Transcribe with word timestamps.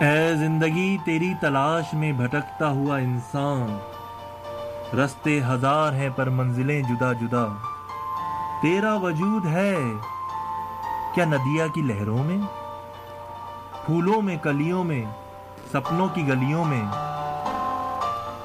اے 0.00 0.34
زندگی 0.34 0.96
تیری 1.04 1.34
تلاش 1.40 1.94
میں 1.94 2.12
بھٹکتا 2.12 2.68
ہوا 2.68 2.96
انسان، 2.96 3.76
رستے 4.96 5.40
ہزار 5.42 5.92
ہیں 5.92 6.08
پر 6.16 6.28
منزلیں 6.28 6.82
جدا 6.82 7.12
جدا۔ 7.12 7.44
تیرا 8.62 8.94
وجود 8.94 9.46
ہے 9.46 9.74
کیا 11.14 11.24
ندیا 11.24 11.66
کی 11.74 11.82
لہروں 11.82 12.24
میں؟ 12.24 12.38
پھولوں 13.86 14.22
میں، 14.22 14.36
کلیوں 14.36 14.84
میں، 14.84 15.04
سپنوں 15.72 16.08
کی 16.08 16.28
گلیوں 16.28 16.64
میں، 16.64 16.82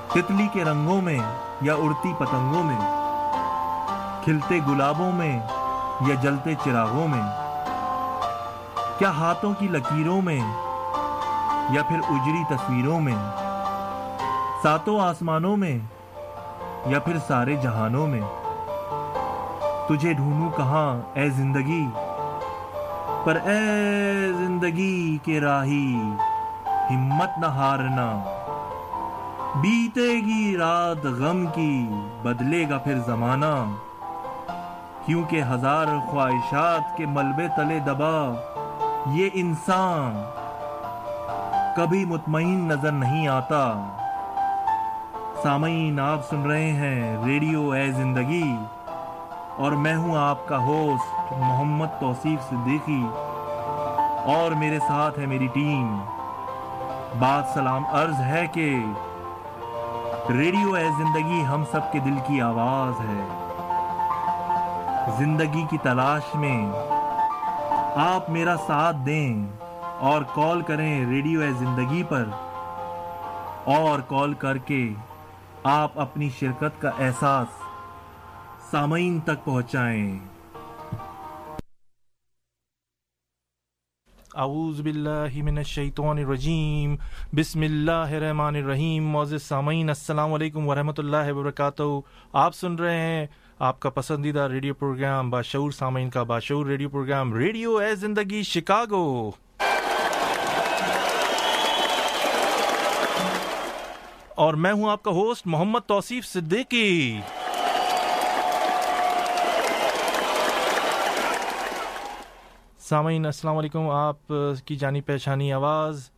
تتلی 0.10 0.48
کے 0.54 0.64
رنگوں 0.64 1.02
میں 1.02 1.20
یا 1.62 1.74
اڑتی 1.74 2.14
پتنگوں 2.18 2.64
میں، 2.64 2.80
کھلتے 4.24 4.60
گلابوں 4.68 5.12
میں 5.12 5.40
یا 6.08 6.16
جلتے 6.22 6.54
چراغوں 6.64 7.08
میں؟ 7.08 7.24
کیا 8.98 9.10
ہاتھوں 9.10 9.54
کی 9.54 9.68
لکیروں 9.68 10.22
میں 10.22 10.40
یا 11.70 11.84
پھر 11.84 12.00
اجری 12.10 12.44
تصویروں 12.50 13.00
میں، 13.02 13.16
ساتوں 14.64 15.00
آسمانوں 15.00 15.58
میں، 15.58 15.80
یا 16.86 17.00
پھر 17.00 17.18
سارے 17.28 17.56
جہانوں 17.56 18.08
میں۔ 18.08 18.22
تجھے 19.90 20.14
ڈھونڈوں 20.14 20.50
کہاں، 20.58 21.02
اے 21.14 21.30
زندگی؟ 21.30 21.88
پر 23.24 23.36
اے 23.36 24.34
زندگی 24.34 25.18
کے 25.18 25.40
راہی، 25.40 26.02
ہمت 26.90 27.40
نہ 27.40 27.46
ہارنا۔ 27.46 28.24
بیتے 29.56 30.14
گی 30.26 30.58
رات 30.58 31.06
غم 31.06 31.46
کی، 31.54 31.88
بدلے 32.22 32.70
گا 32.70 32.78
پھر 32.78 33.00
زمانہ۔ 33.00 33.76
کیونکہ 35.06 35.44
ہزار 35.44 35.86
خواہشات 36.10 36.98
کے 36.98 37.06
ملبے 37.06 37.48
تلے 37.48 37.80
دبا، 37.80 38.34
یہ 39.08 39.30
انسان 39.34 40.22
کبھی 41.76 42.06
مطمئن 42.06 42.68
نظر 42.68 42.92
نہیں 42.92 43.28
آتا۔ 43.28 43.90
سامعین، 45.44 46.00
آپ 46.00 46.30
سن 46.30 46.42
رہے 46.42 46.72
ہیں 46.72 47.26
ریڈیو 47.26 47.70
اے 47.70 47.92
زندگی 47.92 48.56
اور 49.58 49.72
میں 49.72 49.96
ہوں 49.96 50.16
آپ 50.18 50.48
کا 50.48 50.58
ہوسٹ 50.58 51.32
محمد 51.32 51.88
توصیف 52.00 52.50
صدیقی 52.50 53.08
اور 54.24 54.52
میرے 54.52 54.80
ساتھ 54.80 55.20
ہے 55.20 55.26
میری 55.26 55.48
ٹیم۔ 55.48 55.98
بات 57.20 57.54
سلام 57.54 57.86
عرض 57.92 58.20
ہے 58.20 58.48
کہ 58.48 58.86
ریڈیو 60.30 60.74
اے 60.74 60.90
زندگی 60.98 61.44
ہم 61.46 61.64
سب 61.72 61.92
کے 61.92 62.00
دل 62.00 62.18
کی 62.28 62.42
آواز 62.42 63.00
ہے۔ 63.00 63.42
زندگی 65.18 65.66
کی 65.70 65.78
تلاش 65.78 66.36
میں 66.36 66.70
آپ 67.96 68.30
میرا 68.30 68.56
ساتھ 68.68 68.98
دیں۔ 69.06 69.65
اور 70.00 70.22
کال 70.22 70.62
کریں 70.62 71.06
ریڈیو 71.06 71.42
اے 71.42 71.52
زندگی 71.52 72.04
پر۔ 72.04 72.26
اور 73.66 74.00
کال 74.00 74.34
کر 74.34 74.58
کے 74.58 74.90
آپ 75.64 76.00
اپنی 76.00 76.30
شرکت 76.40 76.82
کا 76.82 76.90
احساس 76.90 77.48
سامعین 78.72 79.20
تک 79.20 79.46
پہنچائیں۔ 79.46 80.20
اعوذ 84.36 84.82
باللہ 84.82 85.44
من 85.44 85.58
الشیطان 85.58 86.18
الرجیم۔ 86.18 86.96
بسم 87.34 87.62
اللہ 87.62 87.92
الرحمن 87.92 88.56
الرحیم۔ 88.56 89.10
معزز 89.10 89.44
سامعین، 89.44 89.90
السلام 89.90 90.34
علیکم 90.34 90.68
ورحمۃ 90.68 90.98
اللہ 90.98 91.32
وبرکاتہ۔ 91.32 91.84
آپ 92.34 92.56
سن 92.56 92.76
رہے 92.76 93.00
ہیں 93.00 93.28
آپ 93.60 93.80
کا 93.80 93.90
پسندیدہ 93.90 94.48
ریڈیو 94.52 94.74
پروگرام 94.74 95.30
باشعور 95.30 95.72
سامعین 95.72 96.10
کا 96.10 96.24
باشعور 96.24 96.66
ریڈیو 96.66 96.90
پروگرام 96.90 97.34
ریڈیو 97.34 97.78
اے 97.78 97.96
زندگی 97.96 98.44
شکاگو۔ 98.44 99.32
اور 104.36 104.54
میں 104.54 104.72
ہوں 104.74 104.90
آپ 104.90 105.04
کا 105.04 105.12
ہوسٹ 105.12 105.48
محمد 105.48 105.80
توصیف 105.88 106.26
صدیقی۔ 106.26 107.20
سامعین، 112.80 113.26
السلام 113.26 113.58
علیکم۔ 113.58 113.90
آپ 113.90 114.34
کی 114.66 114.76
جانی 114.76 115.02
پہچانی 115.02 115.52
آواز 115.54 116.10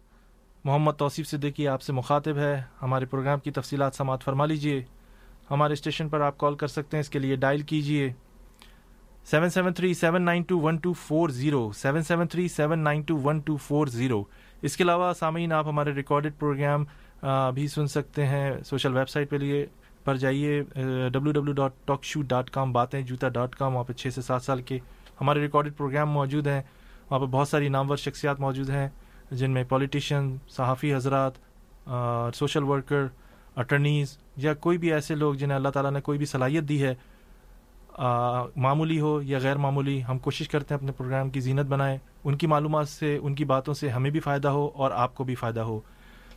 محمد 0.64 0.92
توصیف 0.98 1.28
صدیقی 1.28 1.68
آپ 1.68 1.82
سے 1.82 1.94
مخاطب 1.94 2.38
ہے۔ 2.38 2.62
ہمارے 2.82 3.06
پروگرام 3.06 3.40
کی 3.40 3.52
تفصیلات 3.52 3.96
سماعت 3.96 4.24
فرما 4.24 4.46
لیجیے 4.46 4.84
ہمارے 5.52 5.74
اسٹیشن 5.74 6.10
پر 6.10 6.22
آپ 6.22 6.38
کال 6.38 6.56
کر 6.56 6.68
سکتے 6.68 6.98
ہیں، 6.98 7.02
اس 7.02 7.10
کے 7.10 7.20
لیے 7.20 7.36
ڈائل 7.36 7.62
کیجیے 7.62 8.12
seven 9.32 9.50
seven 9.50 9.74
three 9.74 9.94
seven 9.94 10.22
nine 10.22 10.44
two 10.44 10.60
one 10.60 10.78
two 10.78 10.94
four 10.94 11.30
zero, 11.30 11.72
seven 11.72 12.04
seven 12.04 12.28
three 12.28 12.48
seven 12.48 12.80
nine 12.80 13.02
two 13.02 13.18
one 13.24 13.40
two 13.40 13.56
four 13.58 13.88
zero. 13.88 14.24
اس 14.62 14.78
کے 14.78 14.84
علاوہ 14.84 15.14
سامعین، 15.14 15.54
آپ 15.54 15.68
ہمارے 15.68 15.92
ریکارڈڈ 15.92 16.40
پروگرام 16.40 16.86
بھی 17.22 17.68
سن 17.68 17.88
سکتے 17.88 18.26
ہیں 18.26 18.52
سوشل 18.66 18.98
ویب 18.98 19.10
سائٹ 19.10 19.30
پہ 19.30 19.36
لیے، 19.36 19.66
پر 20.06 20.16
جائیے 20.16 20.62
W 21.14 21.32
W 21.32 21.52
dot 21.52 21.72
talk 21.86 22.04
show 22.04 22.22
dot 22.22 22.50
com 22.50 22.72
باتیں 22.74 23.02
جوتا 23.02 23.30
ڈاٹ 23.30 23.56
کام 23.56 23.74
وہاں 23.76 23.84
پہ 23.84 23.94
چھ 23.94 24.14
سے 24.16 24.22
سات 24.22 24.44
سال 24.44 24.62
کے 24.62 24.78
ہمارے 25.22 25.42
ریکارڈڈ 25.42 25.78
پروگرام 25.78 26.10
موجود 26.10 26.48
ہیں۔ 26.48 26.62
وہاں 27.10 27.20
پہ 27.20 27.26
بہت 27.26 27.48
ساری 27.48 27.70
نامور 27.70 27.98
شخصیات 27.98 28.40
موجود 28.40 28.70
ہیں، 28.70 28.88
جن 29.32 29.52
میں 29.52 29.64
پولیٹیشین 29.70 30.36
صحافی 30.50 30.94
حضرات 30.96 31.32
سوشل 32.36 32.64
ورکر 32.64 33.06
اٹرنیز 33.56 34.18
یا 34.38 34.54
کوئی 34.54 34.78
بھی 34.78 34.94
ایسے 34.94 35.16
لوگ 35.16 35.34
جنہیں 35.34 35.56
اللہ 35.56 35.70
تعالیٰ 35.70 35.92
نے 35.92 36.02
کوئی 36.02 36.18
بھی 36.18 36.26
صلاحیت 36.26 36.64
دی 36.70 36.82
ہے 36.84 36.94
معمولی 38.56 39.00
ہو 39.00 39.22
یا 39.22 39.40
غیر 39.42 39.56
معمولی، 39.58 40.02
ہم 40.04 40.18
کوشش 40.20 40.50
کرتے 40.50 40.74
ہیں 40.74 40.80
اپنے 40.80 40.92
پروگرام 40.98 41.30
کی 41.30 41.40
زینت 41.40 41.66
بنائیں۔ 41.66 41.98
ان 42.24 42.36
کی 42.38 42.48
معلومات 42.48 42.90
سے، 42.90 43.18
ان 43.22 43.36
کی 43.36 43.46
باتوں 43.46 43.74
سے 43.74 43.90
ہمیں 43.90 44.10
بھی 44.12 44.20
فائدہ 44.20 44.48
ہو 44.48 44.70
اور 44.76 44.92
آپ 44.92 45.16
کو 45.16 45.24
بھی 45.24 45.36
فائدہ 45.36 45.60
ہو۔ 45.60 45.80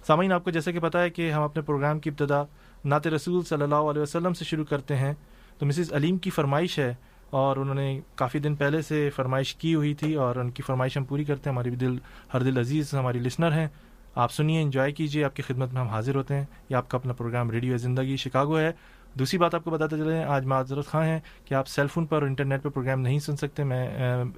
سامعین، 0.07 0.33
آپ 0.33 0.45
کو 0.45 0.51
جیسے 0.51 0.73
کہ 0.73 0.81
پتہ 0.81 0.99
ہے 0.99 1.11
کہ 1.11 1.33
ہم 1.33 1.43
اپنے 1.43 1.63
پروگرام 1.63 1.99
کی 1.99 2.11
ابتدا 2.11 2.43
نعت 2.85 3.07
رسول 3.07 3.45
صلی 3.45 3.63
اللہ 3.63 3.75
علیہ 3.75 4.03
وسلم 4.03 4.33
سے 4.33 4.45
شروع 4.45 4.65
کرتے 4.65 4.97
ہیں۔ 4.97 5.13
تو 5.59 5.67
مسز 5.67 5.93
علیم 5.93 6.19
کی 6.19 6.31
فرمائش 6.31 6.79
ہے 6.79 6.95
اور 7.31 7.57
انہوں 7.57 7.75
نے 7.75 8.01
کافی 8.15 8.39
دن 8.39 8.55
پہلے 8.55 8.83
سے 8.83 9.11
فرمائش 9.17 9.55
کی 9.55 9.75
ہوئی 9.75 9.95
تھی 9.95 10.15
اور 10.15 10.37
ان 10.37 10.51
کی 10.51 10.63
فرمائش 10.63 10.97
ہم 10.97 11.05
پوری 11.05 11.25
کرتے 11.25 11.51
ہیں۔ 11.51 11.55
ہماری 11.55 11.71
دل، 11.71 11.99
ہر 12.35 12.41
دل 12.41 12.59
عزیز 12.59 12.95
ہماری 12.95 13.19
لسنر 13.19 13.53
ہیں۔ 13.53 13.69
آپ 14.15 14.33
سنیے، 14.33 14.63
انجوائے 14.63 14.93
کیجیے 14.93 15.25
آپ 15.25 15.37
کی 15.37 15.43
خدمت 15.43 15.73
میں 15.73 15.81
ہم 15.81 15.89
حاضر 15.89 16.15
ہوتے 16.15 16.35
ہیں۔ 16.35 16.45
یہ 16.69 16.77
آپ 16.77 16.91
کا 16.91 16.99
اپنا 16.99 17.13
پروگرام 17.13 17.51
ریڈیو 17.51 17.77
زندگی 17.77 18.17
شکاگو 18.17 18.59
ہے۔ 18.59 18.73
دوسری 19.19 19.39
بات 19.39 19.55
آپ 19.55 19.65
کو 19.65 19.71
بتاتے 19.71 19.97
چلے 19.99 20.23
آج 20.25 20.45
معذرت 20.47 20.87
خواہ 20.87 21.07
ہیں 21.07 21.21
کہ 21.45 21.55
آپ 21.55 21.69
سیل 21.69 21.87
فون 21.87 22.07
پر 22.07 22.23
انٹرنیٹ 22.23 22.63
پہ 22.63 22.69
پروگرام 22.69 23.01
نہیں 23.01 23.19
سن 23.19 23.37
سکتے۔ 23.37 23.65
میں 23.65 23.87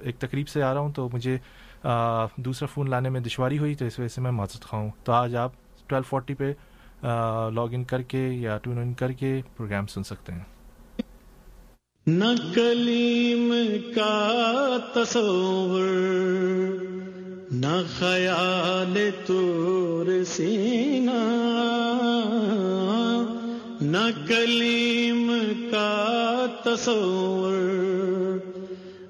ایک 0.01 0.17
تقریب 0.19 0.47
سے 0.47 0.63
آ 0.63 0.73
رہا 0.73 0.81
ہوں 0.81 0.91
تو 0.91 1.09
مجھے 1.13 1.37
دوسرا 2.37 2.67
فون 2.73 2.89
لانے 2.89 3.09
میں 3.09 3.19
دشواری 3.21 3.57
ہوئی 3.57 3.75
تو 3.75 3.85
اس 3.85 3.99
وجہ 3.99 4.07
سے 4.07 4.21
میں 4.21 4.31
معذرت 4.31 4.63
خواہ 4.63 4.81
ہوں۔ 4.81 4.91
تو 5.03 5.11
آج 5.11 5.35
آپ 5.35 5.51
ٹویلو 5.87 6.09
فورٹی 6.09 6.33
پہ 6.33 6.51
لاگ 7.55 7.67
ان 7.71 7.83
کر 7.83 8.01
کے 8.01 8.27
یا 8.29 8.57
ٹون 8.63 8.77
ان 8.77 8.93
کر 8.93 9.11
کے 9.11 9.39
پروگرام 9.57 9.87
سن 9.87 10.03
سکتے 10.03 10.33
ہیں۔ 10.33 10.43
نہ 12.07 12.25
کلیم 12.53 13.53
کا 13.95 14.77
تصور، 14.95 15.85
نہ 17.51 17.75
خیال 17.97 18.97
تور 19.25 20.07
سینا 20.27 21.21
نہ 23.93 24.27
کلیم 24.27 25.31
کا 25.71 26.45
تصور، 26.63 28.37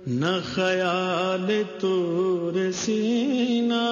نہ 0.07 0.39
خیال 0.56 1.62
تور 1.80 2.71
سینا 2.71 3.85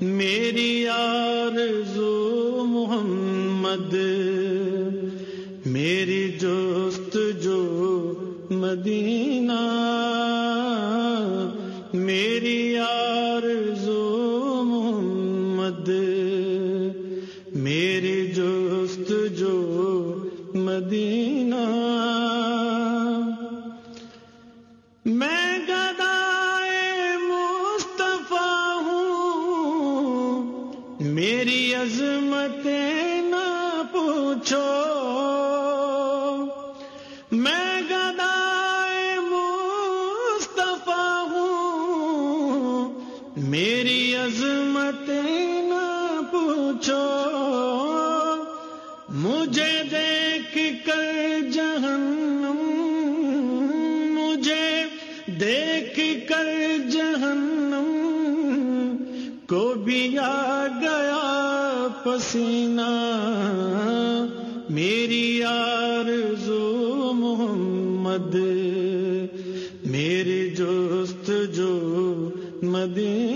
میری 0.00 0.88
آرزو 0.88 2.64
محمد، 2.66 3.94
میری 5.66 6.36
جوست 6.40 7.18
جو 7.42 8.14
مدینہ۔ 8.50 9.84
میری 11.94 12.78
آرزو 12.78 13.77
دیا 60.10 60.66
گیا 60.80 61.86
پسینہ 62.04 62.88
میری 64.70 65.42
آرزو 65.42 67.12
محمد 67.14 68.34
میرے 69.84 70.48
جوست 70.56 71.30
جو 71.56 71.74
مدینہ 72.62 73.27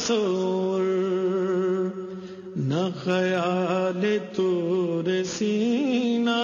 تصور 0.00 0.80
نہ 2.56 2.84
خیال 3.04 4.04
تو 4.36 4.48
سینا 5.26 6.38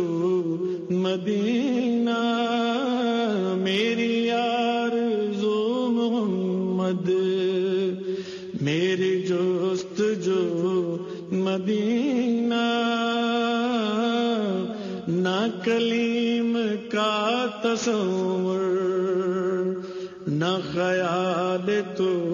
مدینہ، 0.90 2.18
میری 3.58 4.24
یار 4.24 4.92
زو 5.34 5.88
محمد، 5.92 7.10
میری 8.62 9.22
جوست 9.22 10.02
جو 10.26 10.98
مدینہ، 11.32 12.64
نہ 15.08 15.48
کلیم 15.64 16.58
کا 16.92 17.46
تصور، 17.64 18.62
نہ 20.28 20.58
خیال 20.74 21.82
تو 21.98 22.33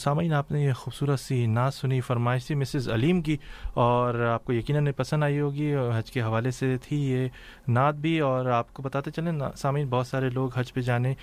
سامعین، 0.00 0.32
آپ 0.32 0.50
نے 0.52 0.62
یہ 0.64 0.72
خوبصورت 0.72 1.20
سی 1.20 1.44
نعت 1.46 1.74
سنی، 1.74 2.00
فرمائش 2.00 2.46
تھی 2.46 2.54
مسز 2.54 2.88
علیم 2.88 3.20
کی 3.22 3.36
اور 3.74 4.14
آپ 4.32 4.44
کو 4.44 4.52
یقیناً 4.52 4.86
پسند 4.96 5.22
آئی 5.22 5.40
ہوگی۔ 5.40 5.74
حج 5.96 6.10
کے 6.10 6.20
حوالے 6.22 6.50
سے 6.50 6.76
تھی 6.82 7.02
یہ 7.02 7.28
نعت 7.68 7.94
بھی 7.94 8.18
اور 8.20 8.46
آپ 8.58 8.72
کو 8.74 8.82
بتاتے 8.82 9.10
چلیں 9.10 9.32
سامعین، 9.56 9.86
بہت 9.90 10.06
سارے 10.06 10.30
لوگ 10.30 10.50
حج 10.56 10.72
پہ 10.72 10.80
جانے 10.80 11.14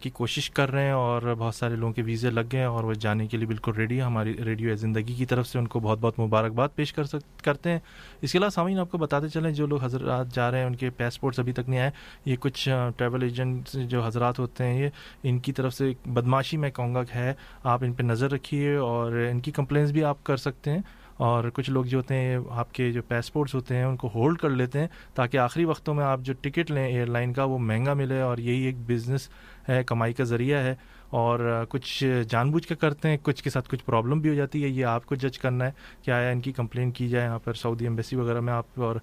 کی 0.00 0.10
کوشش 0.10 0.50
کر 0.50 0.70
رہے 0.70 0.84
ہیں 0.84 0.92
اور 0.92 1.34
بہت 1.38 1.54
سارے 1.54 1.76
لوگوں 1.76 1.92
کے 1.92 2.02
ویزے 2.02 2.30
لگ 2.30 2.48
گئے 2.52 2.60
ہیں 2.60 2.66
اور 2.66 2.84
وہ 2.84 2.92
جانے 3.00 3.26
کے 3.26 3.36
لیے 3.36 3.46
بالکل 3.46 3.72
ریڈی 3.72 3.94
ہیں۔ 3.94 4.04
ہماری 4.04 4.34
ریڈیو 4.44 4.74
زندگی 4.76 5.14
کی 5.14 5.26
طرف 5.26 5.46
سے 5.48 5.58
ان 5.58 5.68
کو 5.68 5.80
بہت 5.80 5.98
بہت 6.00 6.18
مبارکباد 6.18 6.68
پیش 6.74 6.92
کر 6.92 7.04
سک، 7.04 7.44
کرتے 7.44 7.70
ہیں۔ 7.70 7.78
اس 8.22 8.32
کے 8.32 8.38
علاوہ 8.38 8.50
سامعین، 8.50 8.78
آپ 8.78 8.90
کو 8.90 8.98
بتاتے 8.98 9.28
چلیں، 9.28 9.50
جو 9.50 9.66
لوگ 9.66 9.82
حضرات 9.84 10.34
جا 10.34 10.50
رہے 10.50 10.58
ہیں، 10.58 10.66
ان 10.66 10.76
کے 10.76 10.90
پاسپورٹس 10.90 11.38
ابھی 11.38 11.52
تک 11.52 11.68
نہیں 11.68 11.80
آئے، 11.80 11.90
یہ 12.24 12.36
کچھ 12.40 12.68
ٹریول 12.96 13.22
ایجنٹ 13.22 13.70
جو 13.88 14.04
حضرات 14.04 14.38
ہوتے 14.38 14.64
ہیں، 14.64 14.78
یہ 14.80 14.88
ان 15.22 15.38
کی 15.38 15.52
طرف 15.52 15.74
سے 15.74 15.92
بدماشی 16.06 16.56
میں 16.56 16.70
کہوں 16.70 16.94
گا 16.94 17.02
کہ 17.04 17.16
ہے۔ 17.16 17.32
آپ 17.62 17.82
ان 17.84 17.92
پہ 17.92 18.02
نظر 18.02 18.32
رکھیے 18.32 18.74
اور 18.76 19.12
ان 19.30 19.40
کی 19.40 19.50
کمپلینس 19.52 19.90
بھی 19.90 20.04
آپ 20.04 20.24
کر 20.24 20.36
سکتے 20.36 20.70
ہیں 20.70 20.80
اور 21.16 21.44
کچھ 21.54 21.70
لوگ 21.70 21.84
جو 21.84 21.98
ہوتے 21.98 22.14
ہیں، 22.14 22.38
آپ 22.50 22.72
کے 22.74 22.90
جو 22.92 23.02
پاسپورٹس 23.08 23.54
ہوتے 23.54 23.76
ہیں، 23.76 23.84
ان 23.84 23.96
کو 23.96 24.08
ہولڈ 24.14 24.38
کر 24.38 24.50
لیتے 24.50 24.78
ہیں 24.78 24.86
تاکہ 25.14 25.38
آخری 25.38 25.64
وقتوں 25.64 25.94
میں 25.94 26.04
آپ 26.04 26.20
جو 26.24 26.34
ٹکٹ 26.40 26.70
لیں 26.70 26.86
ایئر 26.86 27.06
لائن 27.06 27.32
کا، 27.32 27.44
وہ 27.44 27.58
مہنگا 27.58 27.94
ملے 27.94 28.20
اور 28.20 28.38
یہی 28.38 28.64
ایک 28.66 28.76
بزنس 28.86 29.28
ہے، 29.68 29.82
کمائی 29.86 30.12
کا 30.12 30.24
ذریعہ 30.24 30.62
ہے 30.62 30.74
اور 31.10 31.64
کچھ 31.68 32.02
جان 32.28 32.50
بوجھ 32.50 32.66
کے 32.66 32.74
کرتے 32.74 33.08
ہیں، 33.08 33.16
کچھ 33.22 33.42
کے 33.44 33.50
ساتھ 33.50 33.68
کچھ 33.70 33.84
پرابلم 33.84 34.20
بھی 34.20 34.30
ہو 34.30 34.34
جاتی 34.34 34.62
ہے، 34.64 34.68
یہ 34.68 34.84
آپ 34.84 35.06
کو 35.06 35.14
جج 35.14 35.38
کرنا 35.38 35.66
ہے 35.66 35.70
کہ 36.02 36.10
آیا 36.10 36.30
ان 36.30 36.40
کی 36.40 36.52
کمپلین 36.52 36.90
کی 36.90 37.08
جائے، 37.08 37.26
یہاں 37.26 37.38
پر 37.44 37.54
سعودی 37.54 37.84
ایمبیسی 37.84 38.16
وغیرہ 38.16 38.40
میں 38.40 38.52
آپ 38.52 38.80
اور 38.80 38.96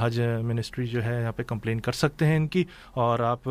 حج 0.00 0.20
منسٹری 0.44 0.86
جو 0.86 1.04
ہے، 1.04 1.20
یہاں 1.20 1.32
پہ 1.32 1.42
کمپلین 1.42 1.80
کر 1.80 1.92
سکتے 1.92 2.26
ہیں 2.26 2.36
ان 2.36 2.46
کی 2.46 2.64
اور 2.94 3.20
آپ 3.20 3.48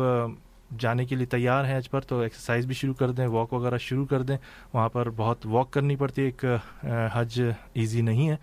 جانے 0.78 1.04
کے 1.04 1.16
لیے 1.16 1.26
تیار 1.26 1.64
ہیں 1.64 1.76
حج 1.78 1.90
پر 1.90 2.00
تو 2.00 2.20
ایکسرسائز 2.20 2.66
بھی 2.66 2.74
شروع 2.74 2.94
کر 2.94 3.10
دیں 3.10 3.26
واک 3.26 3.52
وغیرہ 3.52 3.78
شروع 3.78 4.06
کر 4.06 4.22
دیں۔ 4.22 4.36
وہاں 4.72 4.88
پر 4.88 5.10
بہت 5.10 5.46
واک 5.46 5.70
کرنی 5.70 5.96
پڑتی 5.96 6.22
ہے 6.22 6.26
ایک 6.26 6.44
حج 7.12 7.42
ایزی 7.74 8.00
نہیں 8.00 8.28
ہے۔ 8.28 8.36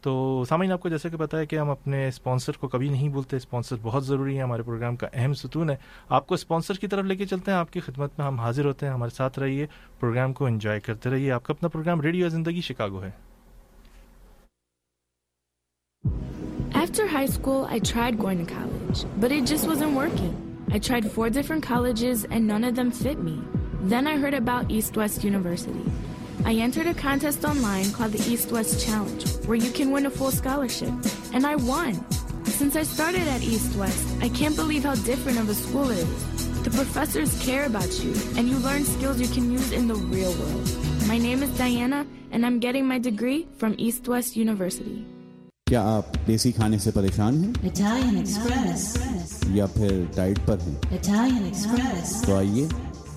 تو 0.00 0.44
سامعین 0.48 0.72
آپ 0.72 0.80
کو 0.80 0.88
جیسے 0.88 1.10
کہ 1.10 1.16
بتایا 1.16 1.44
کہ 1.44 1.58
ہم 1.58 1.70
اپنے 1.70 2.08
اسپانسر 2.08 2.52
کو 2.52 2.68
کبھی 2.68 2.88
نہیں 2.88 3.08
بولتے 3.08 3.36
اسپانسر 3.36 3.76
بہت 3.82 4.06
ضروری 4.06 4.36
ہے 4.36 4.42
ہمارے 4.42 4.62
پروگرام 4.62 4.96
کا 4.96 5.06
اہم 5.12 5.34
ستون 5.34 5.70
ہے۔ 5.70 5.76
آپ 6.08 6.26
کو 6.26 6.34
اسپانسر 6.34 6.74
کی 6.74 6.86
طرف 6.86 7.04
لے 7.04 7.16
کے 7.16 7.26
چلتے 7.26 7.50
ہیں 7.50 7.58
آپ 7.58 7.72
کی 7.72 7.80
خدمت 7.80 8.18
میں 8.18 8.26
ہم 8.26 8.40
حاضر 8.40 8.64
ہوتے 8.64 8.86
ہیں 8.86 8.92
ہمارے 8.92 9.14
ساتھ 9.14 9.38
رہیے 9.38 9.66
پروگرام 10.00 10.32
کو 10.32 10.46
انجوائے 10.46 10.80
کرتے 10.80 11.10
رہیے۔ 11.10 11.32
آپ 11.32 11.44
کا 11.44 11.52
اپنا 11.52 11.68
پروگرام 11.68 12.00
ریڈیو 12.00 12.28
زندگی 12.28 12.60
شکاگو 12.60 13.02
ہے۔ 13.02 13.10
After 16.76 17.06
high 17.12 17.30
school, 17.36 17.62
I 17.66 17.78
tried 17.92 18.16
going 18.24 18.40
to 18.40 18.48
college, 18.56 19.04
but 19.20 19.30
it 19.30 19.44
just 19.52 19.68
wasn't 19.68 19.94
working. 20.02 20.45
I 20.76 20.78
tried 20.78 21.10
four 21.10 21.30
different 21.30 21.62
colleges 21.62 22.26
and 22.26 22.46
none 22.46 22.62
of 22.62 22.74
them 22.74 22.90
fit 22.90 23.18
me. 23.18 23.42
Then 23.80 24.06
I 24.06 24.18
heard 24.18 24.34
about 24.34 24.70
East 24.70 24.94
West 24.94 25.24
University. 25.24 25.80
I 26.44 26.52
entered 26.52 26.86
a 26.86 26.92
contest 26.92 27.46
online 27.46 27.90
called 27.92 28.12
the 28.12 28.30
East 28.30 28.52
West 28.52 28.84
Challenge, 28.84 29.24
where 29.46 29.56
you 29.56 29.70
can 29.70 29.90
win 29.90 30.04
a 30.04 30.10
full 30.10 30.30
scholarship. 30.30 30.92
And 31.32 31.46
I 31.46 31.56
won. 31.56 31.94
Since 32.44 32.76
I 32.76 32.82
started 32.82 33.26
at 33.26 33.42
East 33.42 33.74
West, 33.78 34.06
I 34.20 34.28
can't 34.28 34.54
believe 34.54 34.84
how 34.84 34.96
different 34.96 35.38
of 35.38 35.48
a 35.48 35.54
school 35.54 35.88
it 35.88 35.96
is. 35.96 36.62
The 36.62 36.70
professors 36.70 37.42
care 37.42 37.64
about 37.64 38.04
you, 38.04 38.12
and 38.36 38.46
you 38.46 38.58
learn 38.58 38.84
skills 38.84 39.18
you 39.18 39.28
can 39.28 39.50
use 39.50 39.72
in 39.72 39.88
the 39.88 39.94
real 39.94 40.34
world. 40.34 41.08
My 41.08 41.16
name 41.16 41.42
is 41.42 41.56
Diana, 41.56 42.06
and 42.32 42.44
I'm 42.44 42.60
getting 42.60 42.86
my 42.86 42.98
degree 42.98 43.48
from 43.56 43.76
East 43.78 44.06
West 44.08 44.36
University. 44.36 45.06
کیا 45.68 45.80
آپ 45.90 46.16
دیسی 46.26 46.50
کھانے 46.52 46.78
سے 46.78 46.90
پریشان 46.94 47.42
ہیں. 47.44 47.52
یا 49.54 49.66
پھر 49.66 50.04
diet 50.14 50.38
پر 50.46 50.58
ہیں. 50.66 50.74
تو 52.26 52.36
آئیے 52.36 52.66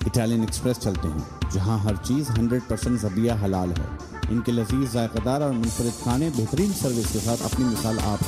اٹالین 0.06 0.40
ایکسپریس 0.40 0.78
چلتے 0.78 1.08
ہیں 1.08 1.50
جہاں 1.52 1.78
ہر 1.84 1.94
چیز 2.04 2.30
ہنڈریڈ 2.30 2.62
پرسینٹ 2.68 3.00
زبیہ 3.00 3.32
حلال 3.44 3.70
ہے 3.70 3.86
ان 4.30 4.40
کے 4.40 4.52
لذیذ 4.52 4.92
ذائقہ 4.92 5.24
دار 5.24 5.40
اور 5.40 5.52
منفرد 5.52 6.02
کھانے 6.02 6.30
بہترین 6.36 6.72
سروس 6.80 7.12
کے 7.12 7.18
ساتھ 7.24 7.42
اپنی 7.42 7.64
مثال 7.64 7.96
آپ. 8.04 8.20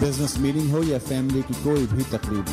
بزنس 0.00 0.36
میٹنگ 0.38 0.70
ہو 0.72 0.82
یا 0.84 0.98
فیملی 1.08 1.42
کی 1.48 1.54
کوئی 1.62 1.86
بھی 1.90 2.04
تقریب 2.10 2.50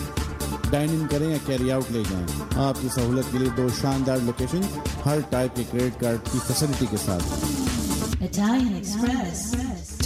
ڈائن 0.72 0.90
ان 0.90 1.06
کریں 1.12 1.30
یا 1.30 1.38
کیری 1.46 1.72
آؤٹ 1.72 1.92
لے 1.92 2.04
جائیں 2.10 2.26
آپ 2.68 2.82
کی 2.82 2.88
سہولت 2.96 3.32
کے 3.32 3.38
لیے 3.38 3.50
دو 3.58 3.68
شاندار 3.82 4.18
لوکیشن 4.24 4.62
ہر 5.06 5.20
ٹائپ 5.30 5.56
کے 5.56 5.64
کریڈٹ 5.72 6.02
کارڈ 6.02 6.32
کی 6.32 6.40
فیسلٹی 6.48 6.86
کے 6.92 6.98
ساتھ. 7.06 7.36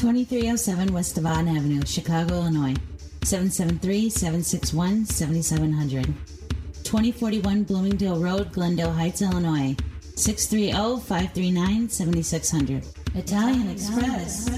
2307 0.03 0.93
West 0.93 1.15
Devon 1.15 1.47
Avenue, 1.47 1.81
Chicago, 1.85 2.41
Illinois. 2.41 2.75
773-761-7700. 3.23 6.13
2041 6.83 7.63
Bloomingdale 7.63 8.19
Road, 8.19 8.51
Glendale 8.51 8.91
Heights, 8.91 9.21
Illinois. 9.21 9.77
630-539-7600. 10.17 12.83
Italian 13.15 13.69
Express. 13.69 14.49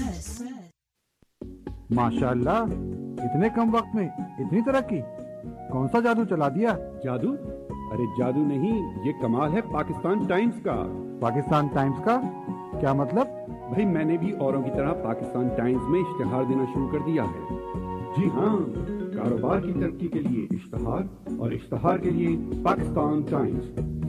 ماشاء 1.94 2.30
اللہ 2.30 2.64
اتنے 3.24 3.48
کم 3.54 3.74
وقت 3.74 3.94
میں 3.94 4.06
اتنی 4.38 4.60
ترقی 4.66 5.00
کون 5.70 5.86
سا 5.92 5.98
جادو 6.04 6.24
چلا 6.30 6.48
دیا 6.56 6.70
جادو 7.04 7.30
ارے 7.92 8.06
جادو 8.18 8.42
نہیں 8.46 8.76
یہ 9.06 9.12
کمال 9.20 9.48
ہے 9.54 9.60
پاکستان 9.72 10.16
ٹائمز 10.28 10.56
کا 10.64 10.76
پاکستان 11.20 11.64
ٹائمز 11.74 11.98
کا 12.04 12.14
کیا 12.80 12.92
مطلب 13.02 13.26
بھائی 13.68 13.84
میں 13.84 14.04
نے 14.04 14.16
بھی 14.16 14.32
اوروں 14.32 14.62
کی 14.62 14.70
طرح 14.76 14.92
پاکستان 14.92 15.48
ٹائمز 15.56 15.88
میں 15.88 16.00
اشتہار 16.00 16.42
دینا 16.48 16.64
شروع 16.64 16.88
کر 16.88 16.98
دیا 17.06 17.24
ہے۔ 17.24 17.54
جی 18.16 18.28
ہاں 18.34 18.56
کاروبار 19.14 19.60
کی 19.60 19.72
ترقی 19.72 20.08
کے 20.08 20.18
لیے 20.18 20.46
اشتہار 20.50 21.02
اور 21.38 21.52
اشتہار 21.52 21.98
کے 21.98 22.10
لیے 22.10 22.36
Pakistan 22.62 23.22
Times. 23.30 23.64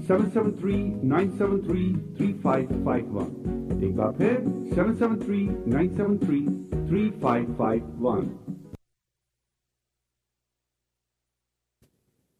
Seven 0.08 0.26
seven 0.34 0.52
three 0.52 0.94
nine 1.04 1.32
seven 1.38 1.62
three 1.62 1.94
three 2.18 2.34
five 2.42 2.82
five 2.84 3.14
one. 3.14 3.50
ایک 3.82 3.96
بار 3.96 4.12
پھر 4.12 4.38
seven 4.74 4.94
seven 4.94 5.20
three 5.20 5.48
nine 5.68 5.90
seven 5.96 6.18
three 6.18 6.48
three 6.70 7.10
five 7.22 7.54
five 7.58 8.08
one. 8.08 8.47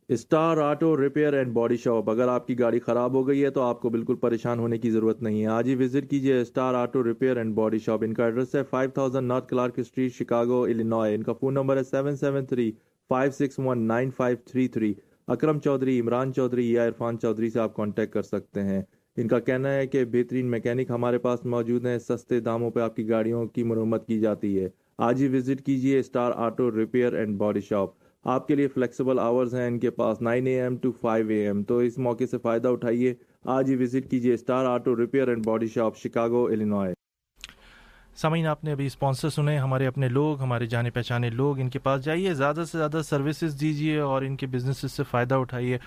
Star 0.10 0.58
auto 0.58 0.96
repair 1.02 1.34
and 1.34 1.52
body 1.54 1.78
shop 1.78 2.10
اگر 2.10 2.28
آپ 2.28 2.46
کی 2.48 2.58
گاڑی 2.60 2.80
خراب 2.80 3.14
ہو 3.14 3.28
گئی 3.28 3.44
ہے 3.44 3.50
تو 3.50 3.62
آپ 3.62 3.82
کو 3.82 3.90
بالکل 3.90 4.16
پریشان 4.16 4.60
ہونے 4.60 4.78
کی 4.78 4.92
ضرورت 4.92 5.22
نہیں 5.22 5.42
ہے۔ 5.42 5.48
آج 5.48 5.68
ہی 5.68 5.76
وزٹ 5.76 6.10
کیجیے 6.10 6.40
star 6.42 6.74
auto 6.74 7.04
repair 7.04 7.38
and 7.38 7.56
body 7.56 7.80
shop 7.80 8.04
ان 8.04 8.14
کا 8.14 8.26
ایڈریس 8.26 8.56
ہے 8.56 8.64
five 8.70 8.90
thousand 8.90 9.28
north 9.28 9.50
Clark 9.50 9.80
street 9.80 10.14
Chicago 10.14 10.62
Illinois 10.64 11.16
ان 11.16 11.24
کا 11.24 11.34
فون 11.34 11.54
نمبر 11.54 11.78
ہے 11.78 11.84
seven 11.84 12.16
seven 12.16 12.46
three 12.46 12.72
five 13.10 13.32
six 13.32 13.60
one 13.60 13.82
nine 13.88 14.12
five 14.18 14.38
three 14.46 14.68
three 14.68 14.94
Akram 15.28 15.60
Chaudhry, 15.60 16.00
Imran 16.00 16.34
Chaudhry, 16.34 16.72
یا 16.72 16.88
عرفان 16.88 17.20
چودھری 17.20 17.50
سے 17.50 17.60
آپ 17.60 17.76
contact 17.76 18.14
کر 18.14 18.22
سکتے 18.22 18.64
ہیں۔ 18.64 18.82
ان 19.18 19.28
کا 19.28 19.40
کہنا 19.40 19.74
ہے 19.74 19.88
کہ 19.88 20.06
بہترین 20.06 20.52
میکینک 20.52 20.90
ہمارے 20.90 21.18
پاس 21.18 21.46
موجود 21.46 21.86
ہیں۔ 21.86 21.98
سستے 22.00 22.40
داموں 22.40 22.72
پہ 22.72 22.80
آپ 22.80 22.96
کی 22.96 23.10
گاڑیوں 23.10 23.46
کی 23.46 23.64
مرمت 23.64 24.08
کی 24.08 24.20
جاتی 24.20 24.60
ہے۔ 24.60 24.70
آج 24.98 25.22
ہی 25.22 25.28
وزٹ 25.38 25.66
کیجیے 25.66 26.00
star 26.00 26.32
auto 26.36 26.72
repair 26.76 27.14
and 27.14 27.38
body 27.38 27.62
shop 27.62 27.90
آپ 28.28 28.48
کے 28.48 28.56
لیے 28.56 28.68
فلیکسیبل 28.68 29.20
آورز 29.20 29.56
ہیں، 29.56 29.68
ان 29.68 29.80
کے 29.80 29.90
پاس 29.90 30.22
nine 30.22 30.48
A 30.48 30.62
M 30.62 30.76
to 30.78 30.92
five 31.02 31.30
A 31.30 31.46
M 31.46 31.64
تو 31.64 31.78
اس 31.78 31.98
موقع 31.98 32.24
سے 32.32 32.38
فائدہ 32.38 32.68
اٹھائیے، 32.68 33.14
آج 33.46 33.70
ہی 33.70 33.76
وزٹ 33.76 34.10
کیجیے 34.12 34.34
star 34.34 34.66
auto 34.66 34.96
repair 34.98 35.28
and 35.28 35.46
body 35.46 35.68
shop 35.68 35.98
Chicago 35.98 36.46
Illinois 36.46 36.94
سامعین، 38.16 38.48
آپ 38.48 38.64
نے 38.64 38.72
ابھی 38.72 38.86
اسپانسر 38.86 39.30
سنے، 39.30 39.58
ہمارے 39.58 39.88
اپنے 39.88 40.08
لوگ، 40.10 40.42
ہمارے 40.42 40.66
جانے 40.66 40.90
پہچانے 40.90 41.30
لوگ، 41.30 41.60
ان 41.60 41.70
کے 41.70 41.80
پاس 41.80 42.04
جائیے، 42.06 42.34
زیادہ 42.34 42.64
سے 42.72 42.78
زیادہ 42.78 43.02
سروسز 43.06 43.60
دیجیے 43.62 44.00
اور 44.00 44.22
ان 44.22 44.36
کے 44.36 44.48
بزنس 44.48 44.92
سے 44.92 45.04
فائدہ 45.04 45.36
اٹھائیے۔ 45.36 45.78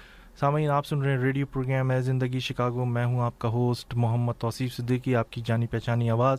سامعین، 0.41 0.71
آپ 0.71 0.87
سن 0.87 1.03
رہے 1.03 1.11
ہیں 1.11 1.19
ریڈیو 1.19 1.47
پروگرام 1.47 1.91
ہے 1.91 2.01
زندگی 2.03 2.39
شکاگو۔ 2.39 2.85
میں 2.85 3.07
ہوں 3.07 3.21
آپ 3.21 3.39
کا 3.39 3.49
ہوسٹ 3.49 3.95
محمد 3.95 4.33
توصیف 4.39 4.75
صدیقی، 4.75 5.17
آپ 5.17 5.33
کی 5.33 5.43
جانی 5.45 5.67
پہچانی 5.67 6.11
آواز۔ 6.11 6.39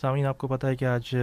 سامعین، 0.00 0.26
آپ 0.26 0.38
کو 0.38 0.48
پتہ 0.48 0.66
ہے 0.66 0.76
کہ 0.76 0.84
آج 0.84 1.16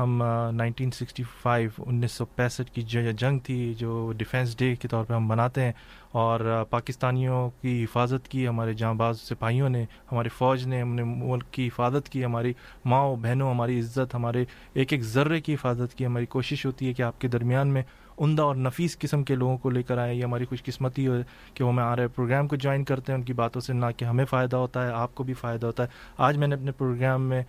ہم 0.00 0.22
نائنٹین 0.52 0.90
سکسٹی 0.90 1.22
فائیو، 1.42 1.70
انیس 1.86 2.12
سو 2.12 2.24
پینسٹھ 2.24 2.70
کی 2.72 2.82
جنگ 2.82 3.38
تھی 3.38 3.74
جو 3.74 4.12
ڈیفینس 4.16 4.56
ڈے 4.58 4.74
کے 4.76 4.88
طور 4.88 5.04
پہ 5.04 5.14
ہم 5.14 5.26
مناتے 5.28 5.64
ہیں 5.64 5.72
اور 6.12 6.64
پاکستانیوں 6.70 7.50
کی 7.62 7.84
حفاظت 7.84 8.28
کی، 8.28 8.48
ہمارے 8.48 8.72
جہاں 8.72 8.94
باز 8.94 9.20
سپاہیوں 9.20 9.68
نے 9.68 9.84
ہماری 10.12 10.28
فوج 10.28 10.66
نے، 10.66 10.80
ہم 10.82 10.94
نے 10.94 11.04
ملک 11.04 11.50
کی 11.50 11.66
حفاظت 11.66 12.08
کی، 12.08 12.24
ہماری 12.24 12.52
ماؤں، 12.84 13.16
بہنوں، 13.16 13.50
ہماری 13.50 13.78
عزت، 13.80 14.14
ہمارے 14.14 14.44
ایک 14.74 14.92
ایک 14.92 15.02
ذرے 15.02 15.40
کی 15.40 15.54
حفاظت 15.54 15.94
کی، 15.94 16.06
ہماری 16.06 16.26
کوشش 16.26 16.66
ہوتی 16.66 16.88
ہے 16.88 16.92
کہ 16.92 17.02
آپ 17.02 17.20
کے 17.20 17.28
درمیان 17.28 17.68
میں 17.68 17.82
عمدہ 18.18 18.42
اور 18.42 18.56
نفیس 18.56 18.98
قسم 18.98 19.22
کے 19.24 19.34
لوگوں 19.34 19.56
کو 19.58 19.70
لے 19.70 19.82
کر 19.82 19.98
آئے، 19.98 20.14
یہ 20.14 20.24
ہماری 20.24 20.44
خوش 20.44 20.62
قسمتی 20.64 21.06
ہو 21.06 21.14
کہ 21.54 21.64
وہ 21.64 21.72
ہمیں 21.72 21.84
آ 21.84 21.96
رہے 21.96 22.08
پروگرام 22.08 22.48
کو 22.48 22.56
جوائن 22.56 22.84
کرتے 22.84 23.12
ہیں، 23.12 23.18
ان 23.18 23.24
کی 23.24 23.32
باتوں 23.32 23.60
سے، 23.60 23.72
نہ 23.72 23.86
کہ 23.96 24.04
ہمیں 24.04 24.24
فائدہ 24.24 24.56
ہوتا 24.56 24.86
ہے، 24.86 24.92
آپ 24.92 25.14
کو 25.14 25.24
بھی 25.24 25.34
فائدہ 25.34 25.66
ہوتا 25.66 25.82
ہے۔ 25.82 25.88
آج 26.18 26.36
میں 26.36 26.48
نے 26.48 26.54
اپنے 26.54 26.72
پروگرام 26.72 27.22
میں 27.28 27.42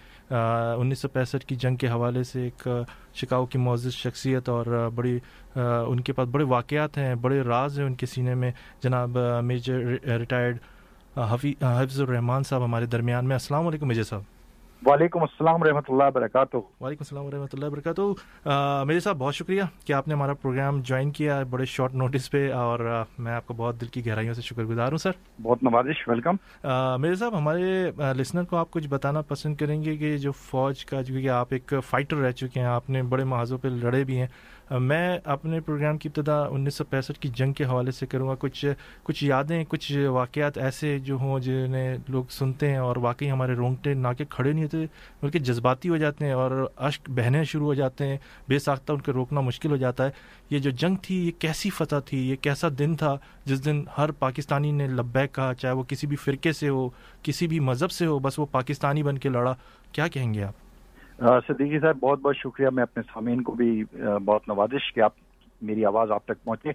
انیس 0.79 0.99
سو 0.99 1.07
پینسٹھ 1.07 1.45
کی 1.45 1.55
جنگ 1.55 1.75
کے 1.75 1.87
حوالے 1.87 2.23
سے 2.23 2.43
ایک 2.43 2.67
شکاؤ 3.15 3.45
کی 3.45 3.57
معزز 3.57 3.93
شخصیت 3.93 4.49
اور 4.49 4.89
بڑی 4.95 5.17
ان 5.55 5.99
کے 5.99 6.13
پاس 6.13 6.29
بڑے 6.31 6.43
واقعات 6.43 6.97
ہیں، 6.97 7.15
بڑے 7.15 7.41
راز 7.41 7.79
ہیں 7.79 7.85
ان 7.85 7.95
کے 7.95 8.05
سینے 8.05 8.35
میں۔ 8.35 8.51
جناب 8.83 9.17
میجر، 9.43 9.79
ریٹائرڈ 10.19 10.57
حفظ 11.17 12.01
الرحمان 12.01 12.43
صاحب 12.43 12.63
ہمارے 12.65 12.85
درمیان 12.85 13.25
میں۔ 13.25 13.35
السلام 13.35 13.67
علیکم، 13.67 13.87
میجر 13.87 14.03
صاحب۔ 14.03 14.32
وعلیکم 14.85 15.21
السلام 15.21 15.63
رحمۃ 15.63 15.89
اللہ 15.89 16.03
وبرکاتہ۔ 16.03 16.57
وعلیکم 16.57 17.01
السلام 17.01 17.25
ورحمۃ 17.25 17.53
اللہ 17.53 17.65
وبرکاتہ۔ 17.65 18.01
میرے 18.85 18.99
صاحب 18.99 19.17
بہت 19.17 19.35
شکریہ 19.35 19.63
کہ 19.85 19.93
آپ 19.93 20.07
نے 20.07 20.13
ہمارا 20.13 20.33
پروگرام 20.33 20.81
جوائن 20.81 21.11
کیا 21.11 21.41
بڑے 21.49 21.65
شارٹ 21.65 21.93
نوٹس 21.93 22.29
پہ 22.31 22.51
اور 22.53 22.79
میں 23.19 23.33
آپ 23.33 23.47
کو 23.47 23.53
بہت 23.53 23.81
دل 23.81 23.85
کی 23.85 24.05
گہرائیوں 24.05 24.33
سے 24.33 24.41
شکر 24.41 24.63
گزار 24.63 24.91
ہوں 24.91 24.97
سر۔ 24.97 25.11
بہت 25.41 25.63
نوازش 25.63 26.07
ویلکم۔ 26.07 26.35
میرے 27.01 27.15
صاحب 27.15 27.37
ہمارے 27.37 27.91
لسنر 28.17 28.43
کو 28.43 28.57
آپ 28.57 28.71
کچھ 28.71 28.87
بتانا 28.87 29.21
پسند 29.21 29.55
کریں 29.55 29.83
گے 29.83 29.95
کہ 29.97 30.17
جو 30.17 30.31
فوج 30.31 30.85
کا 30.85 31.01
جو 31.01 31.19
کہ 31.21 31.29
آپ 31.29 31.47
ایک 31.49 31.73
فائٹر 31.89 32.17
رہ 32.17 32.31
چکے 32.31 32.59
ہیں 32.59 32.67
آپ 32.67 32.89
نے 32.89 33.03
بڑے 33.03 33.23
محاذوں 33.23 33.57
پہ 33.57 33.67
لڑے 33.67 34.03
بھی 34.03 34.19
ہیں۔ 34.19 34.27
میں 34.71 35.19
اپنے 35.23 35.59
پروگرام 35.59 35.97
کی 35.97 36.09
ابتدا 36.09 36.43
انیس 36.43 36.75
سو 36.75 36.83
پینسٹھ 36.83 37.19
کی 37.19 37.29
جنگ 37.29 37.53
کے 37.53 37.65
حوالے 37.65 37.91
سے 37.91 38.05
کروں 38.05 38.29
گا۔ 38.29 38.35
کچھ 38.39 38.65
کچھ 39.03 39.23
یادیں، 39.23 39.63
کچھ 39.67 39.91
واقعات 40.07 40.57
ایسے 40.57 40.99
جو 40.99 41.15
ہوں 41.15 41.39
جنہیں 41.39 41.97
لوگ 42.07 42.23
سنتے 42.29 42.69
ہیں 42.69 42.77
اور 42.77 42.95
واقعی 42.95 43.31
ہمارے 43.31 43.53
رونگٹے 43.53 43.93
نہ 43.93 44.07
کے 44.17 44.25
کھڑے 44.29 44.51
نہیں 44.51 44.63
ہوتے، 44.63 44.77
بلکہ 45.21 45.39
جذباتی 45.39 45.89
ہو 45.89 45.97
جاتے 45.97 46.25
ہیں 46.25 46.33
اور 46.33 46.71
اشک 46.77 47.09
بہنے 47.09 47.43
شروع 47.43 47.65
ہو 47.65 47.73
جاتے 47.73 48.07
ہیں، 48.07 48.17
بے 48.47 48.59
ساختہ 48.59 48.93
ان 48.93 48.99
کو 48.99 49.13
روکنا 49.13 49.41
مشکل 49.41 49.71
ہو 49.71 49.75
جاتا 49.75 50.05
ہے۔ 50.05 50.11
یہ 50.49 50.59
جو 50.59 50.69
جنگ 50.69 50.95
تھی، 50.95 51.27
یہ 51.27 51.31
کیسی 51.39 51.69
فتح 51.69 51.99
تھی؟ 52.05 52.29
یہ 52.29 52.35
کیسا 52.35 52.67
دن 52.79 52.95
تھا 52.95 53.15
جس 53.45 53.65
دن 53.65 53.83
ہر 53.97 54.11
پاکستانی 54.11 54.71
نے 54.71 54.87
لبیک 54.87 55.35
کہا، 55.35 55.53
چاہے 55.53 55.73
وہ 55.73 55.83
کسی 55.83 56.07
بھی 56.07 56.17
فرقے 56.17 56.51
سے 56.51 56.69
ہو، 56.69 56.89
کسی 57.23 57.47
بھی 57.47 57.59
مذہب 57.59 57.91
سے 57.91 58.05
ہو، 58.05 58.19
بس 58.19 58.39
وہ 58.39 58.45
پاکستانی 58.45 59.03
بن 59.03 59.17
کے 59.17 59.29
لڑا؟ 59.29 59.53
کیا 59.91 60.07
کہیں 60.07 60.33
گے 60.33 60.43
آپ؟ 60.43 60.62
صدیقی 61.19 61.79
صاحب 61.79 61.97
بہت 61.99 62.19
بہت 62.19 62.35
شکریہ 62.37 62.67
میں 62.69 62.83
اپنے 62.83 63.03
سامعین 63.13 63.43
کو 63.43 63.51
بھی 63.51 63.83
بہت 64.25 64.47
نوازش 64.47 64.93
کہ 64.93 64.99
آپ 64.99 65.13
میری 65.61 65.85
آواز 65.85 66.11
آپ 66.11 66.25
تک 66.25 66.43
پہنچے۔ 66.43 66.69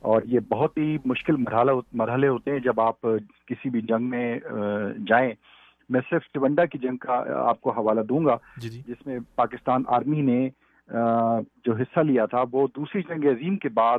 اور 0.00 0.22
یہ 0.24 0.40
بہت 0.40 0.78
ہی 0.78 0.98
مشکل 1.04 1.36
مرحلہ 1.36 1.70
مرحلے 1.92 2.28
ہوتے 2.28 2.50
ہیں 2.50 2.58
جب 2.58 2.80
آپ 2.80 3.00
کسی 3.46 3.70
بھی 3.70 3.80
جنگ 3.80 4.10
میں 4.10 4.38
جائیں۔ 5.06 5.32
میں 5.88 6.00
صرف 6.10 6.22
ٹونڈا 6.32 6.64
کی 6.64 6.78
جنگ 6.78 6.96
کا 6.96 7.24
آپ 7.48 7.60
کو 7.60 7.70
حوالہ 7.70 8.00
دوں 8.00 8.24
گا۔ 8.24 8.36
جی 8.56 8.68
جی۔ 8.68 8.82
جس 8.86 9.06
میں 9.06 9.18
پاکستان 9.34 9.82
آرمی 9.86 10.22
نے 10.22 10.48
جو 11.64 11.72
حصہ 11.72 12.00
لیا 12.00 12.26
تھا 12.26 12.44
وہ 12.52 12.66
دوسری 12.76 13.02
جنگ 13.02 13.24
عظیم 13.24 13.56
کے 13.56 13.68
بعد 13.68 13.98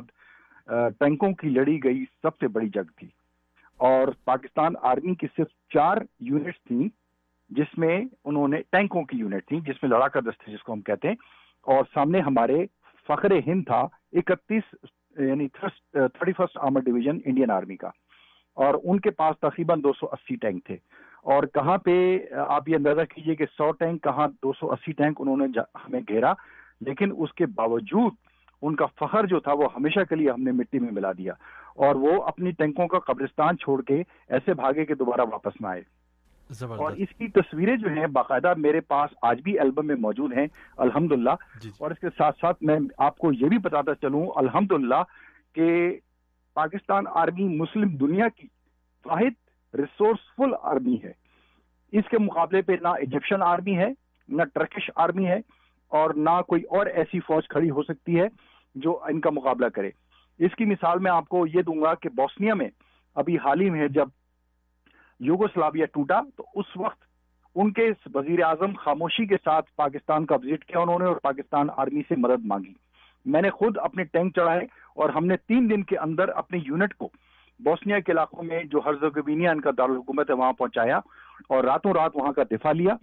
ٹینکوں 0.98 1.32
کی 1.32 1.48
لڑی 1.48 1.84
گئی 1.84 2.04
سب 2.22 2.38
سے 2.40 2.48
بڑی 2.48 2.68
جنگ 2.68 2.90
تھی۔ 2.96 3.08
اور 3.76 4.08
پاکستان 4.24 4.72
آرمی 4.82 5.14
کی 5.14 5.26
صرف 5.36 5.46
چار 5.74 5.96
یونٹس 6.20 6.64
تھیں 6.68 6.88
جس 7.50 7.78
میں 7.78 8.04
انہوں 8.24 8.48
نے 8.48 8.60
ٹینکوں 8.72 9.02
کی 9.02 9.18
یونٹ 9.18 9.46
تھی 9.46 9.60
جس 9.60 9.82
میں 9.82 9.90
لڑاکا 9.90 10.20
دستے 10.20 10.52
جس 10.52 10.62
کو 10.62 10.72
ہم 10.72 10.80
کہتے 10.80 11.08
ہیں۔ 11.08 11.14
اور 11.62 11.84
سامنے 11.94 12.20
ہمارے 12.20 12.66
فخر 13.08 13.32
ہند 13.46 13.64
تھا، 13.66 13.80
اکتیس 14.12 14.62
یعنی 15.18 15.48
thirty 15.48 16.32
first 16.32 16.58
armour 16.60 16.80
division 16.80 17.18
Indian 17.24 17.50
army 17.50 17.76
کا۔ 17.76 17.88
اور 18.54 18.74
ان 18.84 19.00
کے 19.00 19.10
پاس 19.10 19.40
تقریباً 19.40 19.82
دو 19.82 19.92
سو 19.92 20.06
اسی 20.06 20.36
ٹینک 20.36 20.64
تھے۔ 20.64 20.74
اور 21.22 21.42
کہاں 21.42 21.78
پہ، 21.78 22.18
آپ 22.48 22.68
یہ 22.68 22.76
اندازہ 22.76 23.00
کیجیے 23.14 23.34
کہ 23.34 23.46
سو 23.46 23.72
ٹینک، 23.72 24.02
کہاں 24.02 24.28
دو 24.28 24.52
سو 24.52 24.72
اسی 24.72 24.92
ٹینک 24.92 25.16
انہوں 25.18 25.36
نے 25.36 25.44
ہمیں 25.58 26.00
گھیرا۔ 26.08 26.32
لیکن 26.80 27.12
اس 27.16 27.32
کے 27.32 27.46
باوجود 27.46 28.12
ان 28.62 28.76
کا 28.76 28.86
فخر 28.86 29.26
جو 29.26 29.40
تھا، 29.40 29.52
وہ 29.52 29.64
ہمیشہ 29.76 30.00
کے 30.08 30.14
لیے 30.14 30.30
ہم 30.30 30.42
نے 30.42 30.52
مٹی 30.52 30.78
میں 30.78 30.92
ملا 30.92 31.12
دیا۔ 31.12 31.32
اور 31.76 31.94
وہ 31.94 32.22
اپنی 32.22 32.50
ٹینکوں 32.50 32.88
کا 32.88 32.98
قبرستان 32.98 33.58
چھوڑ 33.58 33.82
کے 33.82 34.02
ایسے 34.28 34.54
بھاگے 34.54 34.84
کہ 34.84 34.94
دوبارہ 34.94 35.20
واپس 35.20 35.60
نہ 35.60 35.66
آئے۔ 35.66 35.99
اور 36.50 36.92
اس 36.92 37.08
کی 37.18 37.28
تصویریں 37.28 37.76
جو 37.76 37.88
ہیں 37.88 38.06
باقاعدہ 38.06 38.54
میرے 38.56 38.80
پاس 38.80 39.10
آج 39.22 39.40
بھی 39.42 39.58
البم 39.58 39.86
میں 39.86 39.96
موجود 39.96 40.32
ہیں 40.32 40.46
الحمد 40.76 41.12
للہ 41.12 41.30
جی، 41.30 41.68
جی۔ 41.68 41.70
اور 41.78 41.90
اس 41.90 41.98
کے 41.98 42.06
ساتھ 42.18 42.38
ساتھ 42.40 42.62
میں 42.62 42.78
آپ 42.98 43.18
کو 43.18 43.32
یہ 43.32 43.48
بھی 43.48 43.58
بتاتا 43.58 43.94
چلوں 43.94 44.26
الحمد 44.36 44.72
للہ 44.72 45.02
کہ 45.54 45.98
پاکستان 46.54 47.04
آرمی 47.14 47.56
مسلم 47.56 47.88
دنیا 47.88 48.28
کی 48.28 48.46
واحد 49.06 49.50
ریسورسفل 49.74 50.54
آرمی 50.62 50.96
ہے۔ 51.04 51.12
اس 51.92 52.04
کے 52.10 52.18
مقابلے 52.18 52.62
پہ 52.62 52.72
نہ 52.82 52.88
ایجپشن 52.88 53.42
آرمی 53.42 53.76
ہے 53.78 53.88
نہ 54.28 54.42
ٹرکش 54.54 54.90
آرمی 54.96 55.26
ہے 55.26 55.38
اور 55.88 56.10
نہ 56.14 56.42
کوئی 56.42 56.62
اور 56.62 56.86
ایسی 56.86 57.20
فوج 57.20 57.48
کھڑی 57.48 57.70
ہو 57.70 57.82
سکتی 57.82 58.20
ہے 58.20 58.26
جو 58.74 58.98
ان 59.02 59.20
کا 59.20 59.30
مقابلہ 59.30 59.66
کرے۔ 59.66 59.90
اس 60.38 60.54
کی 60.54 60.64
مثال 60.64 60.98
میں 60.98 61.10
آپ 61.10 61.28
کو 61.28 61.46
یہ 61.46 61.62
دوں 61.62 61.80
گا 61.80 61.94
کہ 61.94 62.08
بوسنیا 62.08 62.54
میں 62.54 62.68
ابھی 63.14 63.36
حال 63.36 63.60
ہی 63.60 63.70
میں 63.70 63.88
جب 63.88 64.08
یوگوسلاویا 65.20 65.86
ٹوٹا 65.86 66.20
تو 66.36 66.44
اس 66.54 66.76
وقت 66.76 67.02
ان 67.56 67.72
کے 67.72 67.90
وزیر 68.14 68.42
اعظم 68.42 68.72
خاموشی 68.72 69.26
کے 69.26 69.36
ساتھ 69.44 69.70
پاکستان 69.76 70.26
کا 70.26 70.34
وزٹ 70.34 70.64
کیا 70.64 70.80
انہوں 70.80 70.98
نے 70.98 71.04
اور 71.04 71.16
پاکستان 71.16 71.68
آرمی 71.76 72.02
سے 72.08 72.14
مدد 72.18 72.44
مانگی۔ 72.44 72.72
میں 73.26 73.42
نے 73.42 73.50
خود 73.50 73.78
اپنے 73.78 74.04
ٹینک 74.04 74.34
چڑھائے 74.34 74.60
اور 74.94 75.08
ہم 75.08 75.26
نے 75.26 75.36
تین 75.36 75.70
دن 75.70 75.82
کے 75.82 75.98
اندر 75.98 76.28
اپنے 76.28 76.58
یونٹ 76.58 76.94
کو 76.94 77.08
بوسنیا 77.60 78.00
کے 78.00 78.12
علاقوں 78.12 78.42
میں 78.42 78.62
جو 78.64 78.80
ہرزگوینیا 78.86 79.50
ان 79.50 79.60
کا 79.60 79.70
دارالحکومت 79.78 80.30
ہے 80.30 80.34
وہاں 80.34 80.52
پہنچایا 80.52 80.96
اور 81.48 81.64
راتوں 81.64 81.92
رات 81.94 82.16
وہاں 82.16 82.32
کا 82.32 82.42
دفاع 82.50 82.72
لیا 82.72 82.94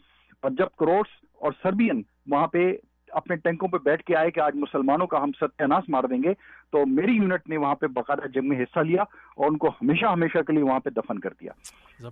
اور 0.41 0.51
جب 0.51 0.67
کروڑس 0.77 1.07
اور 1.33 1.51
سربین 1.63 2.01
وہاں 2.27 2.47
پہ 2.47 2.71
اپنے 3.11 3.35
ٹینکوں 3.35 3.67
پہ 3.67 3.77
بیٹھ 3.77 4.03
کے 4.03 4.15
آئے 4.15 4.31
کہ 4.31 4.39
آج 4.39 4.55
مسلمانوں 4.55 5.07
کا 5.07 5.23
ہم 5.23 5.31
ستیہ 5.31 5.65
مار 5.89 6.03
دیں 6.03 6.23
گے 6.23 6.33
تو 6.71 6.85
میری 6.85 7.11
یونٹ 7.11 7.49
نے 7.49 7.57
وہاں 7.57 7.75
پہ 7.75 7.87
باقاعدہ 7.87 8.27
جنگ 8.27 8.49
میں 8.49 8.63
حصہ 8.63 8.79
لیا 8.79 9.01
اور 9.35 9.51
ان 9.51 9.57
کو 9.57 9.67
ہمیشہ 9.67 10.05
ہمیشہ 10.05 10.37
کے 10.37 10.53
لیے 10.53 10.63
وہاں 10.63 10.79
پہ 10.79 10.89
دفن 10.89 11.19
کر 11.19 11.29
دیا۔ 11.41 11.51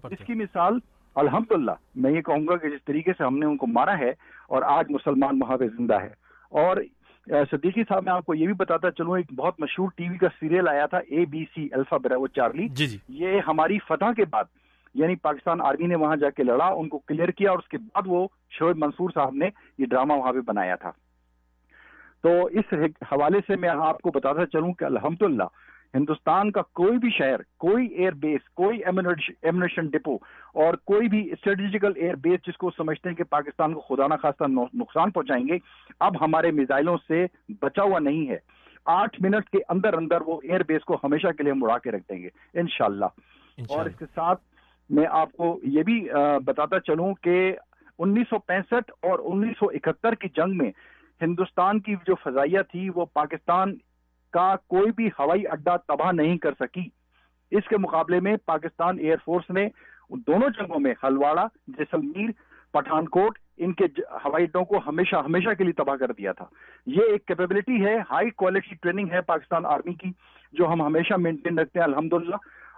اس 0.03 0.25
کی 0.27 0.33
مثال 0.33 0.77
الحمدللہ 1.15 1.71
میں 1.95 2.11
یہ 2.11 2.21
کہوں 2.21 2.47
گا 2.47 2.57
کہ 2.57 2.69
جس 2.69 2.85
طریقے 2.85 3.11
سے 3.17 3.23
ہم 3.23 3.37
نے 3.37 3.45
ان 3.45 3.57
کو 3.57 3.67
مارا 3.67 3.97
ہے 3.97 4.09
اور 4.47 4.61
آج 4.61 4.85
مسلمان 4.89 5.41
وہاں 5.41 5.57
پہ 5.57 5.67
زندہ 5.67 6.01
ہے۔ 6.01 6.09
اور 6.51 6.77
صدیقی 7.27 7.83
صاحب 7.83 8.03
میں 8.03 8.13
آپ 8.13 8.25
کو 8.25 8.33
یہ 8.33 8.45
بھی 8.45 8.53
بتاتا 8.53 8.91
چلوں 8.91 9.17
ایک 9.17 9.33
بہت 9.35 9.59
مشہور 9.59 9.89
ٹی 9.95 10.09
وی 10.09 10.17
کا 10.17 10.27
سیریل 10.39 10.67
آیا 10.67 10.85
تھا 10.85 10.97
A 10.97 11.25
B 11.25 11.45
C 11.55 11.67
alpha 11.71 11.97
bravo 11.97 12.27
Charlie. 12.27 12.67
جی 12.67 12.87
جی۔ 12.87 12.97
یہ 13.09 13.39
ہماری 13.47 13.77
فتح 13.87 14.11
کے 14.17 14.25
بعد 14.29 14.43
یعنی 14.95 15.15
پاکستان 15.15 15.61
آرمی 15.61 15.87
نے 15.87 15.95
وہاں 15.95 16.15
جا 16.15 16.29
کے 16.29 16.43
لڑا 16.43 16.65
ان 16.65 16.89
کو 16.89 16.97
کلیئر 16.97 17.29
کیا 17.29 17.51
اور 17.51 17.59
اس 17.59 17.67
کے 17.67 17.77
بعد 17.77 18.01
وہ 18.05 18.27
شعیب 18.49 18.77
منصور 18.77 19.09
صاحب 19.13 19.35
نے 19.35 19.49
یہ 19.77 19.85
ڈرامہ 19.85 20.13
وہاں 20.13 20.33
پہ 20.33 20.37
بنایا 20.45 20.75
تھا۔ 20.75 20.91
تو 22.23 22.45
اس 22.45 22.73
حوالے 23.01 23.39
سے 23.47 23.55
میں 23.55 23.69
آپ 23.69 24.01
کو 24.01 24.11
بتاتا 24.11 24.45
چلوں 24.45 24.73
کہ 24.73 24.85
الحمدللہ 24.85 25.43
ہندوستان 25.93 26.51
کا 26.51 26.61
کوئی 26.61 26.97
بھی 26.97 27.09
شہر 27.09 27.41
کوئی 27.57 27.87
ایئر 27.87 28.11
بیس 28.11 28.49
کوئی 28.49 28.79
ایمونیشن 28.85 29.87
ڈپو 29.87 30.15
اور 30.53 30.73
کوئی 30.73 31.07
بھی 31.07 31.31
اسٹریٹجیکل 31.31 31.91
ایئر 31.95 32.15
بیس 32.15 32.47
جس 32.47 32.57
کو 32.57 32.71
سمجھتے 32.77 33.09
ہیں 33.09 33.15
کہ 33.15 33.23
پاکستان 33.23 33.73
کو 33.73 33.79
خدا 33.79 34.07
نہ 34.07 34.13
خاصہ 34.21 34.43
نقصان 34.73 35.11
پہنچائیں 35.11 35.47
گے 35.47 35.57
اب 35.99 36.23
ہمارے 36.23 36.51
میزائلوں 36.51 36.97
سے 37.07 37.25
بچا 37.61 37.83
ہوا 37.83 37.99
نہیں 37.99 38.29
ہے۔ 38.29 38.37
آٹھ 38.85 39.21
منٹ 39.21 39.49
کے 39.49 39.57
اندر 39.69 39.93
اندر 39.93 40.21
وہ 40.21 40.39
ایئر 40.43 40.63
بیس 40.63 40.83
کو 40.83 40.97
ہمیشہ 41.03 41.27
کے 41.27 41.43
لیے 41.43 41.51
ہم 41.51 41.63
اڑا 41.63 41.77
کے 41.77 41.91
رکھ 41.91 42.03
دیں 42.09 42.21
گے 42.23 42.29
انشاءاللہ۔ 42.53 43.05
اور 43.69 43.85
اس 43.85 43.95
کے 43.99 44.05
ساتھ 44.15 44.41
میں 44.89 45.05
آپ 45.11 45.31
کو 45.31 45.59
یہ 45.63 45.83
بھی 45.83 45.99
بتاتا 46.45 46.79
چلوں 46.79 47.13
کہ 47.21 47.37
انیس 47.99 48.27
سو 48.29 48.39
پینسٹھ 48.39 48.91
اور 49.01 49.19
انیس 49.23 49.57
سو 49.59 49.69
اکہتر 49.73 50.15
کی 50.15 50.27
جنگ 50.35 50.57
میں 50.57 50.71
ہندوستان 51.21 51.79
کی 51.79 51.95
جو 52.07 52.15
فضائیہ 52.15 52.59
تھی 52.71 52.89
وہ 52.95 53.05
پاکستان 53.13 53.73
کا 54.33 54.55
کوئی 54.67 54.91
بھی 54.95 55.07
ہوائی 55.19 55.47
اڈا 55.47 55.75
تباہ 55.87 56.11
نہیں 56.11 56.37
کر 56.37 56.51
سکی۔ 56.59 56.87
اس 57.51 57.67
کے 57.69 57.77
مقابلے 57.77 58.19
میں 58.19 58.35
پاکستان 58.45 58.99
ایئر 58.99 59.17
فورس 59.25 59.49
نے 59.49 59.67
دونوں 60.27 60.49
جنگوں 60.57 60.79
میں 60.79 60.93
ہلواڑا 61.03 61.45
جیسلمیر 61.67 62.29
پٹھان 62.73 63.07
کوٹ 63.07 63.37
ان 63.57 63.73
کے 63.73 63.85
ہوائی 64.25 64.45
اڈوں 64.45 64.63
کو 64.65 64.79
ہمیشہ 64.87 65.15
ہمیشہ 65.25 65.53
کے 65.57 65.63
لیے 65.63 65.73
تباہ 65.73 65.95
کر 65.95 66.11
دیا 66.17 66.31
تھا۔ 66.31 66.45
یہ 66.87 67.11
ایک 67.11 67.25
کیپیبلٹی 67.27 67.83
ہے 67.85 67.95
ہائی 68.09 68.29
کوالٹی 68.29 68.75
ٹریننگ 68.75 69.11
ہے 69.11 69.21
پاکستان 69.27 69.65
آرمی 69.65 69.93
کی، 69.93 70.11
جو 70.53 70.71
ہم 70.71 70.81
ہمیشہ 70.81 71.13
مینٹین 71.19 71.59
رکھتے 71.59 71.79
ہیں۔ 71.79 71.85
الحمدللہ 71.85 72.35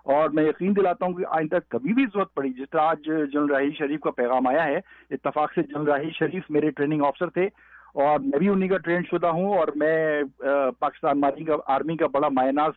اور 0.08 0.30
میں 0.30 0.44
یقین 0.44 0.76
دلاتا 0.76 1.06
ہوں 1.06 1.14
کہ 1.14 1.26
آئندہ 1.30 1.58
کبھی 1.68 1.94
بھی 1.94 2.06
ضرورت 2.06 2.34
پڑی، 2.34 2.50
جس 2.50 2.70
طرح 2.70 2.82
آج 2.82 3.06
جنرل 3.06 3.50
راہی 3.50 3.72
شریف 3.72 4.00
کا 4.00 4.12
پیغام 4.12 4.48
آیا 4.48 4.66
ہے، 4.66 4.78
اتفاق 5.12 5.54
سے 5.56 5.62
جنرل 5.64 5.88
راہی 5.88 6.10
شریف 6.20 6.44
میرے 6.50 6.70
ٹریننگ 6.70 7.02
آفسر 7.02 7.30
تھے 7.30 7.46
اور 7.94 8.20
میں 8.20 8.40
بھی 8.40 8.50
انہیں 8.50 8.70
کا 8.70 8.78
ٹرین 8.78 9.02
شدہ 9.12 9.28
ہوں 9.28 9.58
اور 9.58 9.68
میں 9.76 10.22
پاکستان 10.80 11.22
کا، 11.22 11.56
آرمی 11.68 11.98
کا 11.98 12.08
بڑا 12.08 12.28
مائناز 12.30 12.72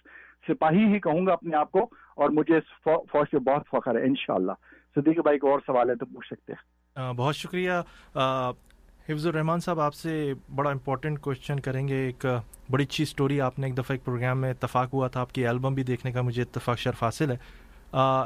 سپاہی 0.49 0.85
ہی 0.85 1.01
کہوں 1.01 1.27
گا 1.27 1.33
اپنے 1.33 1.57
آپ 1.57 1.73
کو 1.73 1.89
اور 2.17 2.31
مجھے 2.31 2.57
اس 2.57 2.69
فوج 2.85 3.31
پہ 3.31 3.39
بہت 3.39 3.63
فخر 3.73 3.95
ہے، 3.95 4.03
انشاءاللہ۔ 4.03 4.53
صدیق 4.95 5.19
بھائی 5.19 5.39
کو 5.39 5.51
اور 5.51 5.61
سوال 5.67 5.91
ہے 5.91 5.95
تو 5.95 6.07
پوچھ 6.07 6.27
سکتے 6.27 6.53
ہیں۔ 6.53 7.13
بہت 7.13 7.37
شکریہ۔ 7.37 7.73
حفظ 9.09 9.27
الرحمان 9.27 9.61
صاحب 9.61 9.81
آپ 9.81 9.95
سے 9.95 10.33
بڑا 10.55 10.71
امپورٹنٹ 10.71 11.21
کوشچن 11.21 11.61
کریں 11.61 11.87
گے۔ 11.89 11.95
ایک 11.95 12.27
بڑی 12.71 12.85
اچھی 12.85 13.03
اسٹوری 13.03 13.41
آپ 13.41 13.59
نے 13.59 13.67
ایک 13.67 13.75
دفعہ 13.75 13.93
ایک 13.93 14.05
پروگرام 14.05 14.41
میں 14.41 14.51
اتفاق 14.51 14.93
ہوا 14.95 15.09
تھا۔ 15.09 15.21
آپ 15.21 15.33
کی 15.33 15.47
البم 15.47 15.75
بھی 15.75 15.83
دیکھنے 15.83 16.13
کا 16.13 16.23
مجھے 16.23 16.43
اتفاق 16.43 16.79
شرف 16.79 17.03
حاصل 17.03 17.31
ہے۔ 17.31 17.37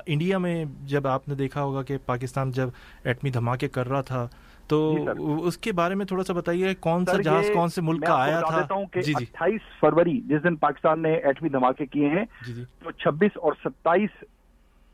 انڈیا 0.07 0.39
میں 0.39 0.65
جب 0.87 1.07
آپ 1.07 1.29
نے 1.29 1.35
دیکھا 1.35 1.63
ہوگا 1.63 1.83
کہ 1.83 1.97
پاکستان 2.07 2.51
جب 2.51 2.69
ایٹمی 3.05 3.31
دھماکے 3.31 3.69
کر 3.69 3.89
رہا 3.89 4.01
تھا 4.01 4.27
تو 4.69 5.07
اس 5.47 5.59
کے 5.59 5.73
بارے 5.73 5.95
میں 5.95 6.07
تھوڑا 6.07 6.25
سا 6.25 6.33
بتائیے 6.33 6.75
کون 6.81 7.05
سا 7.07 7.21
جہاز 7.21 7.47
کون 7.55 7.69
سے 7.69 7.81
ملک 7.81 8.07
کا 8.07 8.15
آیا 8.15 8.41
تھا؟ 8.41 8.61
جی 8.95 9.01
جی۔ 9.03 9.13
اٹھائیس 9.21 9.61
فروری 9.81 10.21
جس 10.21 10.45
دن 10.45 10.57
پاکستان 10.57 11.03
نے 11.03 11.13
ایٹمی 11.15 11.49
دھماکے 11.49 11.87
کیے 11.87 12.09
ہیں 12.09 12.25
جی 12.47 12.53
جی۔ 12.53 12.65
تو 12.79 12.91
چھبیس 12.91 13.37
اور 13.37 13.53
ستائیس 13.65 14.23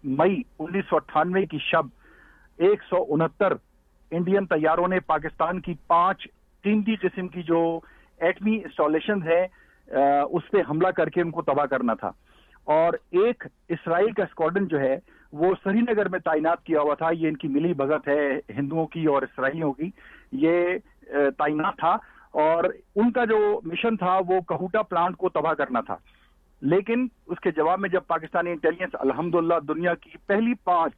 مئی 0.04 0.42
انیس 0.58 0.84
سو 0.90 0.96
اٹھانوے 0.96 1.44
کی 1.46 1.58
شب 1.62 1.86
ایک 2.58 2.82
سو 2.82 3.04
انہتر 3.08 3.54
انڈین 4.10 4.46
طیاروں 4.46 4.88
نے 4.88 5.00
پاکستان 5.00 5.60
کی 5.60 5.74
پانچ 5.86 6.28
قیمتی 6.62 6.96
قسم 6.96 7.28
کی 7.28 7.42
جو 7.42 7.80
ایٹمی 8.20 8.56
انسٹالیشن 8.56 9.22
ہے 9.22 9.46
اس 10.30 10.50
پہ 10.50 10.58
حملہ 10.70 10.88
کر 10.88 11.08
کے 11.08 11.20
ان 11.20 11.30
کو 11.30 11.42
تباہ 11.42 11.66
کرنا 11.66 11.94
تھا۔ 11.94 12.10
اور 12.64 12.92
ایک 12.92 13.46
اسرائیل 13.68 14.12
کا 14.12 14.22
اسکواڈن 14.22 14.68
جو 14.68 14.80
ہے، 14.80 14.98
وہ 15.32 15.54
سری 15.64 15.80
نگر 15.80 16.08
میں 16.08 16.18
تعینات 16.18 16.62
کیا 16.62 16.80
ہوا 16.80 16.94
تھا۔ 16.94 17.08
یہ 17.12 17.28
ان 17.28 17.36
کی 17.36 17.48
ملی 17.48 17.74
بھگت 17.74 18.08
ہے، 18.08 18.52
ہندوؤں 18.56 18.86
کی 18.86 19.06
اور 19.06 19.22
اسرائیلیوں 19.22 19.72
کی۔ 19.72 19.90
یہ 20.32 20.66
تعینات 21.38 21.76
تھا۔ 21.76 21.96
اور 22.30 22.64
ان 22.96 23.12
کا 23.12 23.24
جو 23.24 23.60
مشن 23.64 23.96
تھا، 23.96 24.18
وہ 24.28 24.40
کہوٹا 24.40 24.82
پلانٹ 24.82 25.16
کو 25.16 25.28
تباہ 25.28 25.52
کرنا 25.52 25.80
تھا۔ 25.80 25.96
لیکن 26.62 27.06
اس 27.26 27.40
کے 27.40 27.50
جواب 27.50 27.80
میں 27.80 27.88
جب 27.88 28.00
پاکستانی 28.06 28.50
انٹیلیجنس 28.50 28.96
الحمدللہ 29.00 29.54
دنیا 29.68 29.94
کی 29.94 30.10
پہلی 30.26 30.54
پانچ 30.64 30.92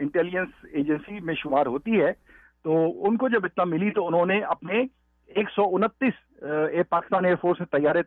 انٹیلیجنس 0.00 0.64
ایجنسی 0.72 1.20
میں 1.20 1.34
شمار 1.34 1.66
ہوتی 1.66 2.00
ہے، 2.00 2.12
تو 2.64 2.72
ان 3.06 3.16
کو 3.16 3.28
جب 3.28 3.44
اتنا 3.44 3.64
ملی 3.64 3.90
تو 3.90 4.06
انہوں 4.06 4.26
نے 4.26 4.40
اپنے 4.48 4.82
ایک 5.30 5.50
سو 5.50 5.64
انتیس 5.76 6.14
پاکستان 6.88 7.24
ایئر 7.24 7.36
فورس 7.40 7.58
تیارے 7.70 8.02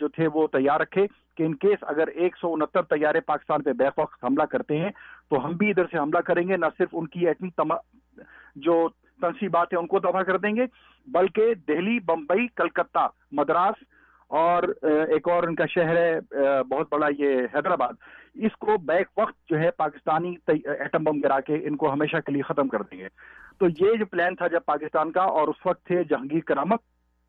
جو 0.00 0.08
تھے 0.08 0.26
وہ 0.34 0.46
تیار 0.52 0.80
رکھے 0.80 1.06
کہ 1.36 1.42
ان 1.42 1.54
کیس 1.54 1.84
اگر 1.88 2.08
ایک 2.14 2.36
سو 2.36 2.52
انہتر 2.52 2.82
تیارے 2.90 3.20
پاکستان 3.26 3.62
پہ 3.62 3.72
بیک 3.78 3.98
وقت 3.98 4.24
حملہ 4.24 4.42
کرتے 4.50 4.78
ہیں 4.78 4.90
تو 5.30 5.44
ہم 5.44 5.52
بھی 5.56 5.70
ادھر 5.70 5.86
سے 5.90 5.98
حملہ 5.98 6.20
کریں 6.26 6.46
گے، 6.48 6.56
نہ 6.56 6.66
صرف 6.78 6.88
ان 6.92 7.06
کی 7.06 7.26
ایٹمی 7.28 7.50
تما، 7.56 7.76
جو 8.56 8.88
تنصیبات 9.20 9.72
ہیں 9.72 9.80
ان 9.80 9.86
کو 9.86 10.00
تباہ 10.00 10.22
کر 10.22 10.38
دیں 10.38 10.54
گے، 10.56 10.66
بلکہ 11.06 11.54
دہلی، 11.68 11.98
بمبئی، 12.06 12.46
کلکتہ، 12.56 13.06
مدراس 13.32 13.82
اور 14.30 14.62
ایک 14.82 15.28
اور 15.28 15.42
ان 15.42 15.54
کا 15.54 15.66
شہر 15.66 15.96
ہے 15.96 16.62
بہت 16.70 16.92
بڑا 16.92 17.06
یہ 17.18 17.46
حیدرآباد۔ 17.54 17.94
اس 18.38 18.56
کو 18.56 18.76
بیک 18.76 19.06
وقت 19.18 19.50
جو 19.50 19.58
ہے 19.58 19.70
پاکستانی 19.70 20.34
ایٹم 20.46 21.04
بم 21.04 21.20
گرا 21.20 21.40
کے 21.40 21.54
ان 21.54 21.76
کو 21.76 21.92
ہمیشہ 21.92 22.16
کے 22.16 22.32
لیے 22.32 22.42
ختم 22.42 22.68
کر 22.68 22.82
دیں 22.82 22.98
گے۔ 22.98 23.08
تو 23.58 23.66
یہ 23.68 23.96
جو 23.98 24.06
پلان 24.06 24.34
تھا 24.34 24.46
جب 24.46 24.60
پاکستان 24.66 25.12
کا 25.12 25.22
اور 25.22 25.48
اس 25.48 25.66
وقت 25.66 25.86
تھے 25.86 26.04
جہانگیر 26.04 26.40
کرامت 26.40 26.80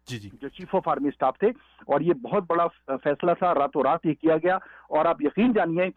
جی 0.08 0.19
جی۔ 0.19 0.30
جو 0.41 0.50
چیف 0.50 0.76
آف 0.76 0.88
آرمی 0.88 1.08
اسٹاف 1.08 1.39
تھے 1.39 1.48
اور 1.88 2.02
یہ 2.02 2.13
بہت 2.13 2.43
بڑا 2.48 2.67
فیصلہ 3.04 3.32
تھا 3.39 3.54
راتوں 3.54 3.84
رات 3.84 4.06
یہ 4.06 4.13
کیا 4.13 4.38
گیا۔ 4.38 4.56
اور 4.89 5.06
آپ 5.06 5.22
یقین 5.22 5.54
جانیے 5.54 5.89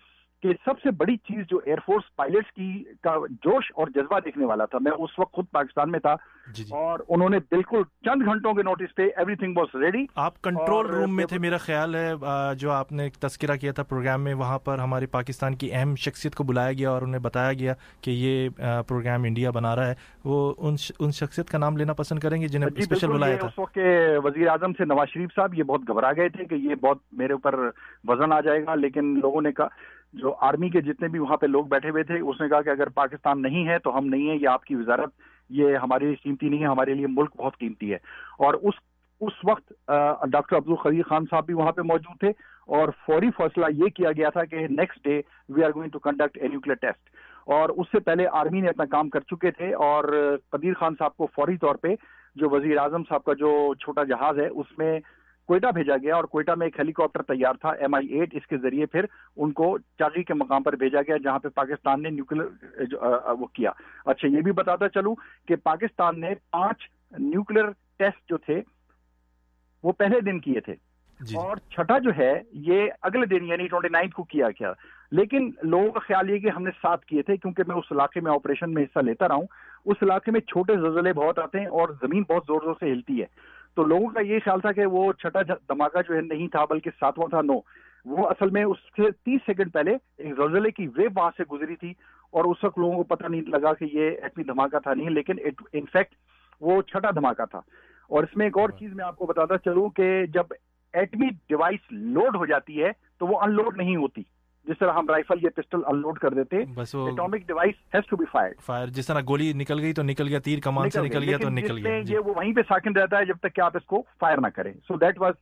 کہ 0.42 0.52
سب 0.64 0.80
سے 0.82 0.90
بڑی 0.90 1.16
چیز 1.16 1.44
جو 1.48 1.60
ایئر 1.64 1.78
فورس 1.86 2.14
پائلٹس 2.16 2.52
کی 2.52 2.84
کا 3.00 3.14
جوش 3.44 3.70
اور 3.74 3.86
جذبہ 3.86 4.18
دیکھنے 4.20 4.44
والا 4.44 4.64
تھا 4.64 4.78
میں 4.80 4.92
اس 4.92 5.18
وقت 5.18 5.32
خود 5.32 5.46
پاکستان 5.50 5.90
میں 5.90 5.98
تھا۔ 6.00 6.14
جی 6.54 6.64
جی۔ 6.64 6.74
اور 6.74 7.00
انہوں 7.08 7.28
نے 7.28 7.38
بالکل 7.38 7.82
چند 8.04 8.22
گھنٹوں 8.26 8.52
کے 8.54 8.62
نوٹس 8.62 8.94
پہ 8.94 9.02
ایوری 9.02 9.34
تھنگ 9.34 9.56
واز 9.56 9.74
ریڈی 9.74 10.04
آپ 10.14 10.40
کنٹرول 10.42 10.86
روم 10.86 11.16
میں 11.16 11.26
تھے 11.26 11.38
میرا 11.38 11.56
خیال 11.56 11.94
ہے 11.94 12.12
جو 12.58 12.70
آپ 12.70 12.92
نے 12.92 13.08
تذکرہ 13.20 13.56
کیا 13.56 13.72
تھا 13.72 13.82
پروگرام 13.82 14.24
میں 14.24 14.34
وہاں 14.34 14.58
پر 14.58 14.78
ہماری 14.78 15.06
پاکستان 15.06 15.54
کی 15.54 15.72
اہم 15.72 15.94
شخصیت 15.96 16.34
کو 16.34 16.44
بلایا 16.44 16.72
گیا 16.72 16.90
اور 16.90 17.02
انہیں 17.02 17.20
بتایا 17.20 17.52
گیا 17.52 17.74
کہ 18.00 18.10
یہ 18.10 18.48
پروگرام 18.88 19.22
انڈیا 19.22 19.50
بنا 19.50 19.76
رہا 19.76 19.88
ہے۔ 19.88 19.94
وہ 20.24 20.54
ان 20.58 21.10
شخصیت 21.10 21.50
کا 21.50 21.58
نام 21.58 21.76
لینا 21.76 21.92
پسند 21.92 22.18
کریں 22.18 22.40
گے 22.40 22.48
جنہیں 22.48 22.68
اسپیشل 22.76 23.06
جی، 23.06 23.12
بلایا 23.12 23.36
تھا۔ 23.36 23.46
اس 23.46 23.58
وقت 23.58 23.74
کے 23.74 24.16
وزیر 24.24 24.48
اعظم 24.48 24.72
سے 24.72 24.84
نواز 24.84 25.08
شریف 25.08 25.34
صاحب 25.34 25.54
یہ 25.54 25.62
بہت 25.62 25.88
گھبرا 25.88 26.12
گئے 26.16 26.28
تھے 26.28 26.44
کہ 26.44 26.54
یہ 26.54 26.74
بہت 26.74 26.98
میرے 27.12 27.32
اوپر 27.32 27.58
وزن 28.08 28.32
آ 28.32 28.40
جائے 28.40 28.64
گا 28.66 28.74
لیکن 28.74 29.18
لوگوں 29.22 29.42
نے 29.42 29.52
کہا 29.52 29.68
جو 30.12 30.34
آرمی 30.40 30.68
کے 30.68 30.80
جتنے 30.80 31.08
بھی 31.08 31.18
وہاں 31.18 31.36
پہ 31.36 31.46
لوگ 31.46 31.64
بیٹھے 31.64 31.90
ہوئے 31.90 32.02
تھے، 32.02 32.20
اس 32.20 32.40
نے 32.40 32.48
کہا 32.48 32.62
کہ 32.62 32.68
اگر 32.68 32.88
پاکستان 32.88 33.42
نہیں 33.42 33.68
ہے 33.68 33.78
تو 33.78 33.98
ہم 33.98 34.06
نہیں 34.06 34.30
ہیں، 34.30 34.38
یہ 34.40 34.48
آپ 34.48 34.64
کی 34.64 34.74
وزارت، 34.74 35.10
یہ 35.50 35.76
ہمارے 35.76 36.04
لیے 36.04 36.14
قیمتی 36.14 36.48
نہیں 36.48 36.60
ہے، 36.60 36.66
ہمارے 36.66 36.94
لیے 36.94 37.06
ملک 37.06 37.36
بہت 37.36 37.58
قیمتی 37.58 37.90
ہے۔ 37.90 37.98
اور 38.38 38.54
اس 38.54 38.74
اس 39.20 39.32
وقت 39.44 39.72
ڈاکٹر 40.30 40.56
عبد 40.56 40.68
الخیر 40.68 41.02
خان 41.02 41.24
صاحب 41.30 41.46
بھی 41.46 41.54
وہاں 41.54 41.72
پہ 41.72 41.82
موجود 41.82 42.20
تھے۔ 42.20 42.28
اور 42.66 42.88
فوری 43.06 43.30
فیصلہ 43.36 43.66
یہ 43.70 43.84
کیا 43.84 44.12
گیا 44.12 44.30
تھا 44.30 44.44
کہ 44.44 44.66
next 44.70 45.04
day 45.04 45.20
we 45.48 45.64
are 45.64 45.70
going 45.74 45.90
to 45.90 45.98
conduct 45.98 46.38
a 46.42 46.48
nuclear 46.48 46.74
test 46.74 47.08
اور 47.46 47.68
اس 47.68 47.86
سے 47.92 48.00
پہلے 48.00 48.26
آرمی 48.32 48.60
نے 48.60 48.68
اپنا 48.68 48.84
کام 48.84 49.08
کر 49.08 49.20
چکے 49.20 49.50
تھے۔ 49.50 49.74
اور 49.74 50.36
قدیر 50.50 50.72
خان 50.74 50.94
صاحب 50.98 51.16
کو 51.16 51.26
فوری 51.26 51.56
طور 51.56 51.74
پہ 51.74 51.88
جو 52.34 52.50
وزیر 52.50 52.78
اعظم 52.78 53.02
صاحب 53.08 53.24
کا 53.24 53.32
جو 53.32 53.74
چھوٹا 53.74 54.04
جہاز 54.04 54.38
ہے، 54.38 54.46
اس 54.46 54.78
میں 54.78 55.00
کوئٹہ 55.52 55.66
بھیجا 55.74 55.96
گیا 55.96 56.16
اور 56.16 56.24
کوئٹہ 56.24 56.52
میں 56.56 56.66
ایک 56.66 56.78
ہیلی 56.78 56.92
کاپٹر 56.92 57.22
تیار 57.22 57.54
تھا 57.54 57.68
ایم 57.68 57.94
آئی 57.94 58.06
ایٹ 58.06 58.34
اس 58.34 58.46
کے 58.46 58.58
ذریعے 58.58 58.86
پھر 58.86 59.04
ان 59.36 59.52
کو 59.52 59.78
چاغی 59.78 60.22
کے 60.22 60.34
مقام 60.34 60.62
پر 60.62 60.76
بھیجا 60.76 61.00
گیا 61.00 61.16
جہاں 61.16 61.38
پہ 61.38 61.48
پاکستان 61.48 62.02
نے 62.02 62.10
نیوکلر 62.10 62.44
وہ 63.38 63.46
کیا۔ 63.46 63.70
اچھا 64.06 64.28
یہ 64.28 64.40
بھی 64.40 64.52
بتاتا 64.52 64.88
چلوں 64.88 65.14
کہ 65.48 65.56
پاکستان 65.56 66.20
نے 66.20 66.34
پانچ 66.50 66.76
نیوکلر 67.18 67.70
ٹیسٹ 67.98 68.28
جو 68.28 68.36
تھے 68.36 68.60
وہ 69.82 69.92
پہلے 69.92 70.20
دن 70.20 70.40
کیے 70.40 70.60
تھے۔ 70.60 70.74
جی۔ 71.20 71.36
اور 71.36 71.56
چھٹا 71.56 71.98
جو 71.98 72.10
ہے 72.18 72.40
یہ 72.52 72.90
اگلے 73.02 73.26
دن 73.26 73.44
یعنی 73.44 73.66
ٹوئنٹی 73.66 73.88
نائنتھ 73.88 74.14
کو 74.14 74.22
کیا 74.22 74.48
گیا۔ 74.48 74.72
لیکن 75.12 75.50
لوگوں 75.62 75.90
کا 75.90 76.00
خیال 76.00 76.30
یہ 76.30 76.38
کہ 76.38 76.50
ہم 76.50 76.62
نے 76.62 76.70
ساتھ 76.82 77.06
کیے 77.06 77.22
تھے 77.22 77.36
کیونکہ 77.36 77.62
میں 77.68 77.76
اس 77.76 77.92
علاقے 77.92 78.20
میں 78.20 78.32
آپریشن 78.32 78.74
میں 78.74 78.82
حصہ 78.82 78.98
لیتا 78.98 79.28
رہا 79.28 79.34
ہوں۔ 79.34 79.46
اس 79.86 79.96
علاقے 80.02 80.30
میں 80.30 80.40
چھوٹے 80.40 80.76
زلزلے 80.76 81.12
بہت 81.12 81.38
آتے 81.38 81.58
ہیں 81.60 81.66
اور 81.66 81.88
زمین 81.88 82.22
بہت 82.28 82.42
زور 82.46 82.60
زور 82.64 82.74
سے 82.80 82.92
ہلتی 82.92 83.20
ہے۔ 83.20 83.26
تو 83.74 83.84
لوگوں 83.84 84.08
کا 84.08 84.20
یہ 84.20 84.38
خیال 84.44 84.60
تھا 84.60 84.72
کہ 84.72 84.86
وہ 84.86 85.12
چھٹا 85.12 85.42
دھماکہ 85.42 86.02
جو 86.08 86.14
ہے 86.14 86.20
نہیں 86.20 86.48
تھا 86.48 86.64
بلکہ 86.64 86.90
ساتواں 87.00 87.28
تھا 87.28 87.40
نو۔ 87.42 87.58
وہ 88.04 88.28
اصل 88.28 88.50
میں 88.50 88.64
اس 88.64 88.78
سے 88.78 89.10
تیس 89.10 89.40
سیکنڈ 89.46 89.72
پہلے 89.72 89.96
ایک 90.18 90.36
زلزلے 90.36 90.70
کی 90.70 90.88
ویو 90.96 91.10
وہاں 91.16 91.30
سے 91.36 91.42
گزری 91.52 91.76
تھی 91.76 91.90
اور 92.30 92.44
اس 92.44 92.64
وقت 92.64 92.78
لوگوں 92.78 92.96
کو 92.96 93.02
پتہ 93.02 93.26
نہیں 93.26 93.40
لگا 93.40 93.72
کہ 93.74 93.86
یہ 93.92 94.10
ایٹمی 94.22 94.44
دھماکہ 94.44 94.78
تھا 94.78 94.94
نہیں 94.94 95.10
لیکن 95.10 95.34
انفیکٹ 95.72 96.14
وہ 96.60 96.82
چھٹا 96.82 97.10
دھماکہ 97.10 97.44
تھا۔ 97.44 97.58
اور 98.08 98.22
اس 98.22 98.36
میں 98.36 98.46
ایک 98.46 98.58
اور 98.58 98.68
چیز 98.68 98.94
میں 98.94 99.04
آپ 99.04 99.16
کو 99.16 99.26
بتاتا 99.26 99.58
چلوں 99.58 99.88
کہ 99.88 100.26
جب 100.26 100.44
ایٹمی 100.92 101.26
ڈیوائس 101.48 101.80
لوڈ 101.90 102.36
ہو 102.36 102.46
جاتی 102.46 102.82
ہے 102.82 102.90
تو 103.18 103.26
وہ 103.26 103.40
ان 103.40 103.52
لوڈ 103.52 103.76
نہیں 103.76 103.96
ہوتی۔ 103.96 104.22
جس 104.66 104.78
طرح 104.78 104.92
ہم 104.92 105.08
رائفل 105.08 105.38
یا 105.42 105.50
پسٹل 105.56 105.80
ان 105.86 106.00
لوڈ 106.00 106.18
کر 106.18 106.34
دیتے 106.34 106.56
atomic 106.82 107.46
device 107.46 107.74
has 107.94 108.06
to 108.10 108.16
be 108.16 108.24
fire 108.32 108.52
fire 108.66 108.86
جس 108.88 109.06
طرح 109.06 109.20
گولی 109.28 109.52
نکل 109.52 109.80
گئی 109.80 109.92
تو 109.92 110.02
نکل 110.02 110.28
گیا 110.28 110.38
تیر 110.38 110.60
کمان 110.60 110.90
سے 110.90 111.00
نکل 111.00 111.22
گیا 111.22 111.38
تو 111.38 111.48
نکل 111.48 111.86
گیا 111.86 112.00
جی۔ 112.00 112.14
یہ 112.14 112.18
وہ 112.18 112.34
وہیں 112.36 112.52
پہ 112.52 112.60
ساکن 112.68 112.96
رہتا 112.96 113.18
ہے 113.18 113.24
جب 113.24 113.38
تک 113.38 113.54
کہ 113.54 113.60
آپ 113.60 113.76
اس 113.76 113.84
کو 113.84 114.02
فائر 114.20 114.38
نہ 114.38 114.46
کریں۔ 114.46 114.72
So 114.88 114.96
that 114.96 115.20
was 115.20 115.34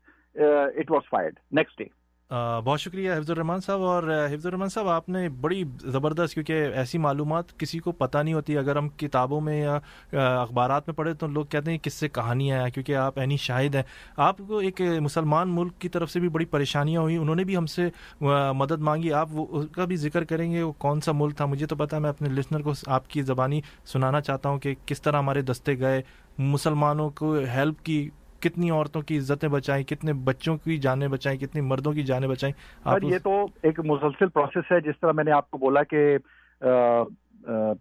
it 0.77 0.91
was 0.91 1.09
fired 1.11 1.39
next 1.53 1.79
day 1.79 1.85
بہت 2.31 2.81
شکریہ 2.81 3.13
حفظ 3.13 3.31
الرحمان 3.31 3.61
صاحب، 3.61 3.83
اور 3.83 4.03
حفظ 4.33 4.45
الرحمان 4.47 4.69
صاحب، 4.69 4.89
آپ 4.89 5.09
نے 5.09 5.29
بڑی 5.41 5.63
زبردست، 5.83 6.35
کیونکہ 6.35 6.67
ایسی 6.75 6.99
معلومات 6.99 7.59
کسی 7.59 7.79
کو 7.79 7.93
پتہ 7.93 8.19
نہیں 8.19 8.35
ہوتی، 8.35 8.57
اگر 8.59 8.77
ہم 8.77 8.89
کتابوں 8.89 9.41
میں 9.41 9.59
یا 9.61 9.79
اخبارات 10.13 10.89
میں 10.89 10.95
پڑھے 10.97 11.15
تو 11.15 11.27
لوگ 11.27 11.45
کہتے 11.45 11.71
ہیں 11.71 11.79
کس 11.83 11.95
سے 11.95 12.09
کہانیاں 12.09 12.63
ہیں 12.63 12.71
کیونکہ 12.71 12.97
آپ 12.97 13.19
عینی 13.19 13.37
شاہد 13.37 13.75
ہیں۔ 13.75 13.83
آپ 14.17 14.39
کو 14.49 14.59
ایک 14.59 14.81
مسلمان 15.01 15.55
ملک 15.55 15.81
کی 15.81 15.89
طرف 15.89 16.11
سے 16.11 16.21
بھی 16.21 16.29
بڑی 16.29 16.45
پریشانیاں 16.45 17.01
ہوئیں، 17.01 17.19
انہوں 17.19 17.35
نے 17.35 17.45
بھی 17.45 17.57
ہم 17.57 17.67
سے 17.67 17.89
مدد 18.21 18.81
مانگی، 18.81 19.13
آپ 19.13 19.29
وہ، 19.31 19.47
اس 19.51 19.67
کا 19.73 19.85
بھی 19.85 19.97
ذکر 19.97 20.25
کریں 20.25 20.51
گے، 20.53 20.63
وہ 20.63 20.73
کون 20.79 21.01
سا 21.01 21.13
ملک 21.13 21.37
تھا، 21.37 21.47
مجھے 21.47 21.67
تو 21.67 21.77
پتا 21.77 21.99
میں 21.99 22.11
اپنے 22.11 22.29
لسنر 22.29 22.63
کو 22.63 22.73
آپ 22.87 23.11
کی 23.11 23.23
زبانی 23.23 23.61
سنانا 23.93 24.21
چاہتا 24.21 24.49
ہوں 24.49 24.59
کہ 24.59 24.75
کس 24.87 25.03
طرح 25.03 25.19
ہمارے 25.19 25.43
دستے 25.43 25.79
گئے 25.79 26.03
مسلمانوں 26.39 27.11
کو 27.11 27.35
ہیلپ 27.55 27.85
کی 27.85 28.09
کتنی 28.43 28.71
عورتوں 28.71 29.03
کی 29.03 29.19
عزتیں 29.19 29.49
بچائیں 29.49 29.83
کتنے 29.85 30.13
بچوں 30.25 30.57
کی 30.57 30.77
جانیں 30.79 31.07
بچائیں 31.09 31.39
کتنی 31.39 31.61
مردوں 31.63 31.93
کی 31.93 32.03
جانیں 32.03 32.29
بچائیں 32.29 32.53
سر 32.85 33.03
یہ 33.03 33.19
تو 33.19 33.45
ایک 33.63 33.81
مسلسل 33.85 34.29
پروسیس 34.29 34.73
ہے 34.73 34.81
جس 34.81 35.01
طرح 35.01 35.13
میں 35.13 35.25
نے 35.25 35.33
آپ 35.33 35.51
کو 35.51 35.59
بولا 35.59 35.83
کہ 35.85 36.17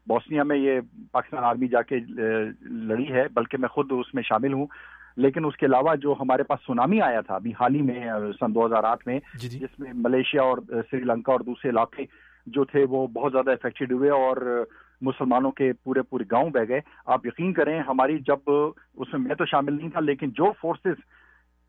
بوسنیا 0.08 0.44
میں 0.44 0.58
یہ 0.58 0.80
پاکستان 1.12 1.44
آرمی 1.44 1.68
جا 1.68 1.82
کے 1.82 2.00
لڑی 2.86 3.12
ہے 3.12 3.28
بلکہ 3.34 3.58
میں 3.58 3.70
خود 3.70 3.92
اس 3.92 4.14
میں 4.14 4.24
شامل 4.24 4.54
ہوں 4.54 4.66
لیکن 5.18 5.46
اس 5.46 5.56
کے 5.58 5.66
علاوہ 5.66 5.96
جو 5.96 6.14
ہمارے 6.20 6.44
پاس 6.44 6.60
سونامی 6.66 7.02
آیا 7.02 7.22
تھا 7.22 7.36
ابھی 7.36 7.52
حال 7.60 7.76
ہی 7.76 7.82
میں 7.82 8.04
سن 8.40 8.54
دو 8.56 8.66
ہزار 8.66 8.84
آٹھ 8.84 9.08
میں 9.08 9.20
جی، 9.34 9.50
جی۔ 9.50 9.60
جس 9.60 9.80
میں 9.80 9.92
ملیشیا 9.96 10.42
اور 10.42 10.58
سری 10.92 11.04
لنکا 11.04 11.32
اور 11.32 11.40
دوسرے 11.40 11.70
علاقے 11.70 12.06
جو 12.48 12.64
تھے 12.66 12.84
وہ 12.90 13.06
بہت 13.08 13.32
زیادہ 13.32 13.52
افیکٹڈ 13.52 13.92
ہوئے 13.92 14.10
اور 14.12 14.38
مسلمانوں 15.02 15.52
کے 15.52 15.74
پورے 15.74 16.02
پورے 16.02 16.24
گاؤں 16.32 16.50
بہ 16.50 16.60
گئے۔ 16.68 16.82
آپ 17.06 17.26
یقین 17.26 17.54
کریں، 17.54 17.80
ہماری 17.80 18.20
جب 18.20 18.52
اس 18.94 19.14
میں 19.14 19.20
میں 19.20 19.36
تو 19.36 19.46
شامل 19.46 19.74
نہیں 19.74 19.90
تھا، 19.90 20.00
لیکن 20.00 20.30
جو 20.30 20.52
فورسز 20.62 21.00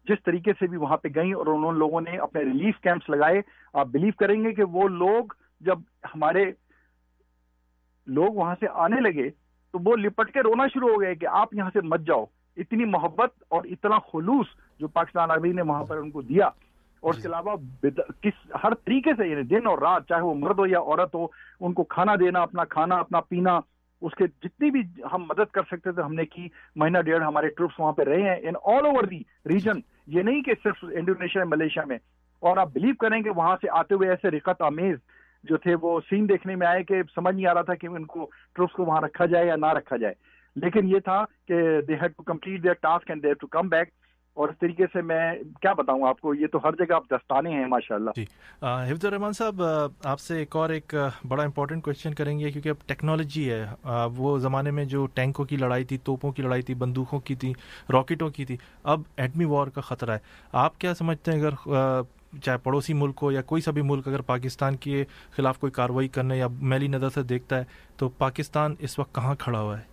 جس 0.05 0.23
طریقے 0.25 0.53
سے 0.53 0.67
بھی 0.67 0.77
وہاں 0.77 0.97
پہ 0.97 1.09
گئیں 1.15 1.35
اور 1.35 1.47
انہوں 1.47 1.73
لوگوں 1.73 2.01
نے 2.01 2.19
اپنے 2.19 2.41
ریلیف 2.41 2.81
کیمپس 2.81 3.11
لگائے، 3.11 3.41
آپ 3.73 3.87
بلیو 3.87 4.13
کریں 4.19 4.45
گے 4.45 4.53
کہ 4.53 4.65
وہ 4.65 4.89
لوگ 4.89 5.33
جب 5.61 5.79
ہمارے 6.05 6.53
لوگ 8.07 8.35
وہاں 8.35 8.55
سے 8.61 8.67
آنے 8.75 9.01
لگے 9.01 9.31
تو 9.73 9.79
وہ 9.85 9.97
لپٹ 9.97 10.33
کے 10.33 10.41
رونا 10.41 10.67
شروع 10.67 10.89
ہو 10.89 11.01
گئے 11.01 11.15
کہ 11.15 11.27
آپ 11.27 11.55
یہاں 11.55 11.71
سے 11.73 11.81
مت 11.81 12.01
جاؤ۔ 12.01 12.25
اتنی 12.57 12.85
محبت 12.85 13.31
اور 13.49 13.65
اتنا 13.65 13.99
خلوص 14.13 14.47
جو 14.79 14.89
پاکستان 14.89 15.31
آرمی 15.31 15.53
نے 15.53 15.63
وہاں 15.63 15.85
پر 15.85 15.97
ان 15.97 16.11
کو 16.11 16.23
دیا۔ 16.23 16.49
اور 17.01 17.15
اس 17.15 17.23
کے 17.23 17.29
علاوہ 17.29 17.57
کس 18.23 18.51
ہر 18.65 18.75
طریقے 18.75 19.11
سے 19.17 19.29
یعنی 19.29 19.43
دن 19.43 19.67
اور 19.67 19.79
رات 19.79 20.09
چاہے 20.09 20.21
وہ 20.21 20.35
مرد 20.35 20.59
ہو 20.59 20.67
یا 20.67 20.79
عورت 20.79 21.15
ہو 21.15 21.27
ان 21.61 21.73
کو 21.73 21.85
کھانا 21.85 22.15
دینا 22.15 22.41
اپنا 22.41 22.65
کھانا 22.65 22.95
اپنا 22.95 23.21
پینا 23.21 23.59
اس 24.03 24.15
کے 24.15 24.27
جتنی 24.27 24.71
بھی 24.71 24.81
ہم 25.13 25.23
مدد 25.23 25.51
کر 25.53 25.63
سکتے 25.63 25.93
تھے 25.93 26.03
ہم 26.03 26.15
نے 26.15 26.25
کی۔ 26.25 26.49
مہینہ 26.77 26.99
ڈیڑھ 26.99 27.25
ہمارے 27.25 27.49
ٹروپس 27.49 27.81
وہاں 27.81 27.93
پہ 27.93 28.03
رہے 28.03 28.23
ہیں 28.23 28.37
ان 28.37 28.55
آل 28.65 28.87
اوور 28.87 29.05
دی 29.05 29.21
ریجن 29.47 29.81
یہ 30.07 30.23
نہیں 30.23 30.43
کہ 30.43 30.53
صرف 30.63 30.85
انڈونیشیا 30.93 31.45
ملیشیا 31.45 31.85
میں۔ 31.87 31.99
اور 32.43 32.57
آپ 32.57 32.69
بلیو 32.73 32.95
کریں 32.95 33.21
کہ 33.23 33.31
وہاں 33.31 33.57
سے 33.61 33.69
آتے 33.71 33.95
ہوئے 33.95 34.09
ایسے 34.11 34.31
رقت 34.31 34.63
آمیز 34.63 34.97
جو 35.45 35.57
تھے 35.57 35.75
وہ 35.83 36.01
سین 36.11 36.29
دیکھنے 36.29 36.55
میں 36.57 36.67
آئے 36.67 36.83
کہ 36.85 37.03
سمجھ 37.15 37.35
نہیں 37.35 37.47
آ 37.47 37.55
رہا 37.55 37.63
تھا 37.63 37.75
کہ 37.75 37.87
ان 37.87 38.05
کو 38.07 38.31
ٹروپس 38.55 38.73
کو 38.73 38.85
وہاں 38.85 39.01
رکھا 39.01 39.27
جائے 39.27 39.47
یا 39.47 39.57
نہ 39.57 39.67
رکھا 39.67 39.97
جائے۔ 39.97 40.15
لیکن 40.57 40.89
یہ 40.89 40.99
تھا 40.99 41.25
کہ 41.49 41.81
they 41.81 41.95
had 41.95 42.13
to 42.17 42.23
complete 42.23 42.63
their 42.63 42.75
task 42.75 43.11
and 43.11 43.23
they 43.23 43.35
to 43.35 43.47
come 43.47 43.69
back 43.69 43.89
اور 44.37 44.49
اس 44.49 44.59
طریقے 44.61 44.87
سے 44.93 45.01
میں 45.03 45.33
کیا 45.63 45.73
بتاؤں 45.73 46.07
آپ 46.09 46.21
کو؟ 46.21 46.35
یہ 46.35 46.47
تو 46.53 46.59
ہر 46.65 46.75
جگہ 46.79 46.95
آپ 46.95 47.09
دستانے 47.11 47.51
ہیں 47.51 47.67
ماشاء 47.69 47.95
اللہ 47.95 48.11
جی 48.17 48.25
حفظ 48.63 49.05
الرحمان 49.05 49.33
صاحب 49.33 49.63
آپ 50.05 50.21
سے 50.21 50.39
ایک 50.39 50.57
اور 50.57 50.71
ایک 50.71 50.95
بڑا 51.29 51.43
امپورٹنٹ 51.43 51.85
کوشچن 51.85 52.15
کریں 52.15 52.39
گے، 52.39 52.51
کیونکہ 52.51 52.69
اب 52.69 52.87
ٹیکنالوجی 52.87 53.51
ہے۔ 53.51 53.65
وہ 54.17 54.37
زمانے 54.39 54.71
میں 54.71 54.85
جو 54.85 55.07
ٹینکوں 55.15 55.45
کی 55.45 55.57
لڑائی 55.57 55.85
تھی، 55.85 55.99
توپوں 56.05 56.33
کی 56.33 56.43
لڑائی 56.43 56.63
تھی، 56.63 56.75
بندوقوں 56.75 57.21
کی 57.21 57.35
تھی، 57.35 57.53
راکٹوں 57.93 58.29
کی 58.31 58.45
تھی، 58.45 58.57
اب 58.85 59.03
ایٹمی 59.17 59.45
وار 59.45 59.67
کا 59.67 59.81
خطرہ 59.81 60.11
ہے۔ 60.11 60.19
آپ 60.63 60.81
کیا 60.81 60.95
سمجھتے 60.95 61.33
ہیں 61.33 61.41
اگر 61.41 61.55
چاہے 62.43 62.59
پڑوسی 62.63 62.95
ملک 62.95 63.19
ہو 63.23 63.33
یا 63.33 63.43
کوئی 63.43 63.63
سا 63.63 63.71
بھی 63.71 63.83
ملک، 63.83 64.09
اگر 64.09 64.21
پاکستان 64.23 64.77
کے 64.77 65.05
خلاف 65.37 65.59
کوئی 65.59 65.71
کاروائی 65.73 66.09
کرنے 66.09 66.37
یا 66.39 66.47
میلی 66.63 66.89
نظر 66.89 67.09
سے 67.11 67.23
دیکھتا 67.23 67.59
ہے، 67.59 67.65
تو 67.97 68.09
پاکستان 68.19 68.75
اس 68.79 68.99
وقت 68.99 69.15
کہاں 69.15 69.35
کھڑا 69.35 69.61
ہوا 69.61 69.79
ہے؟ 69.79 69.85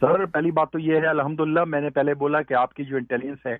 سر، 0.00 0.26
پہلی 0.26 0.50
بات 0.50 0.70
تو 0.70 0.78
یہ 0.78 1.00
ہے، 1.00 1.06
الحمدللہ 1.06 1.64
میں 1.64 1.80
نے 1.80 1.90
پہلے 1.90 2.14
بولا 2.14 2.42
کہ 2.42 2.54
آپ 2.54 2.74
کی 2.74 2.84
جو 2.84 2.96
انٹیلیجنس 2.96 3.46
ہے، 3.46 3.56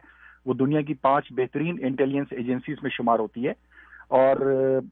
وہ 0.46 0.54
دنیا 0.54 0.80
کی 0.80 0.94
پانچ 0.94 1.26
بہترین 1.30 1.78
انٹیلیجنس 1.82 2.26
ایجنسیز 2.30 2.76
میں 2.82 2.90
شمار 2.90 3.18
ہوتی 3.18 3.46
ہے۔ 3.46 3.52
اور 4.08 4.36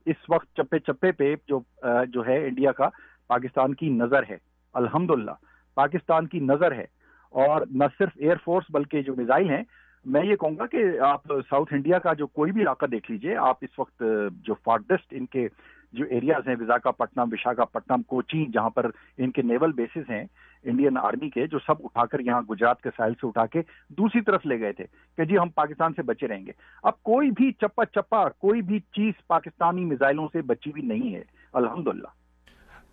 اس 0.05 0.15
وقت 0.29 0.47
چپے 0.55 0.79
چپے 0.79 1.11
پہ 1.11 1.35
جو 1.47 1.59
جو 2.07 2.27
ہے 2.27 2.47
انڈیا 2.47 2.71
کا، 2.71 2.89
پاکستان 3.27 3.73
کی 3.73 3.89
نظر 3.89 4.23
ہے۔ 4.29 4.37
الحمدللہ، 4.73 5.31
پاکستان 5.75 6.27
کی 6.27 6.39
نظر 6.39 6.71
ہے۔ 6.71 6.85
اور 7.31 7.61
نہ 7.71 7.83
صرف 7.97 8.09
ایئر 8.15 8.35
فورس 8.45 8.63
بلکہ 8.69 9.01
جو 9.01 9.15
میزائل 9.15 9.49
ہیں، 9.49 9.63
میں 10.05 10.25
یہ 10.25 10.35
کہوں 10.35 10.57
گا 10.57 10.65
کہ 10.65 10.99
آپ 10.99 11.21
ساؤتھ 11.49 11.73
انڈیا 11.73 11.99
کا 11.99 12.13
جو 12.13 12.27
کوئی 12.27 12.51
بھی 12.51 12.61
علاقہ 12.61 12.85
دیکھ 12.85 13.11
لیجیے، 13.11 13.35
آپ 13.35 13.57
اس 13.61 13.79
وقت 13.79 14.03
جو 14.31 14.53
فارڈسٹ 14.53 15.07
ان 15.11 15.25
کے 15.25 15.47
جو 15.93 16.05
ایریاز 16.05 16.47
ہیں، 16.47 16.55
وزاکا 16.59 16.91
پٹنم 16.91 17.29
وشاکا 17.31 17.65
پٹنم 17.65 18.01
کوچی، 18.01 18.45
جہاں 18.53 18.69
پر 18.69 18.89
ان 19.17 19.31
کے 19.31 19.41
نیول 19.41 19.71
بیسز 19.71 20.09
ہیں 20.09 20.23
انڈین 20.65 20.97
آرمی 20.97 21.29
کے 21.29 21.47
جو 21.47 21.59
سب 21.59 21.73
اٹھا 21.83 22.05
کر 22.05 22.19
یہاں 22.19 22.41
گجرات 22.41 22.81
کے 22.81 22.89
ساحل 22.97 23.13
سے 23.13 23.27
اٹھا 23.27 23.45
کے 23.45 23.61
دوسری 23.89 24.21
طرف 24.21 24.45
لے 24.45 24.59
گئے 24.59 24.73
تھے 24.73 24.85
کہ 25.17 25.25
جی 25.25 25.37
ہم 25.37 25.49
پاکستان 25.49 25.93
سے 25.93 26.01
بچے 26.01 26.27
رہیں 26.27 26.45
گے۔ 26.45 26.51
اب 26.83 27.03
کوئی 27.03 27.31
بھی 27.31 27.51
چپا 27.51 27.85
چپا 27.85 28.29
کوئی 28.29 28.61
بھی 28.61 28.79
چیز 28.79 29.13
پاکستانی 29.27 29.85
میزائلوں 29.85 30.27
سے 30.33 30.41
بچی 30.41 30.69
ہوئی 30.69 30.83
نہیں 30.83 31.15
ہے، 31.15 31.23
الحمدللہ۔ 31.53 32.24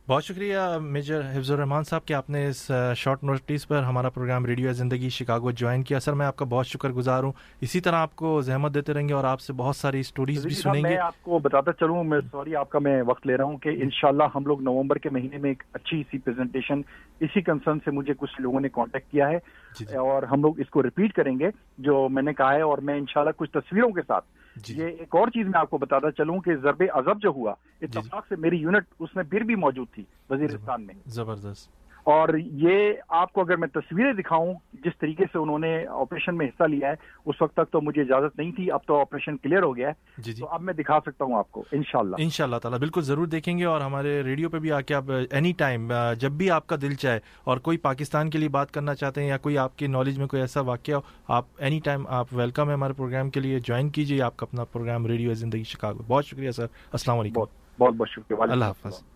بہت 0.09 0.25
شکریہ 0.25 0.59
میجر 0.81 1.21
حفظ 1.35 1.51
الرحمان 1.51 1.85
صاحب 1.85 2.07
کہ 2.07 2.15
آپ 2.15 2.31
نے 2.31 2.47
اس 2.47 2.71
شارٹ 2.97 3.25
نوٹس 3.25 3.69
پر 3.69 3.83
ہمارا 3.83 4.09
program 4.11 4.47
radio 4.47 4.73
Zindagi 4.73 5.09
Chicago 5.09 5.51
join 5.51 5.83
کیا۔ 5.83 6.01
سر 6.01 6.13
میں 6.13 6.27
آپ 6.27 6.37
کا 6.37 6.45
بہت 6.45 6.67
شکر 6.67 6.91
گزار 6.91 7.23
ہوں۔ 7.23 7.33
اسی 7.61 7.81
طرح 7.81 7.97
آپ 7.97 8.17
کو 8.17 8.41
زحمت 8.41 8.75
دیتے 8.75 8.95
رہیں 8.95 9.09
گے 9.09 9.15
اور 9.15 9.25
آپ 9.25 9.41
سے 9.41 9.53
بہت 9.53 9.77
ساری 9.77 10.01
اسٹوریز 10.01 10.47
بھی 10.47 10.55
سنیں 10.55 10.75
گے۔ 10.75 10.81
میں 10.81 10.97
آپ 10.97 11.23
کو 11.23 11.39
بتاتا 11.39 11.73
چلوں 11.73 12.05
میں 12.05 12.21
سوری 12.33 12.57
آپ 12.57 12.71
کا 12.71 12.79
میں 12.79 13.03
وقت 13.03 13.27
لے 13.27 13.37
رہا 13.37 13.45
ہوں 13.45 13.59
کہ 13.59 13.69
انشاءاللہ 13.69 14.25
ہم 14.35 14.47
لوگ 14.47 14.63
نومبر 14.63 14.99
کے 14.99 15.11
مہینے 15.11 15.37
میں 15.37 15.51
ایک 15.51 15.63
اچھی 15.73 16.03
سی 16.11 16.19
پریزنٹیشن 16.19 16.81
اسی 17.21 17.41
کنسرن 17.41 17.79
سے 17.85 17.91
مجھے 17.91 18.15
کچھ 18.19 18.41
لوگوں 18.41 18.61
نے 18.61 18.69
کانٹیکٹ 18.69 19.11
کیا 19.11 19.29
ہے 19.29 19.39
جی 19.79 19.85
جی۔ 19.85 19.97
اور 19.97 20.23
ہم 20.23 20.43
لوگ 20.43 20.61
اس 20.61 20.71
کو 20.71 20.83
ریپیٹ 20.83 21.13
کریں 21.13 21.39
گے 21.39 21.51
جو 21.79 22.09
میں 22.09 22.23
نے 22.23 22.33
کہا 22.33 22.53
ہے 22.55 22.61
اور 22.61 22.79
میں 22.79 22.99
انشاءاللہ 22.99 23.33
کچھ 23.37 23.51
تصویروں 23.51 23.91
کے 23.91 24.03
ساتھ 24.07 24.25
یہ 24.69 24.85
ایک 24.85 25.15
اور 25.15 25.29
چیز 25.29 25.47
میں 25.47 25.61
آپ 25.61 25.71
کو 25.71 25.79
بتاتا 25.79 26.11
چلوں 26.11 26.41
کہ 26.41 26.57
ضرب 26.57 26.83
ازب 26.95 27.23
جو 27.23 27.29
ہوا 27.29 27.55
اتفاق 27.83 28.27
سے 28.29 28.37
میری 28.37 28.57
یونٹ 28.57 28.85
اس 29.01 29.17
میں 29.17 29.25
پھر 29.25 29.41
بھی 29.41 29.55
موجود 29.55 29.89
تھی 29.95 30.05
وزیرستان 30.31 30.87
میں۔ 30.87 30.95
زبردست۔ 31.07 31.82
اور 32.05 32.29
یہ 32.39 32.93
آپ 33.09 33.33
کو 33.33 33.41
اگر 33.41 33.57
میں 33.57 33.69
تصویریں 33.69 34.13
دکھاؤں 34.13 34.55
جس 34.73 34.93
طریقے 35.01 35.25
سے 35.33 35.39
انہوں 35.39 35.59
نے 35.59 35.87
آپریشن 35.87 36.37
میں 36.37 36.47
حصہ 36.47 36.65
لیا 36.65 36.89
ہے 36.89 36.95
اس 37.27 37.43
وقت 37.43 37.57
تک 37.57 37.73
تو 37.73 37.81
مجھے 37.81 38.03
اجازت 38.03 38.39
نہیں 38.39 38.53
تھی 38.53 38.73
اب 38.73 38.81
تو 38.87 39.01
آپریشن 39.01 39.37
کلیئر 39.37 39.63
ہو 39.63 39.77
گیا 39.77 39.89
ہے۔ 39.89 39.93
جی 40.19 40.33
جی۔ 40.33 40.41
تو 40.41 40.49
اب 40.49 40.63
میں 40.63 40.75
دکھا 40.75 40.99
سکتا 41.07 41.25
ہوں 41.25 41.39
آپ 41.39 41.51
کو 41.51 41.65
انشاءاللہ۔ 41.73 42.17
انشاءاللہ 42.19 42.57
تعالی 42.57 42.79
بالکل 42.79 43.01
ضرور 43.01 43.27
دیکھیں 43.27 43.59
گے 43.59 43.65
اور 43.65 43.81
ہمارے 43.81 44.23
ریڈیو 44.23 44.49
پہ 44.49 44.59
بھی 44.59 44.73
آ 44.73 44.81
کے 44.81 44.95
آپ 44.95 45.05
اینی 45.31 45.53
ٹائم 45.53 45.93
جب 46.19 46.33
بھی 46.33 46.51
آپ 46.51 46.67
کا 46.67 46.77
دل 46.83 46.95
چاہے 46.95 47.19
اور 47.45 47.57
کوئی 47.57 47.77
پاکستان 47.79 48.31
کے 48.31 48.39
لیے 48.39 48.49
بات 48.49 48.71
کرنا 48.71 48.95
چاہتے 48.95 49.21
ہیں 49.21 49.29
یا 49.29 49.37
کوئی 49.37 49.59
آپ 49.59 49.79
کی 49.79 49.87
نالج 49.87 50.19
میں 50.19 50.27
کوئی 50.27 50.43
ایسا 50.43 50.61
واقعہ 50.61 50.95
ہو 50.95 51.01
آپ 51.29 51.45
اینی 51.59 51.81
ٹائم 51.85 52.07
آپ 52.09 52.27
ویلکم 52.33 52.69
ہے 52.69 52.75
ہمارے 52.75 52.93
پروگرام 52.93 53.31
کے 53.31 53.41
لیے 53.41 53.59
جوائن 53.59 53.91
کیجیے 53.91 54.23
آپ 54.23 54.37
کا 54.37 54.47
اپنا 54.49 54.65
پروگرام 54.65 55.07
ریڈیو 55.07 55.35
زندگی 55.35 55.63
شکاگو۔ 55.63 56.03
بہت 56.09 56.27
شکریہ 56.27 56.51
سر۔ 56.51 56.67
السلام 56.93 57.19
علیکم۔ 57.19 57.41
بہت 57.79 57.95
بہت 57.95 58.09
شکریہ۔ 58.09 58.43
اللہ 58.43 58.65
حافظ۔ 58.65 59.12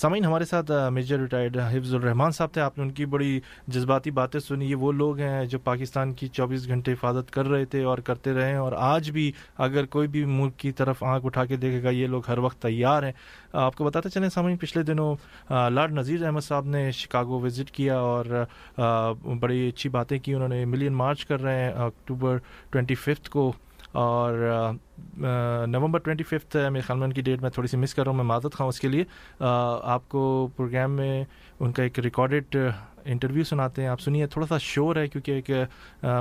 سامعین، 0.00 0.24
ہمارے 0.24 0.44
ساتھ 0.44 0.70
میجر 0.92 1.18
ریٹائرڈ 1.18 1.56
حفظ 1.56 1.94
الرحمان 1.94 2.30
صاحب 2.30 2.52
تھے۔ 2.52 2.60
آپ 2.60 2.78
نے 2.78 2.84
ان 2.84 2.90
کی 2.90 3.06
بڑی 3.06 3.40
جذباتی 3.66 4.10
باتیں 4.10 4.40
سنی۔ 4.40 4.70
یہ 4.70 4.74
وہ 4.74 4.92
لوگ 4.92 5.18
ہیں 5.18 5.44
جو 5.44 5.58
پاکستان 5.58 6.12
کی 6.12 6.28
چوبیس 6.28 6.66
گھنٹے 6.66 6.92
حفاظت 6.92 7.30
کر 7.30 7.46
رہے 7.46 7.64
تھے 7.64 7.84
اور 7.84 7.98
کرتے 7.98 8.32
رہے 8.32 8.48
ہیں۔ 8.48 8.56
اور 8.56 8.72
آج 8.76 9.10
بھی 9.10 9.32
اگر 9.58 9.86
کوئی 9.86 10.08
بھی 10.08 10.24
ملک 10.24 10.56
کی 10.56 10.72
طرف 10.72 11.02
آنکھ 11.02 11.26
اٹھا 11.26 11.44
کے 11.44 11.56
دیکھے 11.56 11.82
گا، 11.82 11.90
یہ 11.90 12.06
لوگ 12.06 12.22
ہر 12.28 12.38
وقت 12.38 12.62
تیار 12.62 13.02
ہیں۔ 13.02 13.12
آپ 13.52 13.76
کو 13.76 13.84
بتاتے 13.84 14.08
چلیں 14.08 14.28
سامعین، 14.28 14.56
پچھلے 14.56 14.84
دنوں 14.84 15.16
لارڈ 15.70 15.92
نذیر 15.92 16.24
احمد 16.24 16.40
صاحب 16.40 16.66
نے 16.66 16.90
شکاگو 16.90 17.40
وزٹ 17.40 17.70
کیا 17.70 17.98
اور 17.98 18.24
بڑی 19.40 19.68
اچھی 19.68 19.90
باتیں 19.90 20.18
کی۔ 20.18 20.34
انہوں 20.34 20.48
نے 20.48 20.64
ملین 20.64 20.92
مارچ 20.92 21.26
کر 21.26 21.42
رہے 21.42 21.64
ہیں، 21.64 21.72
اکتوبر 21.72 22.36
ٹوینٹی 22.70 22.94
ففتھ 22.94 23.30
کو۔ 23.30 23.52
اور 23.92 24.32
نومبر 25.66 25.98
ٹوئنٹی 25.98 26.24
ففتھ 26.24 26.56
میرے 26.56 26.80
خیال 26.80 26.98
میں 26.98 27.06
ان 27.06 27.12
کی 27.12 27.22
ڈیٹ 27.22 27.42
میں 27.42 27.50
تھوڑی 27.50 27.68
سی 27.68 27.76
مس 27.76 27.94
کر 27.94 28.02
رہا 28.02 28.10
ہوں، 28.10 28.16
میں 28.16 28.24
معذرت 28.24 28.54
خواہوں 28.54 28.68
اس 28.68 28.80
کے 28.80 28.88
لیے۔ 28.88 29.04
آپ 29.40 30.08
کو 30.08 30.48
پروگرام 30.56 30.92
میں 30.92 31.24
ان 31.60 31.72
کا 31.72 31.82
ایک 31.82 31.98
ریکارڈڈ 31.98 32.56
انٹرویو 33.04 33.44
سناتے 33.44 33.82
ہیں۔ 33.82 33.88
آپ 33.88 34.00
سنیے، 34.00 34.26
تھوڑا 34.26 34.46
سا 34.46 34.58
شور 34.58 34.96
ہے 34.96 35.06
کیونکہ 35.06 35.32
ایک 35.32 35.50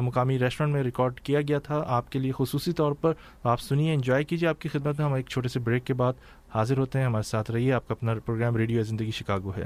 مقامی 0.01 0.39
ریسٹورینٹ 0.39 0.73
میں 0.73 0.84
ریکارڈ 0.84 1.19
کیا 1.19 1.41
گیا 1.41 1.60
تھا۔ 1.60 1.84
آپ 1.88 2.12
کے 2.12 2.19
لیے 2.19 2.32
خصوصی 2.38 2.71
طور 2.73 2.91
پر 3.01 3.13
آپ 3.43 3.62
سنیے، 3.62 3.93
انجوائے 3.93 4.23
کیجیے 4.23 4.49
آپ 4.49 4.62
کی 4.62 4.69
خدمت 4.69 4.97
میں۔ 4.97 5.06
ہم 5.06 5.13
ایک 5.13 5.27
چھوٹے 5.30 5.49
سے 5.49 5.60
بریک 5.60 5.86
کے 5.86 5.93
بعد 5.93 6.13
حاضر 6.53 6.77
ہوتے 6.77 6.99
ہیں۔ 6.99 7.06
ہمارے 7.06 7.30
ساتھ 7.30 7.51
رہیے، 7.51 7.73
آپ 7.73 7.88
کا 7.88 7.93
اپنا 7.93 8.13
پروگرام 8.25 8.56
ریڈیو 8.56 8.84
زندگی 8.84 9.12
شکاگو 9.12 9.51
ہے۔ 9.58 9.65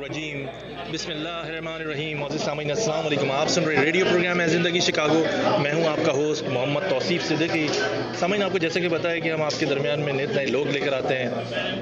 الرجیم۔ 0.00 0.46
بسم 0.92 1.10
اللہ 1.10 1.28
الرحمن 1.28 1.72
الرحیم 1.72 2.18
معزز 2.18 2.40
سامعین، 2.40 2.70
السلام 2.70 3.06
علیکم۔ 3.06 3.32
آپ 3.32 3.48
سن 3.48 3.64
رہے 3.64 3.84
ریڈیو 3.84 4.06
پروگرام 4.10 4.40
ہے 4.40 4.48
زندگی 4.48 4.80
شکاگو۔ 4.80 5.24
میں 5.58 5.72
ہوں 5.72 5.88
آپ 5.88 5.96
کا 6.06 6.12
ہوسٹ 6.12 6.42
محمد 6.42 6.80
توصیف 6.88 7.24
صدیقی۔ 7.24 7.68
سامعین، 8.14 8.42
آپ 8.42 8.52
کو 8.52 8.58
جیسے 8.58 8.80
کہ 8.80 8.88
پتا 8.88 9.10
ہے 9.10 9.20
کہ 9.20 9.32
ہم 9.32 9.42
آپ 9.42 9.52
کے 9.58 9.66
درمیان 9.66 10.00
میں 10.00 10.12
نئے 10.12 10.26
نئے 10.26 10.46
لوگ 10.46 10.66
لے 10.66 10.80
کر 10.80 10.92
آتے 10.92 11.18
ہیں۔ 11.18 11.30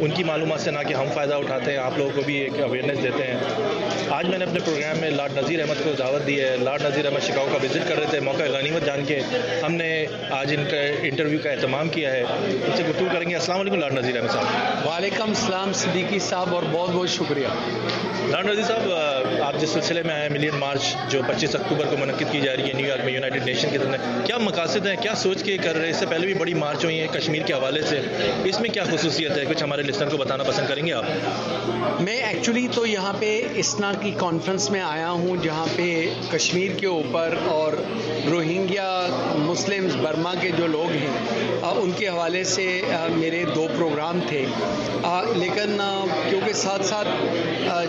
ان 0.00 0.10
کی 0.10 0.24
معلومات 0.24 0.60
سے 0.60 0.70
نہ 0.70 0.78
کہ 0.88 0.94
ہم 0.94 1.06
فائدہ 1.14 1.34
اٹھاتے 1.34 1.70
ہیں۔ 1.70 1.78
آپ 1.78 1.98
لوگوں 1.98 2.10
کو 2.14 2.22
بھی 2.26 2.34
ایک 2.34 2.60
اویئرنیس 2.60 3.02
دیتے 3.02 3.22
ہیں۔ 3.22 3.36
آج 4.18 4.28
میں 4.28 4.38
نے 4.38 4.44
اپنے 4.44 4.60
پروگرام 4.64 4.98
میں 4.98 5.10
لاڈ 5.10 5.38
نذیر 5.38 5.60
احمد 5.60 5.84
کو 5.84 5.92
دعوت 5.98 6.26
دی 6.26 6.40
ہے۔ 6.40 6.56
لاڈ 6.60 6.82
نذیر 6.82 7.06
احمد 7.06 7.26
شکاگو 7.26 7.48
کا 7.52 7.58
وزٹ 7.62 7.88
کر 7.88 7.98
رہے 7.98 8.06
تھے 8.10 8.20
موقع 8.20 8.42
غنیمت 8.42 8.86
جان 8.86 9.04
کے 9.04 9.20
ہم 9.62 9.72
نے 9.74 10.06
آج 10.30 10.54
ان 10.58 10.64
کا 10.70 10.76
انٹرویو 11.02 11.38
کا 11.42 11.50
اہتمام 11.50 11.88
کیا 11.88 12.12
ہے۔ 12.12 12.24
ان 12.40 12.70
سے 12.76 12.82
گفتگو 12.88 13.06
کریں 13.12 13.30
گے۔ 13.30 13.34
السلام 13.34 13.60
علیکم 13.60 13.78
لاڈ 13.78 13.92
نذیر 13.92 14.16
احمد 14.16 14.28
صاحب۔ 14.28 14.44
وعلیکم 14.86 15.28
السلام 15.28 15.72
صدیقی 15.72 16.18
صاحب 16.18 16.54
اور 16.54 16.62
بہت 16.70 16.90
بہت 16.90 17.08
شکریہ۔ 17.08 17.46
لاڈ 18.26 18.46
نذیر 18.46 18.64
صاحب 18.64 18.92
آپ 19.42 19.60
جس 19.60 19.68
سلسلے 19.70 20.02
میں 20.02 20.14
آئے 20.14 20.28
ملین 20.28 20.56
مارچ 20.58 20.80
جو 21.10 21.22
پچیس 21.28 21.54
اکتوبر 21.54 21.84
کو 21.90 21.96
منعقد 21.96 22.24
کی 22.30 22.40
جا 22.40 22.56
رہی 22.56 22.68
ہے 22.68 22.72
نیو 22.72 22.86
یارک 22.86 23.04
میں 23.04 23.12
یونائٹڈ 23.12 23.44
نیشن 23.44 23.68
کے 23.70 23.78
اندر 23.78 23.96
کیا 24.24 24.38
مقاصد 24.38 24.86
ہیں؟ 24.86 24.96
کیا 25.02 25.14
سوچ 25.14 25.42
کے 25.42 25.56
کر 25.56 25.74
رہے؟ 25.74 25.82
ہیں 25.82 25.90
اس 25.90 25.96
سے 25.96 26.06
پہلے 26.06 26.26
بھی 26.26 26.34
بڑی 26.34 26.54
مارچ 26.54 26.84
ہوئی 26.84 27.00
ہیں 27.00 27.06
کشمیر 27.06 27.42
کے 27.42 27.52
حوالے 27.52 27.82
سے۔ 27.82 28.00
اس 28.44 28.60
میں 28.60 28.70
کیا 28.70 28.84
خصوصیت 28.84 29.38
ہے؟ 29.38 29.44
کچھ 29.44 29.62
ہمارے 29.62 29.82
لسنر 29.82 30.08
کو 30.08 30.16
بتانا 30.16 30.44
پسند 30.44 30.66
کریں 30.68 30.86
گے 30.86 30.92
آپ؟ 30.92 31.04
میں 32.00 32.16
ایکچولی 32.16 32.68
تو 32.74 32.86
یہاں 32.86 33.12
پہ 33.18 33.42
اسنا 33.54 33.92
کی 34.00 34.07
کانفرنس 34.16 34.70
میں 34.70 34.80
آیا 34.80 35.10
ہوں 35.10 35.36
جہاں 35.36 35.66
پہ 35.76 36.14
کشمیر 36.30 36.72
کے 36.76 36.86
اوپر 36.86 37.34
اور 37.46 37.72
روہنگیا 38.30 39.06
مسلمز 39.36 39.96
برما 39.96 40.34
کے 40.40 40.50
جو 40.56 40.66
لوگ 40.66 40.90
ہیں 40.90 41.38
ان 41.76 41.90
کے 41.90 42.08
حوالے 42.08 42.44
سے 42.44 42.80
میرے 43.12 43.44
دو 43.54 43.66
پروگرام 43.76 44.18
تھے۔ 44.28 44.44
لیکن 45.36 45.80
کیونکہ 46.30 46.52
ساتھ 46.52 46.86
ساتھ 46.86 47.08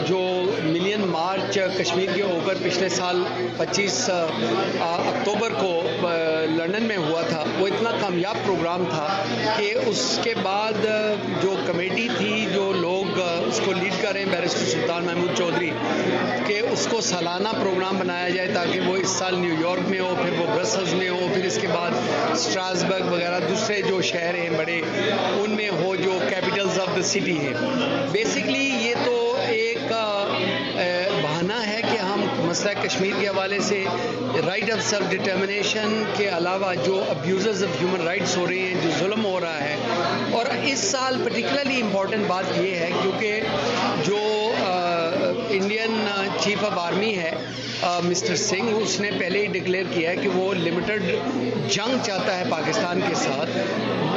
جو 0.08 0.20
ملین 0.64 1.02
مارچ 1.02 1.58
کشمیر 1.78 2.10
کے 2.16 2.22
اوپر 2.22 2.54
پچھلے 2.64 2.90
سال 2.90 3.24
پچیس 3.58 4.10
اکتوبر 4.10 5.50
کو 5.50 5.82
لندن 6.58 6.84
میں 6.84 6.98
ہوا 6.98 7.22
تھا، 7.22 7.44
وہ 7.60 7.68
اتنا 7.68 7.92
کامیاب 8.02 8.36
پروگرام 8.46 8.84
تھا 8.90 9.24
کہ 9.58 9.74
اس 9.86 10.20
کے 10.24 10.34
بعد 10.44 10.86
جو 11.42 11.56
کمیٹی 11.66 12.08
تھی، 12.18 12.46
جو 12.54 12.74
لوگ 12.74 13.20
اس 13.48 13.62
کو 13.66 13.72
لیڈ 13.72 14.02
کر 14.02 14.12
رہے 14.12 14.20
ہیں، 14.20 14.32
بیرسٹر 14.32 14.66
سلطان 14.66 15.06
محمود 15.06 15.38
چودھری 15.38 15.72
کہ 16.48 16.62
اس 16.72 16.88
کو 16.92 17.02
سالانہ 17.02 17.50
پروگرام 17.60 17.98
بنایا 17.98 18.30
جائے 18.30 18.48
تاکہ 18.54 18.80
وہ 18.80 18.96
اس 18.98 19.10
سال 19.10 19.36
نیو 19.40 19.54
یارک 19.60 19.90
میں 19.90 20.00
ہو، 20.00 20.14
پھر 20.22 20.40
وہ 20.40 20.46
برسلز 20.56 20.94
میں 20.94 21.10
ہو، 21.10 21.28
پھر 21.34 21.46
اس 21.46 21.58
کے 21.62 21.68
بعد 21.68 21.92
اسٹراسبرگ 22.32 23.12
وغیرہ، 23.12 23.40
دوسرے 23.50 23.82
جو 23.82 24.02
شہر 24.02 24.36
ہیں 24.36 24.50
بڑے، 24.58 24.82
ان 25.34 25.52
میں 25.52 25.70
ہو 25.70 25.96
جو 25.96 26.18
کیپٹلز 26.30 26.80
آف 26.80 26.96
دا 26.96 27.02
سٹی 27.04 27.38
ہیں۔ 27.38 27.54
بیسکلی 28.12 28.68
یہ 28.82 29.06
تو 29.06 29.16
ایک 29.48 29.92
بہانہ 31.22 31.54
ہے 31.68 31.82
کہ 31.82 31.98
ہم 31.98 32.24
مسئلہ 32.40 32.72
کشمیر 32.84 33.14
کے 33.20 33.28
حوالے 33.28 33.60
سے 33.60 33.84
رائٹ 34.46 34.72
آف 34.72 34.84
سیلف 34.84 35.10
ڈٹرمنیشن 35.12 36.04
کے 36.18 36.28
علاوہ 36.38 36.74
جو 36.86 37.02
ابیوزز 37.10 37.64
آف 37.64 37.80
ہیومن 37.82 38.02
رائٹس 38.02 38.36
ہو 38.38 38.46
رہے 38.50 38.60
ہیں، 38.60 38.76
جو 38.84 38.90
ظلم 39.00 39.26
ہو 39.26 39.40
رہا 39.40 39.60
ہے۔ 39.64 39.76
اور 40.32 40.46
اس 40.64 40.80
سال 40.80 41.22
پرٹیکولرلی 41.24 41.82
امپورٹنٹ 41.82 42.28
بات 42.28 42.58
یہ 42.58 42.76
ہے 42.76 42.92
کیونکہ 43.02 43.42
جو 44.06 44.18
انڈین 45.50 45.96
چیف 46.40 46.64
آف 46.64 46.78
آرمی 46.80 47.16
ہے 47.18 47.32
مسٹر 48.04 48.36
سنگھ 48.38 48.74
اس 48.74 49.00
نے 49.00 49.10
پہلے 49.20 49.42
ہی 49.42 49.48
ڈکلیئر 49.54 49.86
کیا 49.94 50.10
ہے 50.10 50.16
کہ 50.16 50.30
وہ 50.30 50.54
لمیٹڈ 50.56 51.04
جنگ 51.68 52.04
چاہتا 52.04 52.38
ہے 52.38 52.44
پاکستان 52.50 53.02
کے 53.08 53.16
ساتھ 53.18 53.50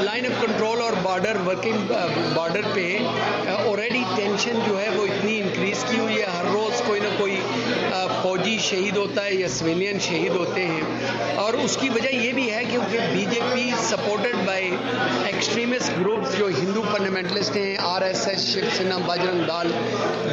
لائن 0.03 0.27
آف 0.27 0.41
کنٹرول 0.41 0.81
اور 0.83 0.93
بارڈر 1.03 1.37
ورکنگ 1.47 1.93
بارڈر 2.35 2.69
پہ 2.75 2.87
آلریڈی 3.49 4.03
ٹینشن 4.17 4.59
جو 4.67 4.81
ہے 4.81 4.89
وہ 4.97 5.07
اتنی 5.07 5.41
انکریز 5.41 5.85
کی 5.91 5.99
ہوئی 5.99 6.21
ہے 6.21 6.27
ہر 6.29 6.45
روز 6.53 6.83
کوئی 6.87 7.01
نہ 7.01 7.09
کوئی 7.19 7.41
فوجی 8.23 8.57
شہید 8.61 8.97
ہوتا 8.97 9.25
ہے 9.25 9.35
یا 9.35 9.49
سویلین 9.49 9.99
شہید 10.01 10.35
ہوتے 10.35 10.67
ہیں 10.67 11.37
اور 11.37 11.55
اس 11.55 11.77
کی 11.77 11.89
وجہ 11.89 12.15
یہ 12.15 12.33
بھی 12.33 12.51
ہے 12.53 12.63
کیونکہ 12.71 12.99
B 13.13 13.25
J 13.31 13.41
P 13.53 13.71
supported 13.83 14.37
by 14.47 14.71
extremist 15.25 15.99
groups 15.99 16.39
جو 16.39 16.49
ہندو 16.59 16.83
فنڈامنٹلسٹ 16.93 17.57
ہیں 17.57 17.77
R 17.85 18.03
S 18.03 18.27
S 18.29 18.47
Shiv 18.47 18.71
Sena 18.77 18.99
Bajrang 19.07 19.47
Dal 19.49 19.71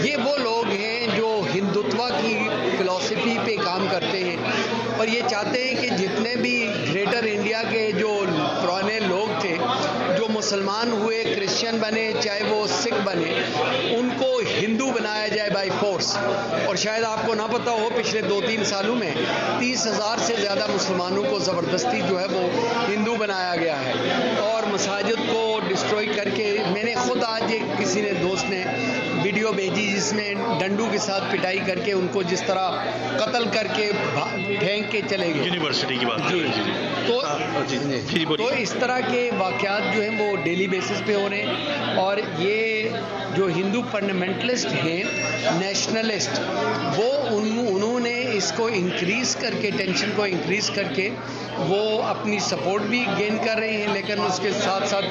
یہ 0.03 0.15
وہ 0.17 0.37
لوگ 0.37 0.73
ہندوتوا 1.99 2.09
کی 2.21 2.77
فلاسفی 2.77 3.37
پہ 3.45 3.55
کام 3.63 3.85
کرتے 3.91 4.23
ہیں 4.23 4.35
اور 4.97 5.07
یہ 5.07 5.21
چاہتے 5.29 5.63
ہیں 5.63 5.75
کہ 5.81 5.89
جتنے 5.97 6.35
بھی 6.35 6.55
گریٹر 6.87 7.25
انڈیا 7.31 7.61
کے 7.69 7.91
جو 7.91 8.13
پرانے 8.61 8.99
لوگ 8.99 9.39
تھے، 9.41 9.55
جو 10.17 10.27
مسلمان 10.29 10.91
ہوئے 10.91 11.23
کرسچن 11.25 11.77
بنے، 11.81 12.11
چاہے 12.21 12.43
وہ 12.49 12.65
سکھ 12.69 13.01
بنے، 13.03 13.33
ان 13.95 14.09
کو 14.19 14.29
ہندو 14.51 14.85
بنایا 14.97 15.27
جائے 15.27 15.49
بائی 15.49 15.69
فورس 15.79 16.15
اور 16.65 16.75
شاید 16.75 17.03
آپ 17.03 17.25
کو 17.25 17.33
نہ 17.33 17.47
پتا 17.51 17.71
ہو، 17.71 17.89
پچھلے 17.95 18.21
دو 18.21 18.39
تین 18.47 18.63
سالوں 18.65 18.95
میں 18.95 19.13
تیس 19.59 19.85
ہزار 19.87 20.17
سے 20.27 20.35
زیادہ 20.41 20.65
مسلمانوں 20.73 21.23
کو 21.29 21.39
زبردستی 21.39 22.01
جو 22.09 22.19
ہے 22.19 22.25
وہ 22.31 22.47
ہندو 22.87 23.15
بنایا 23.19 23.55
گیا 23.55 23.79
ہے 23.85 23.93
اور 24.41 24.67
مساجد 24.73 25.18
ویڈیو 29.49 29.73
بھیجی 29.73 29.91
جس 29.95 30.13
میں 30.13 30.33
ڈنڈو 30.59 30.87
کے 30.91 30.97
ساتھ 30.97 31.23
پٹائی 31.31 31.59
کر 31.67 31.79
کے 31.79 31.91
ان 31.91 32.07
کو 32.11 32.23
جس 32.23 32.43
طرح 32.45 32.69
قتل 33.17 33.43
کر 33.53 33.67
کے 33.75 33.91
پھینک 34.59 34.91
کے 34.91 35.01
چلے 35.09 35.27
گئے۔ 35.27 35.43
یونیورسٹی 35.43 35.97
کی 35.97 36.05
بات 36.05 36.19
جی 37.69 38.25
تو 38.25 38.35
تو 38.37 38.47
اس 38.47 38.73
طرح 38.79 38.99
کے 39.11 39.29
واقعات 39.37 39.95
جو 39.95 40.01
ہیں 40.01 40.17
وہ 40.19 40.35
ڈیلی 40.35 40.67
بیسس 40.67 41.01
پہ 41.05 41.15
ہو 41.15 41.29
رہے 41.29 41.41
ہیں 41.41 41.95
اور 41.95 42.17
یہ 42.37 42.89
جو 43.35 43.47
ہندو 43.47 43.81
فنڈامنٹلسٹ 43.91 44.73
ہیں 44.85 45.03
نیشنلسٹ 45.51 46.39
وہ 46.97 47.11
انہوں 47.29 47.99
نے 47.99 48.15
اس 48.33 48.51
کو 48.55 48.69
انکریز 48.73 49.35
کر 49.35 49.53
کے 49.61 49.71
ٹینشن 49.77 50.09
کو 50.15 50.23
انکریز 50.23 50.69
کر 50.69 50.83
کے 50.95 51.09
وہ 51.67 52.03
اپنی 52.03 52.39
سپورٹ 52.39 52.81
بھی 52.81 53.05
گین 53.17 53.37
کر 53.37 53.57
رہے 53.59 53.71
ہیں، 53.71 53.87
لیکن 53.93 54.21
اس 54.21 54.39
کے 54.39 54.51
ساتھ 54.51 54.87
ساتھ 54.87 55.05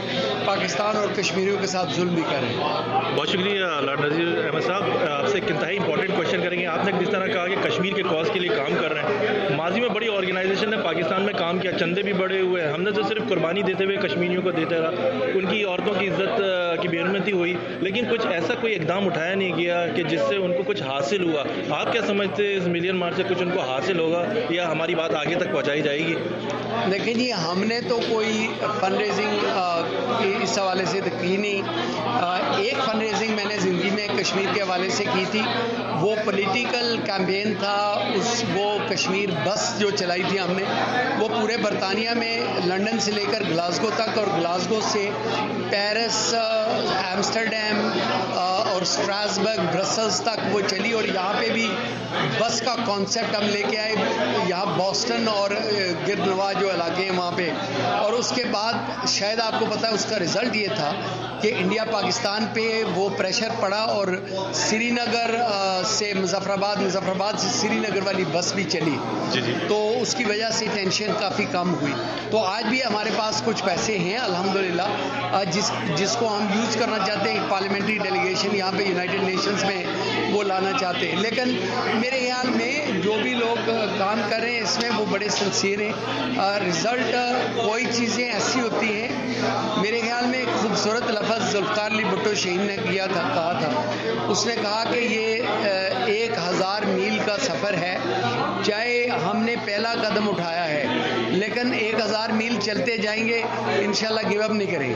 پاکستان 0.44 0.96
اور 0.96 1.08
کشمیریوں 1.16 1.56
کے 1.60 1.66
ساتھ 1.66 1.94
ظلم 1.94 2.14
بھی 2.14 2.22
کر 2.22 2.40
رہے 2.40 2.48
ہیں۔ 2.48 3.16
بہت 3.16 3.28
شکریہ 3.28 3.64
لارڈ 3.80 4.00
نذیر 4.00 4.44
احمد 4.44 4.60
صاحب، 4.60 4.82
آپ 5.10 5.28
سے 5.28 5.34
ایک 5.34 5.50
انتہائی 5.50 5.78
امپورٹنٹ 5.78 6.16
کوشچن 6.16 6.42
کریں 6.42 6.58
گے۔ 6.58 6.66
آپ 6.66 6.84
نے 6.84 6.92
جس 7.00 7.08
طرح 7.10 7.26
کہا 7.26 7.46
کہ 7.46 7.56
کشمیر 7.62 7.94
کے 7.94 8.02
کاز 8.02 8.30
کے 8.32 8.40
لیے 8.40 8.50
کام 8.56 8.74
کر 8.80 8.92
رہے 8.92 9.02
ہیں۔ 9.02 9.47
ماضی 9.58 9.80
میں 9.80 9.88
بڑی 9.88 10.08
آرگنائزیشن 10.16 10.70
نے 10.70 10.76
پاکستان 10.84 11.22
میں 11.22 11.32
کام 11.32 11.58
کیا، 11.58 11.72
چندے 11.72 12.02
بھی 12.02 12.12
بڑے 12.12 12.40
ہوئے 12.40 12.66
ہم 12.66 12.82
نے 12.82 12.90
تو 12.90 13.02
صرف 13.02 13.22
قربانی 13.28 13.62
دیتے 13.62 13.84
ہوئے 13.84 13.96
کشمیریوں 13.96 14.42
کو 14.42 14.50
دیتے 14.50 14.74
رہا۔ 14.78 14.90
ان 15.34 15.46
کی 15.46 15.64
عورتوں 15.64 15.94
کی 15.98 16.08
عزت 16.08 16.42
کی 16.82 16.88
بےحرمتی 16.88 17.32
ہوئی۔ 17.32 17.54
لیکن 17.80 18.04
کچھ 18.10 18.26
ایسا 18.26 18.54
کوئی 18.60 18.74
اقدام 18.74 19.06
اٹھایا 19.06 19.34
نہیں 19.34 19.56
گیا 19.56 19.86
کہ 19.96 20.02
جس 20.02 20.20
سے 20.28 20.36
ان 20.36 20.52
کو 20.52 20.62
کچھ 20.66 20.82
حاصل 20.82 21.24
ہوا۔ 21.24 21.42
آپ 21.70 21.92
کیا 21.92 22.02
سمجھتے 22.02 22.56
اس 22.56 22.66
ملین 22.66 22.96
مارچ 22.96 23.16
سے 23.16 23.22
کچھ 23.28 23.42
ان 23.42 23.50
کو 23.50 23.60
حاصل 23.60 23.98
ہوگا 23.98 24.24
یا 24.50 24.70
ہماری 24.70 24.94
بات 24.94 25.14
آگے 25.14 25.34
تک 25.34 25.52
پہنچائی 25.52 25.82
جائے 25.82 25.98
گی؟ 25.98 26.14
دیکھیں 26.92 27.14
جی 27.14 27.32
ہم 27.32 27.64
نے 27.64 27.80
تو 27.88 28.00
کوئی 28.10 28.46
فنڈ 28.80 28.96
ریزنگ 28.98 29.44
اس 30.42 30.58
حوالے 30.58 30.84
سے 30.84 31.00
تو 31.00 31.10
کی 31.20 31.36
نہیں۔ 31.36 31.62
ایک 32.56 32.84
فنڈ 32.84 33.02
ریزنگ 33.02 33.34
میں 33.34 33.44
نے 33.44 33.57
کشمیر 34.28 34.54
کے 34.54 34.60
حوالے 34.60 34.88
سے 34.88 35.04
کی 35.12 35.24
تھی۔ 35.30 35.42
وہ 36.00 36.14
پولیٹیکل 36.24 36.96
کیمپین 37.04 37.54
تھا، 37.54 37.78
اس 38.14 38.44
وہ 38.54 38.78
کشمیر 38.88 39.28
بس 39.44 39.78
جو 39.78 39.90
چلائی 39.90 40.22
تھی 40.28 40.40
ہم 40.40 40.52
نے، 40.52 40.64
وہ 41.18 41.28
پورے 41.28 41.56
برطانیہ 41.56 42.10
میں 42.10 42.36
لنڈن 42.66 42.98
سے 42.98 43.12
لے 43.12 43.24
کر 43.30 43.42
گلاسگو 43.50 43.90
تک 43.96 44.18
اور 44.18 44.26
گلاسگو 44.38 44.80
سے 44.82 45.08
پیرس 45.70 46.34
ایمسٹرڈیم 46.34 47.88
اور 48.78 48.86
اسٹراسبرگ 48.86 49.60
برسلس 49.72 50.20
تک 50.20 50.40
وہ 50.52 50.60
چلی 50.66 50.92
اور 50.92 51.04
یہاں 51.04 51.32
پہ 51.38 51.50
بھی 51.50 51.66
بس 52.38 52.60
کا 52.60 52.74
کانسیپٹ 52.86 53.36
ہم 53.36 53.42
لے 53.42 53.62
کے 53.70 53.78
آئے۔ 53.78 53.94
یہاں 54.46 54.66
بوسٹن 54.66 55.28
اور 55.28 55.50
گرد 56.08 56.26
نواز 56.26 56.60
جو 56.60 56.70
علاقے 56.70 57.02
ہیں 57.04 57.10
وہاں 57.10 57.30
پہ۔ 57.36 57.50
اور 57.92 58.12
اس 58.12 58.32
کے 58.34 58.44
بعد 58.50 58.72
شاید 59.08 59.40
آپ 59.40 59.60
کو 59.60 59.66
پتا 59.70 59.88
ہے 59.88 59.92
اس 59.94 60.04
کا 60.04 60.18
رزلٹ 60.18 60.56
یہ 60.56 60.68
تھا 60.76 60.90
کہ 61.42 61.52
انڈیا 61.58 61.84
پاکستان 61.84 62.46
پہ 62.54 62.82
وہ 62.94 63.08
پریشر 63.16 63.48
پڑا 63.60 63.76
اور 63.76 64.06
سری 64.54 64.90
نگر 64.90 65.34
سے 65.84 66.12
مظفر 66.14 66.50
آباد 66.50 66.76
مظفر 66.76 67.08
آباد 67.08 67.32
سے 67.36 67.48
سری 67.52 67.78
نگر 67.78 68.02
والی 68.04 68.24
بس 68.32 68.52
بھی 68.52 68.64
چلی۔ 68.64 68.96
جی 69.30 69.40
جی۔ 69.40 69.54
تو 69.68 69.98
اس 70.00 70.14
کی 70.14 70.24
وجہ 70.24 70.50
سے 70.52 70.66
ٹینشن 70.74 71.10
کافی 71.20 71.44
کم 71.52 71.74
ہوئی۔ 71.74 71.92
تو 72.30 72.44
آج 72.44 72.64
بھی 72.64 72.84
ہمارے 72.84 73.10
پاس 73.16 73.42
کچھ 73.44 73.64
پیسے 73.64 73.98
ہیں 73.98 74.18
الحمدللہ۔ 74.18 74.88
جس 75.50 75.70
جس 75.96 76.16
کو 76.18 76.36
ہم 76.36 76.46
یوز 76.54 76.76
کرنا 76.76 76.98
چاہتے 77.06 77.32
ہیں 77.32 77.40
پارلیمنٹری 77.48 77.98
ڈیلیگیشن 77.98 78.56
یہاں 78.56 78.67
پہ 78.70 78.82
یونائٹڈ 78.82 79.22
نیشنز 79.22 79.64
میں 79.64 79.84
وہ 80.30 80.42
لانا 80.42 80.72
چاہتے 80.80 81.08
ہیں۔ 81.08 81.16
لیکن 81.16 81.48
میرے 81.94 82.18
خیال 82.18 82.48
میں 82.48 83.00
جو 83.02 83.16
بھی 83.22 83.34
لوگ 83.34 83.70
کام 83.98 84.20
کر 84.30 84.40
رہے 84.40 84.50
ہیں 84.50 84.60
اس 84.60 84.78
میں 84.82 84.90
وہ 84.96 85.06
بڑے 85.10 85.28
سنسیئر 85.28 85.80
ہیں۔ 85.80 85.92
رزلٹ 86.68 87.14
کوئی 87.56 87.86
چیزیں 87.92 88.32
ایسی 88.32 88.60
ہوتی 88.60 89.02
ہیں۔ 89.02 89.08
میرے 89.76 90.00
خیال 90.00 90.26
میں 90.26 90.38
ایک 90.38 90.62
خوبصورت 90.62 91.10
لفظ 91.10 91.52
ذوالفقار 91.52 91.90
علی 91.90 92.04
بھٹو 92.04 92.34
شہین 92.34 92.60
نے 92.60 92.76
کیا 92.90 93.06
تھا، 93.06 93.22
کہا 93.34 93.52
تھا۔ 93.52 93.68
اس 94.28 94.46
نے 94.46 94.54
کہا 94.62 94.84
کہ 94.90 94.98
یہ 94.98 95.42
ایک 96.06 96.30
ہزار 96.48 96.82
میل 96.82 97.18
کا 97.26 97.36
سفر 97.38 97.74
ہے۔ 97.74 97.98
چاہے 98.64 99.08
ہم 99.30 99.44
نے 99.44 99.54
پہلا 99.64 99.94
قدم 99.94 100.28
اٹھایا 100.28 100.68
ہے 100.68 100.84
لیکن 101.38 101.72
ایک 101.72 101.94
ہزار 101.94 102.30
میل 102.30 102.60
چلتے 102.60 102.96
جائیں 102.96 103.28
گے 103.28 103.42
انشاءاللہ 103.78 104.20
گیو 104.30 104.42
اپ 104.42 104.50
نہیں 104.50 104.70
کریں 104.70 104.88
گے۔ 104.88 104.94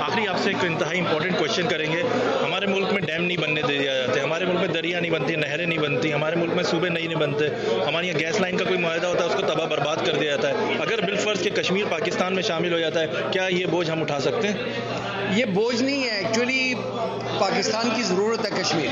آخری 0.00 0.28
آپ 0.28 0.38
سے 0.38 0.50
ایک 0.50 0.64
انتہائی 0.64 1.00
امپورٹنٹ 1.00 1.38
کوشچن 1.38 1.68
کریں 1.68 1.92
گے۔ 1.92 2.02
ہمارے 2.44 2.66
ملک 2.66 2.92
میں 2.92 3.02
ڈیم 3.02 3.24
نہیں 3.24 3.36
بننے 3.36 3.62
دیا 3.68 3.94
جاتے 3.94 4.20
ہمارے 4.20 4.44
ملک 4.44 4.60
میں 4.60 4.68
دریا 4.68 5.00
نہیں 5.00 5.10
بنتی 5.10 5.36
نہریں 5.36 5.66
نہیں 5.66 5.78
بنتی 5.78 6.12
ہمارے 6.12 6.36
ملک 6.36 6.54
میں 6.54 6.64
صوبے 6.64 6.88
نہیں 6.88 7.14
بنتے 7.14 7.48
ہمارے 7.86 8.06
یہاں 8.06 8.18
گیس 8.18 8.40
لائن 8.40 8.56
کا 8.56 8.64
کوئی 8.64 8.78
معاہدہ 8.78 9.06
ہوتا 9.06 9.24
ہے 9.24 9.28
اس 9.28 9.34
کو 9.34 9.42
تباہ 9.42 9.66
برباد 9.66 9.96
کر 10.06 10.12
دیا 10.12 10.36
جاتا 10.36 10.48
ہے۔ 10.48 10.54
اگر 10.80 11.00
بالفرض 11.00 11.42
کے 11.42 11.50
کشمیر 11.50 11.84
پاکستان 11.88 12.34
میں 12.34 12.42
شامل 12.42 12.72
ہو 12.72 12.78
جاتا 12.78 13.00
ہے 13.00 13.06
کیا 13.30 13.46
یہ 13.46 13.66
بوجھ 13.66 13.90
ہم 13.90 14.02
اٹھا 14.02 14.20
سکتے 14.20 14.48
ہیں؟ 14.48 14.54
یہ 15.30 15.44
بوجھ 15.44 15.82
نہیں 15.82 16.04
ہے 16.04 16.10
ایکچولی 16.10 16.74
پاکستان 17.38 17.88
کی 17.96 18.02
ضرورت 18.02 18.44
ہے 18.44 18.62
کشمیر۔ 18.62 18.88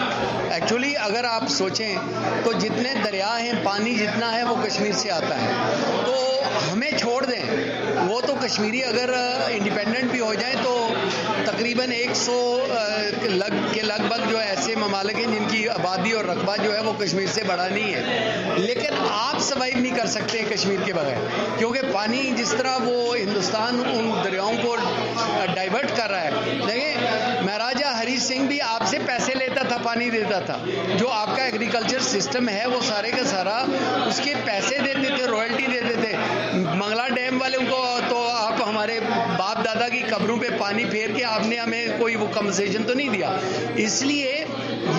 ایکچولی 0.51 0.93
اگر 0.97 1.25
آپ 1.25 1.49
سوچیں 1.49 1.97
تو 2.45 2.53
جتنے 2.53 2.95
دریا 3.05 3.41
ہیں 3.41 3.53
پانی 3.65 3.95
جتنا 3.95 4.35
ہے 4.35 4.45
وہ 4.45 4.57
کشمیر 4.65 4.93
سے 4.93 5.11
آتا 5.11 5.41
ہے۔ 5.43 5.49
تو 6.07 6.41
ہمیں 6.73 6.90
چھوڑ 6.99 7.25
دیں۔ 7.25 7.43
وہ 8.09 8.21
تو 8.21 8.35
کشمیری 8.41 8.85
اگر 8.85 9.11
انڈیپینڈنٹ 9.47 10.11
بھی 10.11 10.21
ہو 10.21 10.35
جائیں 10.35 10.57
تو 10.63 10.89
تقریباً 11.45 11.91
ایک 11.91 12.11
سو 12.15 12.67
لگ، 13.23 13.73
کے 13.73 13.83
لگ 13.83 14.03
بھگ 14.09 14.29
جو 14.31 14.39
ایسے 14.39 14.75
ممالک 14.75 15.15
ہیں 15.15 15.27
جن 15.27 15.45
کی 15.51 15.69
آبادی 15.69 16.13
اور 16.13 16.25
رقبہ 16.25 16.57
جو 16.63 16.75
ہے 16.75 16.81
وہ 16.81 16.93
کشمیر 16.93 17.27
سے 17.27 17.43
بڑا 17.43 17.69
نہیں 17.69 17.95
ہے۔ 17.95 18.03
لیکن 18.57 18.95
آپ 19.09 19.39
سروائیو 19.39 19.79
نہیں 19.79 19.97
کر 19.97 20.07
سکتے 20.07 20.43
کشمیر 20.51 20.81
کے 20.85 20.93
بغیر۔ 20.93 21.17
کیونکہ 21.59 21.81
پانی 21.93 22.33
جس 22.37 22.55
طرح 22.59 22.77
وہ 22.85 23.17
ہندوستان 23.17 23.83
ان 23.87 24.11
دریاؤں 24.25 24.57
کو 24.63 24.77
ڈائیورٹ 25.55 25.97
کر 25.97 26.11
رہا 26.11 26.25
ہے۔ 26.25 26.31
دیکھیں 26.69 26.95
مہاراجا 27.43 27.99
ہری 27.99 28.17
سنگھ 28.17 28.43
بھی 28.43 28.61
آپ 28.61 28.80
نہیں 30.01 30.11
دیتا 30.11 30.41
تھا۔ 30.41 30.59
جو 30.99 31.09
آپ 31.11 31.37
کا 31.37 31.45
ایگریکلچر 31.45 31.99
سسٹم 32.01 32.49
ہے، 32.49 32.67
وہ 32.67 32.81
سارے 32.83 33.11
کا 33.11 33.25
سارا 33.25 33.59
اس 34.07 34.21
کے 34.25 34.35
پیسے 34.45 34.79
دیتے 34.79 35.17
تھے 35.17 35.27
رائلٹی 35.27 35.67
دیتے۔ 35.67 35.79
تھے 36.01 36.13
منگلا 36.53 37.09
ڈیم 37.09 37.41
والے 37.41 37.59
کو 37.71 38.01
تو 38.09 38.29
آپ 38.29 38.69
ہمارے 38.69 39.01
باپ 39.37 39.65
دادا 39.65 39.89
کی 39.89 40.03
قبروں 40.11 40.37
پہ 40.37 40.47
پانی 40.59 40.85
پھیر 40.85 41.11
کے 41.11 41.25
آپ 41.25 41.47
نے 41.47 41.57
ہمیں 41.57 41.87
کوئی 41.99 42.17
وہ 42.17 42.27
کمپنسیشن 42.33 42.83
تو 42.83 42.95
نہیں 42.95 43.09
دیا۔ 43.09 43.37
اس 43.77 44.03
لیے 44.03 44.40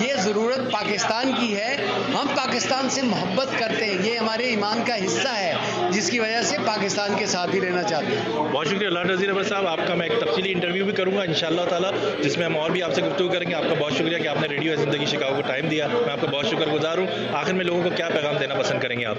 یہ 0.00 0.14
ضرورت 0.14 0.72
پاکستان 0.72 1.32
کی 1.40 1.56
ہے۔ 1.56 1.76
ہم 2.14 2.26
پاکستان 2.36 2.88
سے 2.90 3.02
محبت 3.02 3.48
کرتے 3.58 3.84
ہیں۔ 3.84 3.96
یہ 4.02 4.18
ہمارے 4.18 4.42
ایمان 4.42 4.82
کا 4.86 5.04
حصہ 5.04 5.28
ہے 5.28 5.54
جس 5.90 6.10
کی 6.10 6.18
وجہ 6.18 6.42
سے 6.42 6.56
پاکستان 6.66 7.16
کے 7.18 7.26
ساتھ 7.26 7.54
ہی 7.54 7.60
رہنا 7.60 7.82
چاہتے 7.82 8.06
ہیں۔ 8.06 8.32
بہت 8.52 8.66
شکریہ 8.66 8.86
اللہ 8.86 8.98
نظیر 8.98 9.28
احمد 9.28 9.42
صاحب۔ 9.48 9.66
آپ 9.66 9.78
کا 9.86 9.94
میں 9.94 10.08
ایک 10.08 10.20
تفصیلی 10.20 10.52
انٹرویو 10.52 10.84
بھی 10.84 10.92
کروں 10.92 11.16
گا 11.16 11.22
ان 11.22 11.34
شاء 11.34 11.46
اللہ 11.46 11.62
تعالیٰ 11.68 11.90
جس 12.22 12.36
میں 12.38 12.46
ہم 12.46 12.56
اور 12.56 12.70
بھی 12.70 12.82
آپ 12.82 12.94
سے 12.94 13.02
گفتگو 13.02 13.28
کریں 13.28 13.50
گے۔ 13.50 13.54
آپ 13.54 13.62
کا 13.62 13.74
بہت 13.78 13.92
شکریہ 13.92 14.18
کہ 14.18 14.28
آپ 14.28 14.40
نے 14.40 14.48
ریڈیو 14.48 14.76
زندگی 14.76 15.06
شکاگو 15.06 15.34
کو 15.34 15.42
ٹائم 15.42 15.68
دیا۔ 15.68 15.86
میں 15.86 16.12
آپ 16.12 16.20
کا 16.20 16.26
بہت 16.26 16.46
شکر 16.46 16.66
گزار 16.66 16.98
ہوں۔ 16.98 17.06
آخر 17.32 17.52
میں 17.52 17.64
لوگوں 17.64 17.82
کو 17.82 17.90
کیا 17.96 18.08
پیغام 18.08 18.36
دینا 18.36 18.54
پسند 18.54 18.80
کریں 18.80 19.00
گے 19.00 19.04
آپ؟ 19.04 19.16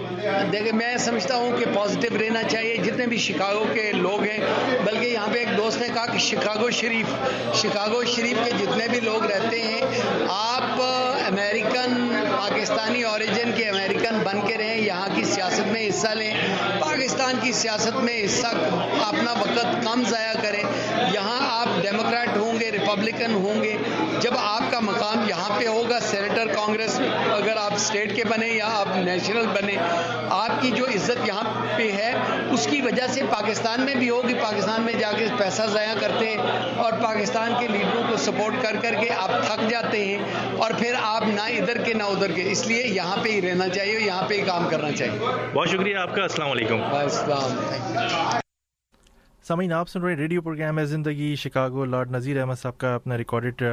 دیکھیں 0.52 0.72
میں 0.72 0.98
سمجھتا 0.98 1.36
ہوں 1.36 1.58
کہ 1.58 1.66
پازیٹیو 1.74 2.18
رہنا 2.20 2.44
چاہیے۔ 2.44 2.78
جتنے 2.78 3.08
بھی 3.08 3.18
شکاگو 3.18 3.66
کے 3.74 3.92
لوگ 3.92 4.24
ہیں 4.24 4.40
بلکہ 4.86 5.06
یہاں 5.06 5.28
پہ 5.34 5.40
ایک 5.40 5.58
دوست 5.58 5.82
نے 5.82 5.88
کہا 5.94 6.06
کہ 6.06 6.18
شکاگو 6.18 6.70
شریف 6.70 7.06
شکاگو 7.56 8.04
شریف 8.04 8.38
کے 8.46 8.52
جتنے 8.52 8.88
بھی 8.88 9.00
لوگ 9.00 9.26
رہتے 9.26 9.62
ہیں 9.62 9.82
آپ 10.30 10.63
امریکن 10.82 12.22
پاکستانی 12.32 13.04
اوریجن 13.04 13.52
کے 13.56 13.70
امریکن 13.70 14.20
بن 14.24 14.48
کے 14.48 14.58
رہیں، 14.58 14.78
یہاں 14.78 15.08
کی 15.16 15.24
سیاست 15.24 15.68
میں 15.68 15.90
حصہ 15.90 16.08
لیں۔ 16.08 16.34
پاکستان 16.80 17.36
کی 17.42 17.52
سیاست 17.52 17.96
میں 17.96 18.26
حصہ 18.26 18.48
اپنا 19.02 19.34
وقت 19.34 19.84
کم 19.84 20.04
ضائع 20.10 20.34
کریں 20.42 20.64
یہاں 21.14 21.62
آپ 21.62 21.82
ڈیموکریٹ 21.82 22.38
ہوں 22.38 22.60
گے 22.60 22.72
ریپبلکن 23.06 23.34
ہوں 23.34 23.64
گے۔ 23.64 23.78
جب 24.22 24.32
آپ 24.38 24.72
کا 24.72 24.80
مقام 24.80 25.30
یہاں 25.30 25.60
پہ 25.60 25.68
ہوگا 25.68 26.00
سینیٹر 26.00 26.48
کانگریس 26.48 27.00
اگر 27.32 27.58
آپ 27.58 27.74
اسٹیٹ 27.74 28.16
کے 28.16 28.24
بنے 28.24 28.48
یا 28.48 28.70
آپ 28.74 28.96
نیشنل 28.98 29.48
بنے 29.48 29.76
آپ 30.30 30.62
کی 30.62 30.72
جو 30.72 30.86
عزت 30.86 31.28
یہاں 31.28 31.44
پہ 31.78 31.92
ہے 31.92 32.12
اس 32.52 32.68
کی 32.70 32.82
وجہ 32.82 33.08
سے 33.10 33.22
پاکستان 33.30 33.82
میں 33.82 33.96
بھی 33.96 34.10
ہوگی۔ 34.10 34.34
پاکستان 34.34 34.82
میں 34.82 34.94
جا 34.94 35.12
کے 35.12 35.28
پیسہ 35.38 35.62
ضائع 35.72 35.94
کرتے 36.00 36.30
ہیں 36.30 36.38
اور 36.78 36.94
پاکستان 37.04 37.54
کے 37.60 37.68
لیڈروں 37.68 38.04
کو 38.10 38.18
سپورٹ 38.18 38.56
کر 38.62 38.76
کر 38.82 38.96
کے 39.00 39.10
آپ 39.18 39.32
تھک 39.46 39.70
جاتے 39.70 40.06
ہیں۔ 40.06 40.18
اور 40.58 40.72
پھر 40.78 40.94
آپ 41.02 41.24
نہ 41.28 41.42
ادھر 41.42 41.78
کے 41.84 41.94
نہ 41.94 42.04
ادھر 42.04 42.32
کے 42.32 42.52
اس 42.52 42.68
لیے 42.68 42.88
یہاں 42.88 43.18
پہ 43.24 43.30
ہی 43.30 43.42
رہنا 43.42 43.68
چاہیے 43.70 44.00
یہاں 44.00 44.24
پہ 44.28 44.34
ہی 44.34 44.42
کام 44.42 44.68
کرنا 44.70 44.92
چاہیے۔ 44.92 45.20
بہت 45.54 45.70
شکریہ 45.70 45.98
آپ 45.98 46.16
کا۔ 46.16 46.22
السلام 46.24 46.52
علیکم۔ 46.52 46.84
السلام۔ 46.84 48.43
سامعین، 49.48 49.72
آپ 49.74 49.90
سن 49.90 50.02
رہے 50.02 50.14
ریڈیو 50.16 50.42
پروگرام 50.42 50.78
ہے 50.80 50.86
زندگی 50.86 51.34
شکاگو۔ 51.36 51.86
لارڈ 51.86 52.12
نذیر 52.12 52.40
احمد 52.40 52.60
صاحب 52.62 52.78
کا 52.78 52.94
اپنا 52.96 53.18
ریکارڈڈ 53.18 53.64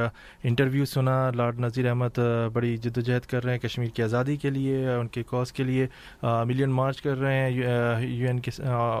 انٹرویو 0.43 0.85
سنا۔ 0.85 1.29
لارڈ 1.35 1.59
نذیر 1.59 1.87
احمد 1.89 2.19
بڑی 2.53 2.75
جد 2.77 2.97
و 2.97 3.01
جہد 3.01 3.25
کر 3.29 3.43
رہے 3.43 3.53
ہیں 3.53 3.59
کشمیر 3.59 3.89
کی 3.95 4.03
آزادی 4.03 4.35
کے 4.37 4.49
لیے 4.49 4.87
ان 4.93 5.07
کے 5.07 5.23
کاز 5.29 5.51
کے 5.51 5.63
لیے۔ 5.63 5.87
ملین 6.23 6.71
مارچ 6.71 7.01
کر 7.01 7.19
رہے 7.19 7.37
ہیں، 7.39 7.49
یو 7.49 8.27
این 8.27 8.39
کے 8.39 8.51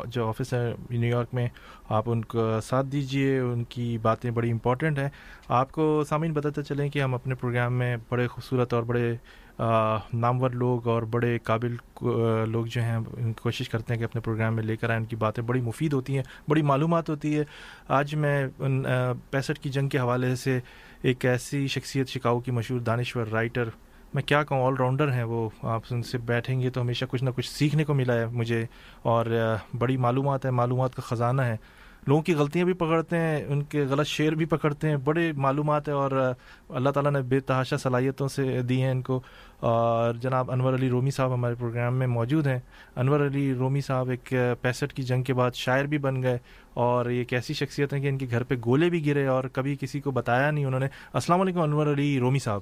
جو 0.05 0.27
آفس 0.27 0.53
ہے 0.53 0.63
نیو 0.89 1.09
یارک 1.09 1.33
میں، 1.33 1.47
آپ 1.89 2.09
ان 2.09 2.23
کو 2.25 2.59
ساتھ 2.63 2.87
دیجیے 2.91 3.37
ان 3.39 3.63
کی 3.69 3.97
باتیں 4.01 4.31
بڑی 4.31 4.51
امپورٹنٹ 4.51 4.99
ہیں۔ 4.99 5.09
آپ 5.59 5.71
کو 5.71 6.03
سامعین 6.09 6.33
بتاتے 6.33 6.63
چلیں 6.63 6.87
کہ 6.89 7.01
ہم 7.01 7.13
اپنے 7.15 7.35
پروگرام 7.35 7.73
میں 7.79 7.95
بڑے 8.09 8.27
خوبصورت 8.27 8.73
اور 8.73 8.83
بڑے 8.83 9.15
نامور 9.59 10.49
لوگ 10.51 10.87
اور 10.87 11.03
بڑے 11.11 11.37
قابل 11.43 11.75
لوگ 12.51 12.65
جو 12.65 12.81
ہیں 12.81 12.99
کوشش 13.41 13.69
کرتے 13.69 13.93
ہیں 13.93 13.99
کہ 13.99 14.05
اپنے 14.05 14.21
پروگرام 14.21 14.55
میں 14.55 14.63
لے 14.63 14.75
کر 14.75 14.89
آئیں۔ 14.89 14.99
ان 14.99 15.05
کی 15.05 15.15
باتیں 15.15 15.43
بڑی 15.43 15.61
مفید 15.61 15.93
ہوتی 15.93 16.15
ہیں، 16.15 16.23
بڑی 16.49 16.61
معلومات 16.61 17.09
ہوتی 17.09 17.37
ہے۔ 17.37 17.43
آج 17.87 18.15
میں 18.15 18.47
ان 18.59 18.83
پینسٹھ 19.29 19.59
کی 19.59 19.69
جنگ 19.69 19.89
کے 19.89 19.99
حوالے 19.99 20.35
سے 20.35 20.59
ایک 21.01 21.25
ایسی 21.25 21.67
شخصیت، 21.67 22.09
شکاؤ 22.09 22.39
کی 22.39 22.51
مشہور 22.51 22.79
دانشور، 22.79 23.27
رائٹر، 23.31 23.69
میں 24.13 24.23
کیا 24.23 24.43
کہوں 24.43 24.65
آل 24.65 24.73
راؤنڈر 24.79 25.11
ہیں 25.11 25.23
وہ۔ 25.23 25.49
آپ 25.63 25.81
ان 25.91 26.01
سے 26.03 26.17
بیٹھیں 26.17 26.59
گے 26.61 26.69
تو 26.69 26.81
ہمیشہ 26.81 27.05
کچھ 27.09 27.23
نہ 27.23 27.29
کچھ 27.35 27.49
سیکھنے 27.49 27.83
کو 27.83 27.93
ملا 27.93 28.13
ہے 28.13 28.25
مجھے 28.25 28.65
اور 29.01 29.25
بڑی 29.79 29.97
معلومات 29.97 30.45
ہے 30.45 30.51
معلومات 30.51 30.95
کا 30.95 31.01
خزانہ 31.01 31.41
ہے۔ 31.41 31.55
لوگوں 32.07 32.21
کی 32.21 32.35
غلطیاں 32.35 32.65
بھی 32.65 32.73
پکڑتے 32.73 33.17
ہیں 33.17 33.45
ان 33.47 33.63
کے 33.63 33.83
غلط 33.89 34.07
شعر 34.07 34.31
بھی 34.31 34.45
پکڑتے 34.45 34.89
ہیں 34.89 34.97
بڑے 34.97 35.31
معلومات 35.37 35.87
ہے 35.87 35.93
اور 35.93 36.33
اللہ 36.69 36.89
تعالیٰ 36.89 37.11
نے 37.11 37.21
بے 37.21 37.39
تحاشا 37.39 37.77
صلاحیتوں 37.77 38.27
سے 38.27 38.61
دی 38.61 38.81
ہیں 38.81 38.91
ان 38.91 39.01
کو۔ 39.01 39.21
اور 39.59 40.13
جناب 40.13 40.51
انور 40.51 40.73
علی 40.73 40.89
رومی 40.89 41.11
صاحب 41.11 41.33
ہمارے 41.33 41.55
پروگرام 41.59 41.95
میں 41.95 42.07
موجود 42.07 42.47
ہیں۔ 42.47 42.59
انور 42.95 43.19
علی 43.19 43.53
رومی 43.53 43.81
صاحب 43.81 44.09
ایک 44.09 44.33
پینسٹھ 44.61 44.93
کی 44.93 45.03
جنگ 45.03 45.23
کے 45.23 45.33
بعد 45.33 45.51
شاعر 45.53 45.85
بھی 45.85 45.97
بن 45.97 46.23
گئے 46.23 46.37
اور 46.73 47.09
یہ 47.09 47.17
ایک 47.17 47.33
ایسی 47.33 47.53
شخصیت 47.53 47.93
ہیں 47.93 48.01
کہ 48.01 48.07
ان 48.07 48.17
کے 48.17 48.27
گھر 48.31 48.43
پہ 48.43 48.55
گولے 48.65 48.89
بھی 48.89 49.05
گرے 49.05 49.27
اور 49.27 49.43
کبھی 49.43 49.75
کسی 49.79 49.99
کو 49.99 50.11
بتایا 50.11 50.51
نہیں 50.51 50.65
انہوں 50.65 50.79
نے۔ 50.79 50.87
السلام 51.13 51.41
علیکم 51.41 51.61
انور 51.61 51.87
علی 51.87 52.19
رومی 52.19 52.39
صاحب۔ 52.39 52.61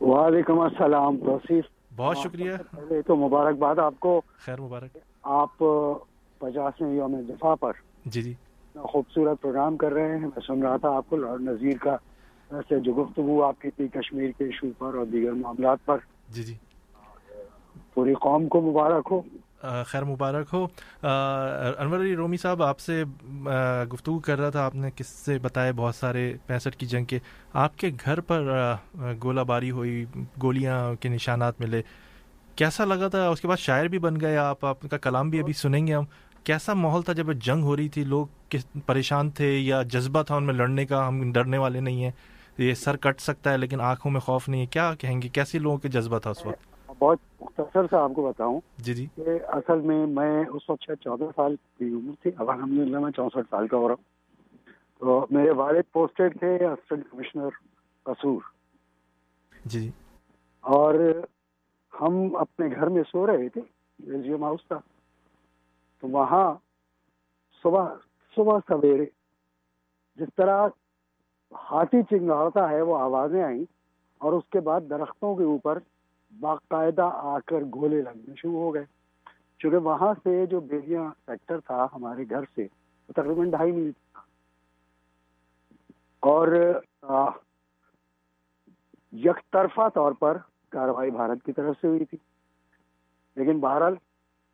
وعلیکم 0.00 0.60
السلام 0.60 1.16
توصیف۔ 1.16 1.64
بہت 1.96 2.18
شکریہ۔ 2.18 2.50
پہلے 2.76 3.02
تو 3.02 3.16
مبارکباد 3.16 3.78
آپ 3.78 4.00
کو۔ 4.00 4.22
خیر 4.38 4.60
مبارک۔ 4.60 4.96
آپ 5.22 5.58
پچاسویں 6.38 6.94
یوم 6.94 7.16
دفاع 7.28 7.54
پر 7.54 7.72
جی 8.04 8.22
جی۔ 8.22 8.34
خوبصورت 8.74 9.40
پروگرام 9.40 9.76
کر 9.76 9.92
رہے 9.92 10.12
ہیں۔ 10.12 10.20
میں 10.20 10.40
سن 10.46 10.62
رہا 10.62 10.76
تھا 10.76 10.96
آپ 10.96 11.04
کو 11.08 11.16
لارڈ 11.16 11.40
نذیر 11.42 11.76
کا 11.76 11.96
ویسے 12.50 12.80
جو 12.80 12.92
گفتگو 12.92 13.42
آپ 13.42 13.60
کی 13.60 13.70
تھی 13.70 13.88
کشمیر 13.88 14.30
کے 14.38 14.44
ایشو 14.44 14.66
پر 14.78 14.94
اور 14.94 15.06
دیگر 15.06 15.32
معاملات 15.32 15.78
پر۔ 15.84 15.96
جی 16.28 16.42
جی۔ 16.42 16.54
پوری 17.94 18.14
قوم 18.14 18.48
کو 18.48 18.60
مبارک 18.60 19.08
ہو۔ 19.10 19.20
خیر 19.86 20.04
مبارک 20.04 20.46
ہو۔ 20.52 20.66
انور 21.78 22.00
علی 22.00 22.16
رومی 22.16 22.36
صاحب 22.36 22.62
آپ 22.62 22.78
سے 22.78 23.04
گفتگو 23.92 24.18
کر 24.18 24.38
رہا 24.38 24.50
تھا۔ 24.50 24.64
آپ 24.64 24.74
نے 24.74 24.90
کس 24.96 25.06
سے 25.06 25.38
بتائے؟ 25.38 25.72
بہت 25.72 25.94
سارے 25.94 26.34
پینسٹھ 26.46 26.76
کی 26.76 26.86
جنگ 26.86 27.04
کے۔ 27.04 27.18
آپ 27.52 27.78
کے 27.78 27.90
گھر 28.04 28.20
پر 28.20 28.52
گولہ 29.24 29.40
باری 29.40 29.70
ہوئی 29.70 30.04
گولیاں 30.42 30.94
کے 30.94 31.08
نشانات 31.08 31.60
ملے۔ 31.60 31.82
کیسا 32.56 32.84
لگا 32.84 33.08
تھا؟ 33.08 33.28
اس 33.28 33.40
کے 33.40 33.48
بعد 33.48 33.56
شاعر 33.56 33.86
بھی 33.86 33.98
بن 33.98 34.20
گئے 34.20 34.36
آپ۔ 34.36 34.64
آپ 34.64 34.78
کا 34.90 34.96
کلام 34.96 35.30
بھی 35.30 35.40
ابھی 35.40 35.52
سنیں 35.52 35.86
گے 35.86 35.94
ہم۔ 35.94 36.04
کیسا 36.48 36.74
ماحول 36.74 37.02
تھا 37.02 37.12
جب 37.12 37.32
جنگ 37.32 37.62
ہو 37.62 37.76
رہی 37.76 37.88
تھی؟ 37.88 38.04
لوگ 38.04 38.26
پریشان 38.86 39.30
تھے 39.30 39.58
یا 39.58 39.82
جذبہ 39.82 40.22
تھا 40.22 40.36
ان 40.36 40.44
میں 40.46 40.54
لڑنے 40.54 40.86
کا؟ 40.86 41.08
ہم 41.08 41.32
ڈرنے 41.32 41.58
والے 41.58 41.80
نہیں 41.80 42.04
ہیں۔ 42.04 42.10
یہ 42.58 42.74
سر 42.74 42.96
کٹ 42.96 43.20
سکتا 43.20 43.52
ہے 43.52 43.58
لیکن 43.58 43.80
آنکھوں 43.80 44.12
میں 44.12 44.20
خوف 44.20 44.48
نہیں 44.48 44.60
ہے۔ 44.60 44.66
کیا 44.66 44.94
کہیں 45.00 45.22
گے؟ 45.22 45.28
کیسے 45.28 45.58
لوگوں 45.58 45.76
کے 45.76 45.88
جذبہ 45.88 46.18
تھا 46.18 46.30
اس 46.30 46.46
وقت؟ 46.46 46.90
بہت 46.98 47.18
مختصر 47.40 47.86
سے 47.90 47.96
آپ 47.96 48.10
کو 48.16 48.22
بتاؤں۔ 48.22 48.60
جی 48.78 48.94
جی۔ 48.94 49.06
کہ 49.16 49.22
اصل 49.48 49.80
میں 49.80 50.06
میں 50.06 50.44
اس 50.44 50.70
وقت 50.70 50.82
شاید 50.86 51.04
چودہ 51.04 51.24
سال 51.36 51.56
کی 51.78 51.94
عمر 51.94 52.12
تھی۔ 52.22 52.30
اب 52.36 52.50
الحمد 52.50 52.78
للہ 52.78 52.98
میں 52.98 53.12
چونسٹھ 53.12 53.46
سال 53.50 53.68
کا 53.68 53.76
ہو 53.76 53.88
رہا 53.88 53.94
ہوں۔ 53.94 54.04
تو 54.98 55.26
میرے 55.30 55.50
والد 55.50 55.92
پوسٹڈ 55.92 56.38
تھے 56.38 56.66
اسسٹنٹ 56.66 57.02
کمشنر 57.10 57.48
قصور۔ 58.02 58.40
جی 59.64 59.90
اور 60.60 60.94
ہم 62.00 62.36
اپنے 62.36 62.66
گھر 62.74 62.86
میں 62.86 63.02
سو 63.02 63.26
رہے 63.26 63.48
تھے۔ 63.48 63.60
ریزیوم 64.10 64.44
ہاؤس 64.44 64.60
تھا۔ 64.68 64.78
تو 66.00 66.08
وہاں 66.08 66.54
صبح 67.62 67.94
صبح 68.36 68.58
سویرے 68.68 69.06
جس 70.16 70.28
طرح 70.36 70.68
ہاتھی 71.52 72.02
چنگاڑتا 72.02 72.70
ہے، 72.70 72.82
وہ 72.82 72.98
آوازیں 72.98 73.42
آئیں 73.42 73.64
اور 74.18 74.32
اس 74.32 74.44
کے 74.50 74.60
بعد 74.60 74.80
درختوں 74.90 75.36
کے 75.36 75.42
اوپر 75.42 75.78
باقاعدہ 76.40 77.10
آ 77.14 77.38
کر 77.46 77.60
گولے 77.74 78.02
لگنے 78.02 78.34
شروع 78.36 78.60
ہو 78.60 78.74
گئے۔ 78.74 78.84
چونکہ 79.58 79.76
وہاں 79.76 80.14
سے 80.22 80.46
جو 80.46 80.60
بیلیاں 80.60 81.10
سیکٹر 81.26 81.60
تھا 81.60 81.86
ہمارے 81.92 82.24
گھر 82.30 82.44
سے، 82.54 82.62
وہ 83.08 83.12
تقریباً 83.12 83.50
ڈھائی 83.50 83.72
میل 83.72 83.92
تھا۔ 83.92 84.20
اور 86.20 86.48
یک 89.12 89.50
طرفہ 89.52 89.88
طور 89.94 90.12
پر 90.12 90.36
کاروائی 90.68 91.10
بھارت 91.10 91.44
کی 91.44 91.52
طرف 91.52 91.74
سے 91.80 91.86
ہوئی 91.86 92.04
تھی۔ 92.04 92.18
لیکن 93.34 93.60
بہرحال 93.60 93.94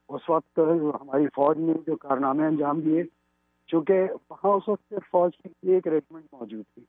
اس 0.09 0.29
وقت 0.31 0.59
ہماری 0.59 1.27
فوج 1.35 1.59
نے 1.59 1.73
جو 1.87 1.97
کارنامے 1.99 2.47
انجام 2.47 2.81
دیے، 2.81 3.03
چونکہ 3.69 4.07
وہاں 4.31 4.53
اس 4.53 4.69
وقت 4.69 4.89
صرف 4.91 5.11
فوج 5.11 5.37
کی 5.37 5.73
ایک 5.73 5.87
ریجمنٹ 5.89 6.25
موجود 6.33 6.65
تھی، 6.65 6.85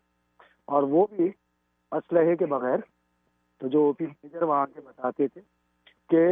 اور 0.67 0.83
وہ 0.93 1.05
بھی 1.11 1.29
اسلحے 1.91 2.35
کے 2.35 2.45
بغیر۔ 2.45 2.79
تو 3.61 3.67
جو 3.67 3.81
او 3.81 3.91
پی 3.93 4.05
میجر 4.05 4.43
وہاں 4.43 4.65
کے 4.73 4.81
بتاتے 4.81 5.27
تھے 5.27 5.41
کہ 6.09 6.31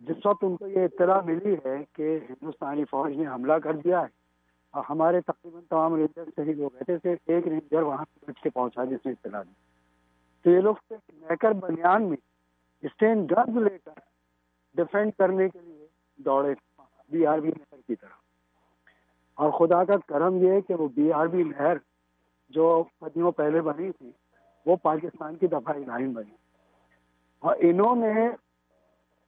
جس 0.00 0.26
وقت 0.26 0.44
ان 0.44 0.56
کو 0.56 0.66
یہ 0.66 0.84
اطلاع 0.84 1.20
ملی 1.24 1.54
ہے 1.64 1.76
کہ 1.92 2.18
ہندوستانی 2.28 2.84
فوج 2.90 3.16
نے 3.16 3.26
حملہ 3.26 3.58
کر 3.64 3.76
دیا 3.84 4.00
ہے، 4.00 4.18
اور 4.74 4.82
ہمارے 4.90 5.20
تقریباً 5.20 5.62
تمام 5.70 5.94
رینجر 5.94 6.30
شہید 6.36 6.58
ہو 6.58 6.68
گئے 6.68 6.84
تھے، 6.84 6.96
صرف 7.02 7.30
ایک 7.30 7.48
رینجر 7.48 7.82
وہاں 7.82 8.04
سے 8.04 8.30
بچ 8.30 8.42
کے 8.42 8.50
پہنچا 8.50 8.84
جس 8.84 9.06
نے 9.06 9.12
اطلاع 9.12 9.42
دی۔ 9.42 9.52
تو 10.44 10.50
یہ 10.50 10.60
لوگ 10.60 10.92
نیکر 10.92 11.52
بنیان 11.62 12.08
میں 12.08 12.16
اسٹینڈ 12.82 13.30
گرد 13.30 13.56
لے 13.58 13.76
کر 13.78 13.98
ڈیفینڈ 14.74 15.12
کرنے 15.18 15.48
کے 15.48 15.58
لیے 15.62 15.86
دوڑے 16.16 16.54
بی 17.08 17.26
آر 17.26 17.38
بی 17.38 17.48
نہر 17.48 17.80
کی 17.86 17.94
طرف۔ 17.94 18.20
اور 19.34 19.50
خدا 19.50 19.84
کا 19.84 19.96
کرم 20.06 20.34
یہ 20.34 20.60
کہ 20.60 20.74
وہ 20.74 20.88
بی 20.88 21.12
آر 21.12 21.26
بی 21.26 21.42
نہر 21.42 21.76
جو 22.48 22.84
صدیوں 23.00 23.32
پہلے 23.32 23.60
بنی 23.60 23.92
تھی، 23.92 24.10
وہ 24.66 24.76
پاکستان 24.76 25.36
کی 25.36 25.46
دفاعی 25.46 25.84
لائن 25.84 26.12
بنی۔ 26.12 26.30
اور 27.38 27.56
انہوں 27.58 27.96
نے 27.96 28.28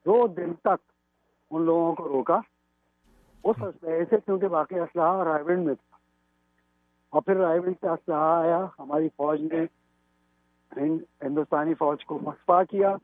دو 0.05 0.27
دن 0.27 0.55
تک 0.55 0.93
ان 1.51 1.63
لوگوں 1.63 1.95
کو 1.95 2.09
روکا، 2.09 2.41
اس 3.45 3.63
اسلحے 3.63 4.05
سے 4.11 4.17
کیونکہ 4.25 4.49
باقی 4.49 4.79
اسلحہ 4.79 5.23
رائے 5.23 5.57
میں 5.57 5.75
تھا۔ 5.75 5.97
اور 7.11 7.23
پھر 7.23 7.37
رائے 7.37 7.61
سے 7.61 7.89
اسلحہ 7.89 8.19
آیا، 8.19 8.67
ہماری 8.79 9.09
فوج 9.17 9.41
نے 9.53 9.65
ہندوستانی 11.23 11.75
فوج 11.75 12.05
کو 12.05 12.19
مصفا 12.23 12.65
کیا 12.65 12.97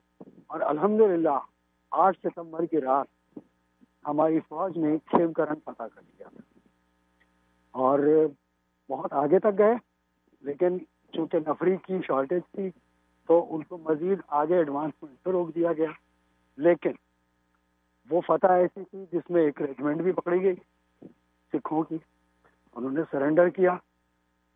اور 0.47 0.61
الحمدللہ 0.61 1.39
آٹھ 1.91 2.19
ستمبر 2.23 2.67
کی 2.67 2.81
رات 2.81 3.39
ہماری 4.07 4.41
فوج 4.41 4.79
نے 4.79 4.99
کھیم 5.07 5.33
کرن 5.33 5.55
فتح 5.65 5.83
کر 5.95 6.01
لیا 6.03 6.29
اور 7.71 7.99
بہت 8.89 9.13
آگے 9.13 9.39
تک 9.39 9.59
گئے، 9.59 9.75
لیکن 10.41 10.79
چونکہ 11.13 11.39
نفری 11.39 11.77
کی 11.77 11.99
شارٹیج 12.07 12.43
تھی 12.53 12.71
تو 13.27 13.57
ان 13.57 13.63
کو 13.63 13.79
مزید 13.79 14.19
آگے 14.27 14.57
ایڈوانسمنٹ 14.57 15.23
پہ 15.23 15.31
روک 15.31 15.55
دیا 15.55 15.73
گیا۔ 15.73 15.91
لیکن 16.57 16.91
وہ 18.11 18.21
فتح 18.21 18.47
ایسی 18.47 18.85
تھی 18.85 19.05
جس 19.13 19.31
میں 19.31 19.43
ایک 19.43 19.63
ریجمنٹ 19.63 20.01
بھی 20.01 20.13
پکڑی 20.13 20.43
گئی، 20.43 20.55
سکھوں 21.53 21.83
کی۔ 21.83 21.99
انہوں 22.75 22.91
نے 22.91 23.01
سرنڈر 23.11 23.49
کیا۔ 23.49 23.77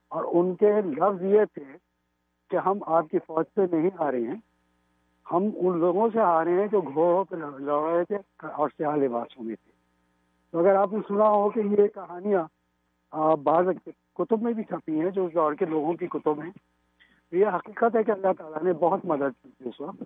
اور 0.09 0.25
ان 0.25 0.55
کے 0.55 0.73
لفظ 0.85 1.23
یہ 1.23 1.45
تھے 1.55 1.77
کہ 2.51 2.57
ہم 2.57 2.79
آپ 2.87 3.05
کی 3.11 3.19
فوج 3.19 3.45
سے 3.55 3.77
نہیں 3.77 3.91
آ 3.99 4.11
رہے 4.11 4.21
ہیں 4.21 4.52
ہم 5.31 5.45
ان 5.55 5.79
لوگوں 5.79 6.09
سے 6.13 6.21
آ 6.21 6.45
رہے 6.45 6.51
ہیں 6.51 6.67
جو 6.67 6.81
گھوڑوں 6.81 7.25
پہ 7.25 7.37
لڑ 7.37 7.93
رہے 7.93 8.05
تھے 8.05 8.47
اور 8.47 8.69
سیاہ 8.69 8.97
لباسوں 8.97 9.45
میں 9.45 9.55
تھے۔ 9.55 9.73
تو 10.51 10.59
اگر 10.59 10.75
آپ 10.75 10.93
نے 10.93 10.99
سنا 11.09 11.29
ہو 11.29 11.51
کہ 11.51 11.61
یہ 11.61 11.87
کہانیاں 11.95 12.45
بعض 13.37 13.65
کتب 14.15 14.43
میں 14.43 14.53
بھی 14.53 14.65
چھپی 14.65 15.01
ہیں، 15.01 15.11
جو 15.11 15.27
اس 15.27 15.35
دور 15.35 15.53
کے 15.53 15.65
لوگوں 15.65 15.95
کی 15.95 16.07
کتب 16.07 16.43
ہیں 16.43 16.51
یہ 17.33 17.47
حقیقت 17.47 17.97
ہے 17.97 18.03
کہ 18.03 18.11
اللہ 18.11 18.27
تعالیٰ 18.39 18.63
نے 18.63 18.73
بہت 18.73 19.05
مدد 19.05 19.43
کی 19.43 19.51
تھی 19.59 19.69
اس 19.69 19.81
وقت۔ 19.81 20.03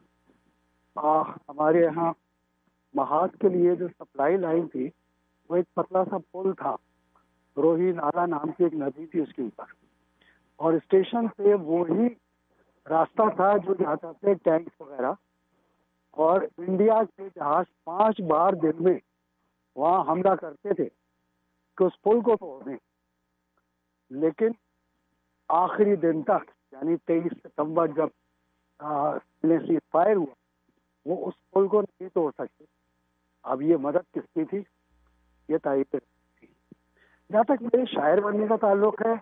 ہمارے 1.48 1.80
یہاں 1.80 2.12
محاذ 2.94 3.38
کے 3.40 3.48
لیے 3.48 3.74
جو 3.74 3.88
سپلائی 3.88 4.36
لائن 4.36 4.68
تھی، 4.68 4.90
وہ 5.48 5.56
ایک 5.56 5.74
پتلا 5.74 6.04
سا 6.04 6.16
پل 6.32 6.52
تھا۔ 6.52 6.76
روہی 7.56 7.92
نالا 7.92 8.26
نام 8.26 8.52
کی 8.52 8.64
ایک 8.64 8.74
ندی 8.74 9.06
تھی 9.06 9.20
اس 9.20 9.34
کے 9.34 9.42
اوپر۔ 9.42 9.64
اور 10.56 10.72
اسٹیشن 10.72 11.26
سے 11.36 11.54
وہی 11.54 12.08
راستہ 12.90 13.22
تھا 13.36 13.56
جو 13.56 13.74
جاتا 13.74 14.12
تھے 14.12 14.34
ٹینکس 14.34 14.80
وغیرہ 14.80 15.12
اور 16.10 16.40
انڈیا 16.58 17.02
کے 17.16 17.28
جہاز 17.34 17.64
پانچ 17.84 18.20
بار 18.20 18.52
دن 18.52 18.84
میں 18.84 18.98
وہاں 19.76 20.04
حملہ 20.08 20.34
کرتے 20.34 20.74
تھے 20.74 20.88
کہ 21.76 21.84
اس 21.84 22.02
پل 22.02 22.20
کو 22.20 22.36
توڑ 22.36 22.64
دیں 22.64 22.76
لیکن 24.10 24.50
آخری 25.48 25.96
دن 25.96 26.22
تک 26.22 26.50
یعنی 26.72 26.96
تیئیس 26.96 27.32
ستمبر 27.42 27.86
جب 27.86 28.08
سیز 29.42 29.78
فائر 29.92 30.16
ہوا، 30.16 30.34
وہ 31.06 31.26
اس 31.26 31.50
پل 31.50 31.68
کو 31.68 31.80
نہیں 31.80 32.08
توڑ 32.08 32.30
سکتے۔ 32.32 32.64
اب 33.42 33.62
یہ 33.62 33.76
مدد 33.76 34.14
کس 34.14 34.34
کی 34.34 34.44
تھی؟ 34.44 34.62
یہ 35.48 35.58
تائید 35.62 35.86
تھی۔ 35.90 36.46
جہاں 37.32 37.44
تک 37.44 37.62
میرے 37.62 37.84
شاعر 37.86 38.18
بننے 38.18 38.46
کا 38.46 38.56
تعلق 38.56 39.02
ہے 39.02 39.14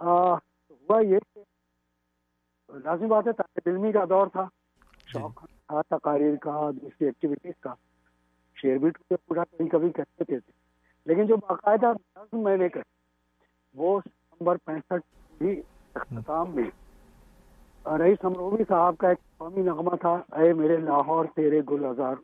ہوا 0.00 1.00
یہ 1.00 1.18
کہ 1.34 1.40
لازمی 2.68 3.06
بات 3.06 3.26
ہے 3.26 3.32
طالب 3.32 3.74
علمی 3.74 3.92
کا 3.92 4.04
دور 4.08 4.26
تھا 4.26 4.48
شوق 5.06 5.46
تھا 5.46 5.82
تقاریر 5.82 6.36
کا 6.36 6.70
دوسری 6.82 7.06
ایکٹیویٹیز 7.06 7.52
کا۔ 7.60 7.74
شیئر 8.62 8.76
بھی 8.76 8.90
پورا 9.10 9.44
کبھی 9.44 9.68
کبھی 9.68 9.90
کرتے 9.90 10.24
تھے۔ 10.24 10.52
لیکن 11.06 11.26
جو 11.26 11.36
باقاعدہ 11.36 11.86
نظم 11.86 12.42
میں 12.44 12.56
نے 12.56 12.68
کہی 12.68 12.82
وہ 13.74 14.00
ستمبر 14.00 14.56
پینسٹھ 14.56 15.18
بھی 15.38 15.62
اختتام 15.94 16.50
میں۔ 16.50 16.64
رئیس 17.98 18.18
امروبی 18.22 18.62
صاحب 18.68 18.96
کا 18.98 19.08
ایک 19.08 19.38
قومی 19.38 19.62
نغمہ 19.62 19.96
تھا 19.96 20.36
اے 20.36 20.52
میرے 20.52 20.76
لاہور 20.76 21.24
تیرے 21.36 21.60
گل 21.70 21.84
ہزار 21.84 22.14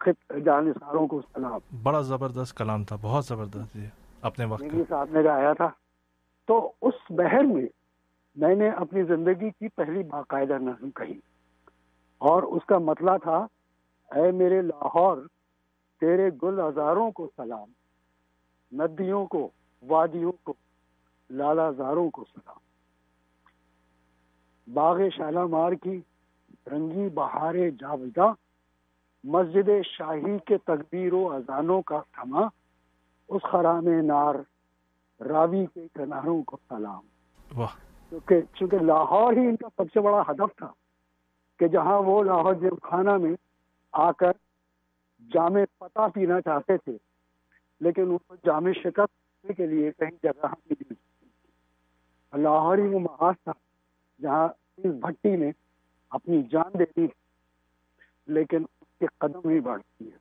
خط 0.00 0.32
جانساروں 0.44 1.06
کو 1.06 1.20
سلام۔ 1.20 1.60
بڑا 1.82 2.00
زبردست 2.00 2.58
کلام 2.58 2.84
تھا 2.84 2.96
بہت 3.02 3.24
زبردست۔ 3.24 3.76
اپنے 4.22 4.44
وقت 4.44 4.62
صاحب 4.88 5.08
نے 5.10 5.24
گایا 5.24 5.52
تھا۔ 5.52 5.68
تو 6.46 6.72
اس 6.82 6.94
بہر 7.10 7.42
میں 7.42 7.66
میں 8.38 8.54
نے 8.54 8.70
اپنی 8.70 9.02
زندگی 9.02 9.50
کی 9.50 9.68
پہلی 9.68 10.02
باقاعدہ 10.02 10.52
نظم 10.52 10.90
کہی 10.90 11.20
اور 12.18 12.42
اس 12.42 12.62
کا 12.66 12.78
مطلب 12.78 13.22
تھا، 13.22 13.46
اے 14.14 14.30
میرے 14.30 14.62
لاہور، 14.62 15.16
تیرے 16.00 16.30
گل 16.42 16.60
ہزاروں 16.60 17.10
کو 17.10 17.30
سلام، 17.36 17.70
ندیوں 18.72 19.26
کو، 19.26 19.50
وادیوں 19.82 20.32
کو، 20.44 20.54
لالا 21.30 21.70
زاروں 21.70 22.10
کو 22.10 22.24
سلام۔ 22.24 22.58
باغ 24.74 25.00
شالامار 25.16 25.72
کی 25.72 26.00
رنگی 26.66 27.08
بہار 27.08 27.54
جاویدہ 27.54 28.32
مسجد 29.24 29.68
شاہی 29.84 30.38
کے 30.46 30.58
تقبیر 30.58 31.12
و 31.12 31.32
اذانوں 31.32 31.82
کا 31.82 32.00
تھما 32.12 32.40
اس 33.28 33.42
خرام 33.42 33.88
نار 33.88 34.34
راوی 35.22 35.66
کے 35.74 35.86
کناروں 35.94 36.42
کو 36.42 36.56
سلام۔ 36.68 37.02
واہ۔ 37.56 37.87
کیونکہ 38.10 38.40
چونکہ 38.54 38.78
لاہور 38.78 39.32
ہی 39.32 39.46
ان 39.46 39.56
کا 39.56 39.68
سب 39.76 39.92
سے 39.94 40.00
بڑا 40.00 40.20
ہدف 40.20 40.56
تھا 40.56 40.72
کہ 41.60 41.68
جہاں 41.68 42.02
وہ 42.02 42.22
لاہور 42.24 42.54
جب 42.54 42.82
خانہ 42.82 43.16
میں 43.16 43.34
آ 43.92 44.12
کر 44.12 44.32
جامع 45.34 45.60
پتہ 45.78 46.08
پینا 46.14 46.40
چاہتے 46.40 46.76
تھے 46.76 46.96
لیکن 47.80 48.02
ان 48.02 48.18
کو 48.26 48.34
جامع 48.34 48.70
شکست 48.72 49.46
کے 49.56 49.66
لیے 49.66 49.90
کہیں 49.98 50.16
جگہ 50.22 50.46
نہیں 50.70 50.94
لاہور 52.32 52.78
ہی 52.78 52.86
وہ 52.86 53.00
محاذ 53.00 53.34
تھا 53.44 53.52
جہاں 54.22 54.48
اس 54.76 54.94
بھٹی 55.00 55.36
نے 55.36 55.50
اپنی 56.10 56.42
جان 56.42 56.78
دے 56.78 56.84
دی 56.96 57.06
لیکن 58.26 58.64
اس 58.80 58.98
کے 58.98 59.06
قدم 59.18 59.48
ہی 59.48 59.60
بڑھتی 59.60 60.04
ہے 60.04 60.16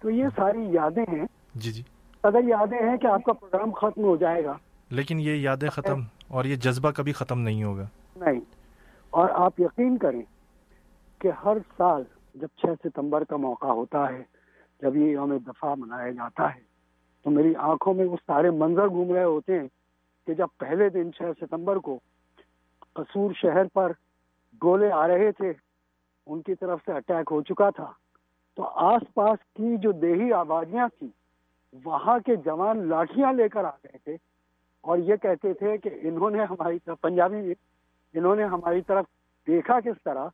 تو 0.00 0.10
یہ 0.10 0.24
ساری 0.36 0.62
یادیں 0.70 1.04
ہیں۔ 1.12 1.26
جی 1.54 1.72
جی۔ 1.72 1.82
اگر 2.22 2.44
یادیں 2.44 2.88
ہیں 2.88 2.96
کہ 2.96 3.06
آپ 3.06 3.22
کا 3.24 3.32
پروگرام 3.32 3.70
ختم 3.70 4.04
ہو 4.04 4.16
جائے 4.16 4.44
گا۔ 4.44 4.56
لیکن 4.90 5.20
یہ 5.20 5.36
یادیں 5.36 5.68
ختم 5.68 6.00
اور 6.34 6.44
یہ 6.44 6.56
جذبہ 6.56 6.90
کبھی 6.90 7.12
ختم 7.12 7.40
نہیں 7.40 7.64
ہوگا۔ 7.64 7.86
نہیں۔ 8.16 8.40
اور 9.10 9.28
آپ 9.32 9.60
یقین 9.60 9.98
کریں 9.98 10.22
کہ 11.18 11.30
ہر 11.44 11.56
سال 11.76 12.02
جب 12.34 12.46
چھ 12.56 12.66
ستمبر 12.84 13.24
کا 13.24 13.36
موقع 13.36 13.66
ہوتا 13.66 14.08
ہے، 14.08 14.22
جب 14.82 14.96
یہ 14.96 15.10
یوم 15.10 15.36
دفاع 15.46 15.74
منایا 15.74 16.10
جاتا 16.10 16.54
ہے، 16.54 16.60
تو 17.22 17.30
میری 17.30 17.54
آنکھوں 17.54 17.94
میں 17.94 18.04
وہ 18.04 18.16
سارے 18.26 18.50
منظر 18.50 18.88
گھوم 18.88 19.14
رہے 19.14 19.24
ہوتے 19.24 19.60
ہیں 19.60 19.68
کہ 20.26 20.34
جب 20.34 20.46
پہلے 20.58 20.88
دن 20.88 21.12
چھ 21.12 21.22
ستمبر 21.40 21.76
کو 21.76 21.98
قصور 22.92 23.32
شہر 23.34 23.64
پر 23.72 23.92
گولے 24.62 24.92
آ 24.92 25.06
رہے 25.08 25.32
تھے، 25.32 25.52
ان 26.26 26.42
کی 26.42 26.54
طرف 26.54 26.78
سے 26.86 26.92
اٹیک 26.92 27.28
ہو 27.30 27.42
چکا 27.42 27.70
تھا، 27.70 27.92
تو 28.54 28.62
آس 28.62 29.02
پاس 29.14 29.38
کی 29.56 29.76
جو 29.76 29.92
دیہی 29.92 30.32
آبادیاں 30.32 30.88
تھیں، 30.98 31.08
وہاں 31.84 32.18
کے 32.26 32.36
جوان 32.36 32.88
لاٹیاں 32.88 33.32
لے 33.32 33.48
کر 33.48 33.64
آ 33.64 33.76
گئے 33.84 33.98
تھے۔ 34.04 34.33
اور 34.84 34.98
یہ 34.98 35.16
کہتے 35.16 35.54
تھے 35.54 35.78
کہ 35.78 35.90
انہوں 36.02 36.30
نے 36.30 36.44
ہماری 36.44 36.78
طرف، 36.78 37.00
پنجابی 37.00 37.36
میں، 37.36 37.54
انہوں 38.14 38.36
نے 38.36 38.44
ہماری 38.44 38.82
طرف 38.82 39.04
دیکھا 39.46 39.80
کس 39.80 40.02
طرح، 40.04 40.28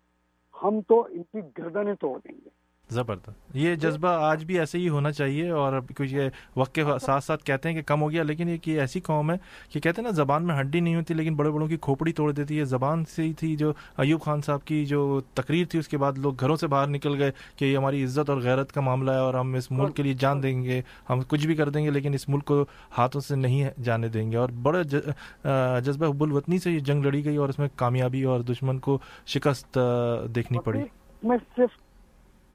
ہم 0.62 0.80
تو 0.80 1.06
ان 1.10 1.22
کی 1.22 1.38
گردنیں 1.58 1.94
توڑ 1.94 2.18
دیں 2.18 2.38
گے۔ 2.44 2.59
زبردست۔ 2.90 3.56
یہ 3.56 3.74
جذبہ 3.74 4.08
آج 4.08 4.44
بھی 4.44 4.58
ایسے 4.58 4.78
ہی 4.78 4.88
ہونا 4.88 5.12
چاہیے 5.12 5.48
اور 5.50 5.80
کچھ 5.96 6.14
یہ 6.14 6.28
وقت 6.56 6.74
کے 6.74 6.84
ساتھ 7.02 7.24
ساتھ 7.24 7.44
کہتے 7.44 7.68
ہیں 7.68 7.76
کہ 7.76 7.82
کم 7.82 8.02
ہو 8.02 8.10
گیا 8.10 8.22
لیکن 8.22 8.48
یہ 8.48 8.80
ایسی 8.80 9.00
قوم 9.00 9.30
ہے 9.30 9.36
کہ 9.72 9.80
کہتے 9.80 10.00
ہیں 10.00 10.08
نا 10.08 10.14
زبان 10.14 10.46
میں 10.46 10.58
ہڈی 10.60 10.80
نہیں 10.80 10.96
ہوتی 10.96 11.14
لیکن 11.14 11.34
بڑے 11.36 11.50
بڑوں 11.50 11.68
کی 11.68 11.76
کھوپڑی 11.76 12.12
توڑ 12.12 12.30
دیتی 12.32 12.58
ہے۔ 12.58 12.64
زبان 12.64 13.04
سے 13.04 13.22
ہی 13.22 13.32
تھی 13.32 13.56
جو 13.56 13.72
ایوب 13.98 14.20
خان 14.20 14.40
صاحب 14.40 14.64
کی 14.64 14.84
جو 14.84 15.20
تقریر 15.34 15.66
تھی 15.66 15.78
اس 15.78 15.88
کے 15.88 15.98
بعد 15.98 16.18
لوگ 16.18 16.34
گھروں 16.40 16.56
سے 16.56 16.66
باہر 16.66 16.88
نکل 16.88 17.18
گئے 17.18 17.30
کہ 17.56 17.64
یہ 17.64 17.76
ہماری 17.76 18.04
عزت 18.04 18.30
اور 18.30 18.38
غیرت 18.38 18.72
کا 18.72 18.80
معاملہ 18.80 19.10
ہے 19.10 19.18
اور 19.18 19.34
ہم 19.34 19.54
اس 19.54 19.70
ملک 19.70 19.96
کے 19.96 20.02
لیے 20.02 20.14
جان 20.14 20.42
دیں 20.42 20.62
گے۔ 20.62 20.80
ہم 21.10 21.20
کچھ 21.28 21.46
بھی 21.46 21.54
کر 21.54 21.68
دیں 21.68 21.84
گے 21.84 21.90
لیکن 21.90 22.14
اس 22.14 22.28
ملک 22.28 22.44
کو 22.44 22.64
ہاتھوں 22.98 23.20
سے 23.20 23.36
نہیں 23.36 23.82
جانے 23.82 24.08
دیں 24.08 24.30
گے۔ 24.32 24.36
اور 24.36 24.48
بڑے 24.62 24.82
جذبہ 24.84 26.06
حب 26.06 26.22
الوطنی 26.22 26.58
سے 26.58 26.70
یہ 26.70 26.78
جنگ 26.78 27.04
لڑی 27.04 27.24
گئی 27.24 27.36
اور 27.36 27.48
اس 27.48 27.58
میں 27.58 27.68
کامیابی 27.76 28.22
اور 28.22 28.40
دشمن 28.40 28.78
کو 28.78 28.98
شکست 29.26 29.78
دیکھنی 30.34 30.58
پڑی۔ 30.58 30.82
میں 31.22 31.36
صرف 31.56 31.78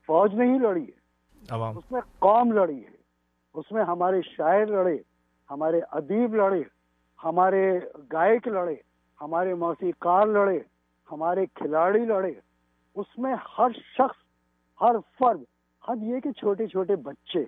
فوج 0.07 0.35
نہیں 0.35 0.59
لڑی 0.59 0.83
ہے۔ 0.83 1.03
عوام۔ 1.49 1.77
اس 1.77 1.91
میں 1.91 2.01
قوم 2.19 2.51
لڑی 2.51 2.77
ہے۔ 2.77 2.93
اس 3.53 3.71
میں 3.71 3.83
ہمارے 3.83 4.21
شاعر 4.21 4.65
لڑے 4.65 4.97
ہمارے 5.49 5.79
ادیب 5.91 6.35
لڑے 6.35 6.61
ہمارے 7.23 7.79
گائک 8.13 8.47
لڑے 8.47 8.75
ہمارے 9.21 9.53
موسیقار 9.53 10.27
لڑے 10.27 10.59
ہمارے 11.11 11.45
کھلاڑی 11.45 12.05
لڑے۔ 12.05 12.31
اس 12.95 13.19
میں 13.19 13.35
ہر 13.57 13.71
شخص 13.71 14.23
ہر 14.81 14.95
فرد 15.19 15.41
حد 15.89 16.03
یہ 16.03 16.19
کہ 16.19 16.31
چھوٹے 16.31 16.67
چھوٹے 16.67 16.95
بچے۔ 16.95 17.43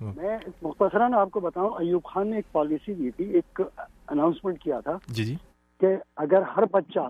میں 0.00 0.38
مختصراً 0.62 1.14
آپ 1.14 1.30
کو 1.30 1.40
بتاؤں 1.40 1.70
ایوب 1.78 2.04
خان 2.04 2.28
نے 2.28 2.36
ایک 2.36 2.52
پالیسی 2.52 2.94
دی 2.94 3.10
تھی 3.10 3.24
ایک 3.30 3.60
اناؤنسمنٹ 4.08 4.62
کیا 4.62 4.80
تھا 4.80 4.96
جی 5.08 5.24
جی۔ 5.24 5.34
کہ 5.80 5.86
اگر 6.16 6.42
ہر 6.42 6.62
بچہ 6.72 7.00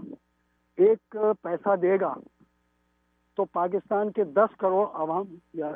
ایک 0.79 1.17
پیسہ 1.43 1.77
دے 1.77 2.01
گا 2.01 2.15
تو 3.37 3.45
پاکستان 3.45 4.13
کے 4.13 4.25
دس 4.25 4.57
کروڑ 4.57 4.87
عوام 4.93 5.35
یا 5.55 5.71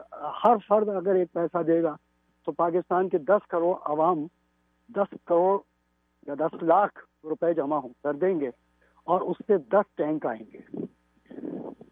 ہر 0.45 0.57
فرد 0.69 0.89
اگر 0.89 1.15
ایک 1.15 1.33
پیسہ 1.33 1.63
دے 1.63 1.83
گا 1.83 1.95
تو 2.47 2.53
پاکستان 2.53 3.09
کے 3.09 3.19
دس 3.19 3.47
کروڑ 3.47 3.75
عوام 3.85 4.27
دس 4.89 5.15
کروڑ 5.25 5.59
یا 6.27 6.35
دس 6.35 6.63
لاکھ 6.63 6.99
روپے 7.25 7.55
جمع 7.55 7.81
کر 8.03 8.15
دیں 8.15 8.41
گے 8.41 8.51
اور 9.07 9.21
اس 9.21 9.37
سے 9.47 9.59
دس 9.59 9.95
ٹینک 9.95 10.27
آئیں 10.27 10.43
گے۔ 10.53 10.87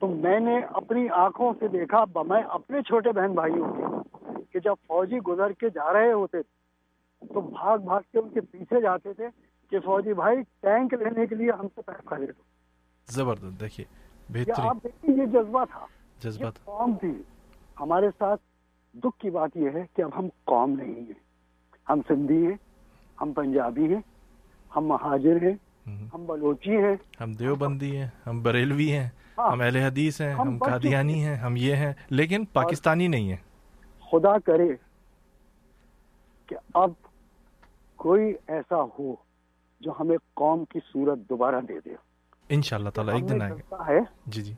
تو 0.00 0.06
میں 0.06 0.40
نے 0.40 0.58
اپنی 0.74 1.08
آنکھوں 1.08 1.52
سے 1.58 1.68
دیکھا 1.68 2.04
میں 2.22 2.42
اپنے 2.42 2.82
چھوٹے 2.82 3.12
بہن 3.12 3.34
بھائیوں 3.34 3.72
کے 3.74 4.42
کہ 4.52 4.60
جب 4.60 4.74
فوجی 4.86 5.18
گزر 5.18 5.52
کے 5.52 5.70
جا 5.70 5.92
رہے 5.92 6.12
ہوتے 6.12 6.42
تھے 6.42 7.26
تو 7.26 7.40
بھاگ 7.40 7.78
بھاگ 7.78 8.00
کے 8.12 8.18
ان 8.18 8.28
کے 8.28 8.40
پیچھے 8.40 8.80
جاتے 8.80 9.12
تھے 9.12 9.28
کہ 9.72 9.78
فوجی 9.78 10.12
بھائی 10.14 10.42
ٹینک 10.60 10.94
لینے 10.94 11.26
کے 11.26 11.34
لیے 11.34 11.50
ہم 11.50 11.68
سے 11.74 11.82
پیسہ 11.82 12.06
خرید 12.06 12.28
دو۔ 12.28 12.42
زبردست، 13.08 13.60
دیکھیے۔ 13.60 14.05
آپ 14.58 14.76
دیکھیے 14.84 15.16
یہ 15.16 15.26
جذبہ 15.26 15.64
تھا۔ 15.64 15.86
جذبہ 16.22 16.50
قوم 16.64 16.96
تھی۔ 17.00 17.22
ہمارے 17.80 18.06
ساتھ 18.18 18.40
دکھ 18.94 19.20
کی 19.20 19.30
بات 19.30 19.50
یہ 19.54 19.68
ہے 19.74 19.82
کہ 19.96 20.02
اب 20.02 20.10
ہم 20.18 20.28
قوم 20.44 20.70
نہیں 20.70 20.94
ہیں۔ 20.94 21.12
ہم 21.88 22.00
سندھی 22.08 22.46
ہیں 22.46 22.56
ہم 23.20 23.32
پنجابی 23.32 23.94
ہیں 23.94 24.00
ہم 24.76 24.86
مہاجر 24.86 25.36
ہیں 25.42 25.54
ہم 26.14 26.26
بلوچی 26.26 26.70
ہیں۔ 26.70 26.96
ہم 27.20 27.32
دیوبندی 27.32 27.96
ہیں 27.96 28.08
ہم 28.26 28.42
بریلوی 28.42 28.92
ہیں 28.92 29.08
ہم 29.38 29.60
اہل 29.60 29.76
حدیث 29.76 30.20
ہیں 30.20 30.32
ہم 30.32 30.58
قادیانی 30.58 31.24
ہیں۔ 31.24 31.36
ہم 31.36 31.56
یہ 31.56 31.74
ہیں۔ 31.74 31.92
لیکن 32.10 32.44
پاکستانی 32.44 33.08
نہیں 33.08 33.28
ہیں۔ 33.28 33.36
خدا 34.12 34.38
کرے 34.38 34.68
کہ 36.46 36.56
اب 36.74 36.90
کوئی 37.96 38.34
ایسا 38.46 38.82
ہو 38.98 39.14
جو 39.80 39.92
ہمیں 40.00 40.16
قوم 40.34 40.64
کی 40.64 40.78
صورت 40.92 41.18
دوبارہ 41.18 41.60
دے 41.60 41.78
دے۔ 41.84 42.05
ان 42.48 42.62
شاء 42.62 42.76
اللہ 42.76 42.90
تعالیٰ 42.90 43.14
ایک 43.14 43.28
دن 43.28 43.42
آئے 43.42 43.52
گا۔ 43.52 43.86
ہے۔ 43.88 43.98
جی 44.26 44.42
جی۔ 44.42 44.54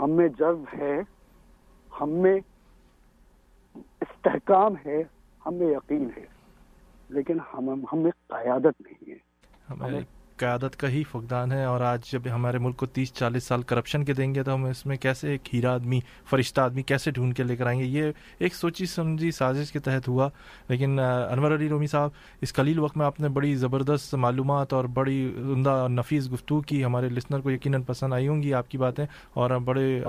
ہم 0.00 0.10
میں 0.10 0.28
جذب 0.28 0.78
ہے۔ 0.78 1.00
ہم 2.00 2.10
میں 2.10 2.40
استحکام 4.00 4.74
ہے۔ 4.86 5.02
ہم 5.46 5.54
میں 5.54 5.66
یقین 5.66 6.08
ہے۔ 6.16 6.24
لیکن 7.08 7.38
ہم 7.54 7.84
ہم 7.92 7.98
میں 7.98 8.10
قیادت 8.26 8.80
نہیں 8.80 9.10
ہے۔ 9.10 9.16
ہمیں 9.70 10.00
قیادت 10.40 10.76
کا 10.76 10.88
ہی 10.88 11.02
فقدان 11.10 11.52
ہے 11.52 11.64
اور 11.64 11.80
آج 11.80 12.00
جب 12.12 12.20
ہمارے 12.34 12.58
ملک 12.58 12.76
کو 12.76 12.86
تیس 12.86 13.12
چالیس 13.12 13.44
سال 13.44 13.62
کرپشن 13.62 14.04
کے 14.04 14.12
دیں 14.12 14.34
گے 14.34 14.42
تو 14.42 14.54
ہم 14.54 14.64
اس 14.64 14.86
میں 14.86 14.96
کیسے 14.96 15.30
ایک 15.30 15.54
ہیرا 15.54 15.72
آدمی 15.74 16.00
فرشتہ 16.30 16.60
آدمی 16.60 16.82
کیسے 16.82 17.10
ڈھونڈ 17.10 17.36
کے 17.36 17.42
لے 17.42 17.56
کر 17.56 17.66
آئیں 17.66 17.80
گے؟ 17.80 17.84
یہ 17.84 18.12
ایک 18.38 18.54
سوچی 18.54 18.86
سمجھی 18.86 19.30
سازش 19.30 19.72
کے 19.72 19.78
تحت 19.78 20.08
ہوا۔ 20.08 20.28
لیکن 20.68 20.98
انور 20.98 21.54
علی 21.54 21.68
رومی 21.68 21.86
صاحب 21.86 22.10
اس 22.40 22.52
قلیل 22.54 22.78
وقت 22.78 22.96
میں 22.96 23.06
آپ 23.06 23.20
نے 23.20 23.28
بڑی 23.28 23.54
زبردست 23.54 24.14
معلومات 24.14 24.72
اور 24.72 24.84
بڑی 24.84 25.32
عمدہ 25.36 25.70
اور 25.70 25.90
نفیس 25.90 26.30
گفتگو 26.32 26.60
کی۔ 26.60 26.84
ہمارے 26.84 27.08
لسنر 27.08 27.40
کو 27.40 27.50
یقیناً 27.50 27.82
پسند 27.82 28.12
آئی 28.12 28.28
ہوں 28.28 28.42
گی 28.42 28.54
آپ 28.54 28.70
کی 28.70 28.78
باتیں 28.78 29.06
اور 29.34 29.50
بڑے 29.64 30.00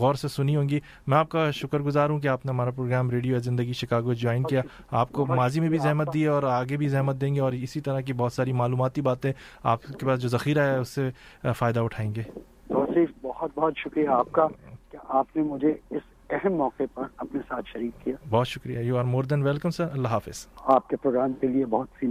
غور 0.00 0.14
سے 0.14 0.28
سنی 0.28 0.56
ہوں 0.56 0.68
گی۔ 0.68 0.80
میں 1.06 1.18
آپ 1.18 1.28
کا 1.28 1.50
شکر 1.50 1.80
گزار 1.80 2.10
ہوں 2.10 2.18
کہ 2.18 2.28
آپ 2.28 2.46
نے 2.46 2.52
ہمارا 2.52 2.70
program 2.70 3.10
radio 3.10 3.38
Zindagi 3.38 3.72
Chicago 3.72 4.12
join 4.12 4.42
کیا۔ 4.42 4.62
آپ 4.90 5.12
کو 5.12 5.26
ماضی 5.26 5.60
میں 5.60 5.68
بھی 5.68 5.78
زحمت 5.78 6.14
دی 6.14 6.24
اور 6.26 6.42
آگے 6.42 6.76
بھی 6.76 6.88
زحمت 6.88 7.20
دیں 7.20 7.34
گے 7.34 7.40
اور 7.40 7.52
اسی 7.52 7.80
طرح 7.80 8.00
کی 8.00 8.12
بہت 8.12 8.32
ساری 8.32 8.52
معلوماتی 8.52 9.00
باتیں 9.00 9.32
آپ 9.66 9.82
کے 9.82 10.06
پاس 10.06 10.20
جو 10.22 10.28
ذخیرہ 10.28 10.60
ہے 10.60 10.78
اس 10.78 10.88
سے 10.88 11.10
فائدہ 11.58 11.80
اٹھائیں 11.80 12.14
گے؟ 12.14 12.22
توصیف 12.68 13.10
بہت 13.22 13.50
بہت 13.54 13.72
شکریہ 13.76 14.08
آپ 14.08 14.32
کا 14.32 14.46
کہ 14.90 14.96
آپ 15.08 15.36
نے 15.36 15.42
مجھے 15.42 15.74
اس 15.90 16.02
اہم 16.30 16.52
موقع 16.52 16.82
پر 16.94 17.02
اپنے 17.16 17.40
ساتھ 17.48 17.68
شریک 17.72 18.04
کیا۔ 18.04 18.14
بہت 18.30 18.48
شکریہ 18.48 18.78
you 18.78 18.96
are 18.96 19.04
more 19.04 19.24
than 19.24 19.42
welcome 19.42 19.70
sir 19.70 19.86
اللہ 19.92 20.08
حافظ. 20.08 20.46
آپ 20.56 20.88
کے 20.88 20.96
پروگرام 20.96 21.32
کے 21.32 21.46
لیے 21.46 21.66
بہت 21.66 21.88
سی 22.00 22.06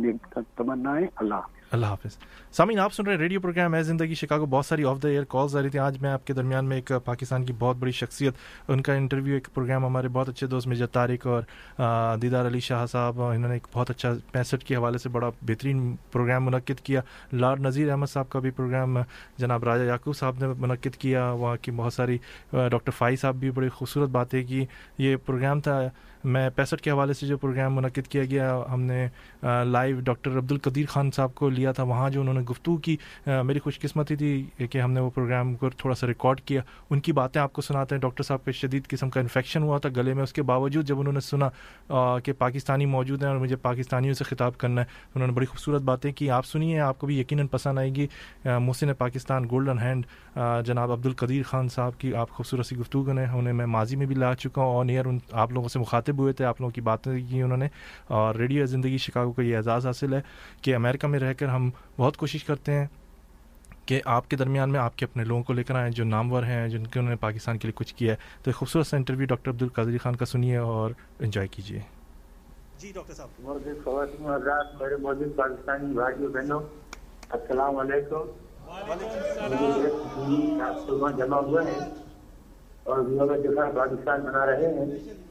تمنا 0.56 0.96
ہے 0.96 1.06
اللہ 1.16 1.36
حافظ۔ 1.36 1.65
اللہ 1.76 1.86
حافظ۔ 1.86 2.18
سامعین، 2.52 2.80
آپ 2.80 2.94
سن 2.94 3.06
رہے 3.06 3.16
ریڈیو 3.16 3.40
پروگرام 3.42 3.76
ہے 3.76 3.82
زندگی 3.84 4.14
شکاگو۔ 4.16 4.46
بہت 4.46 4.66
ساری 4.66 4.84
آف 4.84 5.02
دا 5.04 5.08
ایئر 5.10 5.24
کالز 5.24 5.56
آ 5.56 5.62
رہی 5.62 5.70
تھیں۔ 5.70 5.82
آج 5.82 5.98
میں 6.02 6.10
آپ 6.10 6.28
کے 6.28 6.34
درمیان 6.34 6.66
میں 6.66 6.78
ایک 6.78 6.92
پاکستان 7.06 7.46
کی 7.46 7.54
بہت 7.60 7.76
بڑی 7.76 7.92
شخصیت، 7.92 8.34
ان 8.68 8.82
کا 8.82 8.94
انٹرویو 8.94 9.34
ایک 9.34 9.48
پروگرام 9.54 9.86
ہمارے 9.86 10.08
بہت 10.08 10.30
اچھے 10.30 10.48
دوست 10.48 10.68
مرزا 10.68 10.86
طارق 10.86 11.28
اور 11.28 11.42
دیدار 12.22 12.46
علی 12.48 12.60
شاہ 12.60 12.86
صاحب، 12.86 13.22
انہوں 13.22 13.48
نے 13.48 13.54
ایک 13.54 13.68
بہت 13.74 13.90
اچھا 13.90 14.14
پینسٹھ 14.32 14.66
کے 14.66 14.76
حوالے 14.76 14.98
سے 14.98 15.10
بڑا 15.10 15.30
بہترین 15.42 15.96
پروگرام 16.12 16.46
منعقد 16.46 16.80
کیا۔ 16.84 17.02
لارڈ 17.34 17.60
نذیر 17.60 17.90
احمد 17.92 18.08
صاحب 18.14 18.30
کا 18.30 18.40
بھی 18.40 18.52
پروگرام، 18.52 18.98
جناب 19.38 19.64
راجہ 19.64 19.84
یعقوب 19.84 20.16
صاحب 20.18 20.36
نے 20.40 20.48
منعقد 20.48 20.96
کیا۔ 20.96 21.30
وہاں 21.32 21.58
کی 21.62 21.72
بہت 21.72 21.94
ساری 21.94 22.18
ڈاکٹر 22.52 22.92
فائی 22.92 23.16
صاحب 23.16 23.36
بھی 23.36 23.52
بڑی 23.52 23.70
خوبصورت 23.70 24.10
باتیں 24.10 24.44
کی۔ 24.48 24.66
یہ 24.98 25.16
پروگرام 25.26 25.62
تھا 25.62 25.82
میں 26.26 26.50
پینسٹھ 26.56 26.82
کے 26.82 26.92
حوالے 26.92 27.14
سے 27.14 27.28
جو 27.28 27.38
پروگرام 27.38 27.76
منعقد 27.76 28.08
کیا 28.08 28.24
گیا، 28.24 28.60
ہم 28.72 28.82
نے 28.82 29.08
لائیو 29.66 30.00
ڈاکٹر 30.00 30.38
عبد 30.38 30.52
القدیر 30.52 30.86
خان 30.90 31.12
صاحب 31.12 31.36
کو 31.36 31.50
لیا 31.50 31.72
تھا، 31.72 31.84
وہاں 31.84 32.10
جو 32.10 32.22
انہوں 32.22 32.34
نے 32.34 32.42
گفتگو 32.42 32.76
کی 32.78 32.96
میری 33.26 33.60
خوش 33.60 33.80
قسمتی 33.80 34.16
تھی 34.16 34.46
کہ 34.72 34.82
ہم 34.82 34.92
نے 34.92 35.00
وہ 35.00 35.10
پروگرام 35.16 35.54
کو 35.56 35.70
تھوڑا 35.70 35.96
سا 35.96 36.08
ریکارڈ 36.08 36.42
کیا۔ 36.42 36.62
ان 36.90 37.00
کی 37.00 37.12
باتیں 37.12 37.42
آپ 37.42 37.54
کو 37.54 37.62
سناتے 37.62 37.96
ہیں۔ 37.96 38.02
ڈاکٹر 38.02 38.24
صاحب 38.24 38.46
کے 38.46 38.52
شدید 38.52 38.88
قسم 38.88 39.10
کا 39.10 39.20
انفیکشن 39.20 39.64
ہوا 39.64 39.78
تھا 39.78 39.90
گلے 39.96 40.14
میں۔ 40.14 40.24
اس 40.24 40.34
کے 40.34 40.42
باوجود 40.44 40.88
جب 40.88 41.00
انہوں 41.00 41.14
نے 41.14 41.20
سنا 41.20 41.50
کہ 42.24 42.34
پاکستانی 42.38 42.86
موجود 42.86 43.24
ہیں 43.24 43.30
اور 43.30 43.38
مجھے 43.38 43.56
پاکستانیوں 43.56 44.14
سے 44.14 44.24
خطاب 44.24 44.58
کرنا 44.58 44.82
ہے، 44.82 44.86
انہوں 45.16 45.28
نے 45.28 45.34
بڑی 45.34 45.46
خوبصورت 45.46 45.82
باتیں 45.82 46.12
کی۔ 46.14 46.30
آپ 46.30 46.46
سنیے، 46.46 46.80
آپ 46.80 47.00
کو 47.00 47.08
بھی 47.08 47.20
یقیناً 47.20 47.48
پسند 47.48 47.80
آئے 47.80 47.94
گی۔ 47.96 48.08
محسن 48.46 48.94
پاکستان 48.98 49.48
گولڈن 49.52 49.80
ہینڈ 49.80 50.06
جناب 50.66 50.92
عبد 50.92 51.06
القدیر 51.06 51.44
خان 51.44 51.70
صاحب 51.70 52.00
کی 52.00 52.14
آپ 52.16 52.30
خوبصورت 52.30 52.66
سی 52.66 52.76
گفتگو 52.78 53.04
کریں 53.04 53.26
انہیں 53.26 53.54
میں 53.54 53.66
ماضی 53.66 53.96
میں 53.96 54.06
بھی 54.06 54.16
لا 54.16 54.34
چکا 54.36 54.62
ہوں 54.62 54.80
آن 54.80 54.90
ایئر 54.90 55.06
ان، 55.06 55.18
آپ 55.32 55.52
لوگوں 55.52 55.70
سے 55.70 55.80
مخاطب 55.80 56.15
ہوئے 56.20 56.34
تھے 56.34 56.46
آپ 56.46 56.62
لوگوں 56.62 56.72
کی 56.72 56.82
باتیں 56.82 57.20
کی 57.30 57.42
انہوں 57.42 57.58
نے 57.58 57.68
اور 58.08 58.36
ریڈیو 58.36 58.66
زندگی 58.66 58.98
شکاگو 58.98 59.32
کا 59.32 59.42
یہ 59.42 59.58
اعزاز 59.58 59.86
حاصل 59.86 60.14
ہے 60.14 60.22
کہ 60.62 60.76
امریکہ 60.76 61.08
میں 61.08 61.20
رہ 61.20 61.34
کر 61.34 61.46
ہم 61.46 61.70
بہت 61.98 62.18
کوشش 62.18 62.44
کرتے 62.44 62.72
ہیں 62.72 62.86
کہ 63.86 64.02
آپ 64.06 64.30
کے 64.30 64.36
درمیان 64.36 64.72
میں 64.72 64.80
آپ 64.80 64.98
کے 64.98 65.06
اپنے 65.06 65.24
لوگوں 65.24 65.44
کو 65.44 65.54
لے 65.54 65.64
کر 65.64 65.76
آئیں 65.76 65.92
جو 65.92 66.04
نامور 66.04 66.44
ہیں 66.44 66.68
جن 66.68 66.88
کے 66.88 67.00
انہوں 67.00 67.10
نے 67.10 67.16
پاکستان 67.16 67.58
کے 67.58 67.68
لیے 67.68 67.74
کچھ 67.76 67.96
کیا 67.96 68.12
ہے۔ 68.12 68.18
تو 68.44 68.52
خوبصورت 68.52 68.88
سا 68.88 68.98
انٹرویو 68.98 69.26
ڈاکٹر 69.26 69.52
عبد 69.52 69.62
القادری 69.62 69.98
خان 69.98 70.16
کا 70.16 70.26
سنیے 70.26 70.58
اور 70.58 70.92
انجوائے 71.20 71.48
کیجیے۔ 71.48 71.80
جی 72.80 72.92
ڈاکٹر 72.96 73.14
صاحب۔ 73.14 73.44
خواتین 73.84 74.26
حضرات 74.26 74.82
میرے 74.82 74.96
موجود 74.96 75.36
پاکستانی 75.36 75.94
بھائیوں 75.94 76.34
بہنوں 76.34 76.60
السلام 77.30 77.78
علیکم۔ 77.78 78.32
جمع 81.18 81.40
ہوئے 81.40 81.66
ہیں 81.66 81.80
اور 82.84 82.98
پاکستان 83.76 84.22
بنا 84.22 84.46
رہے 84.46 84.68
ہیں۔ 84.68 85.25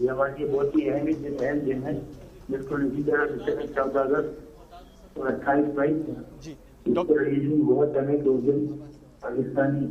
یہ 0.00 0.10
ہماری 0.10 0.44
بہت 0.44 0.76
ہی 0.76 0.90
اہم 0.90 1.06
اہم 1.40 1.58
دن 1.58 1.82
ہے 1.82 2.00
بالکل 2.50 2.86
اسی 2.86 3.02
طرح 3.02 3.26
چودہ 3.74 3.98
اگست 3.98 5.18
اور 5.18 5.26
اٹھائیس 5.26 5.66
مئی 5.74 5.94
بہت 7.66 7.96
اہم 7.96 8.16
دو 8.16 8.36
دن 8.36 8.66
پاکستانی 9.20 9.86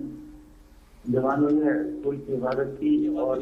جوانوں 1.05 1.49
نے 1.51 1.71
پل 2.03 2.17
کی 2.17 2.33
عبادت 2.33 2.79
کی 2.79 3.07
اور 3.19 3.37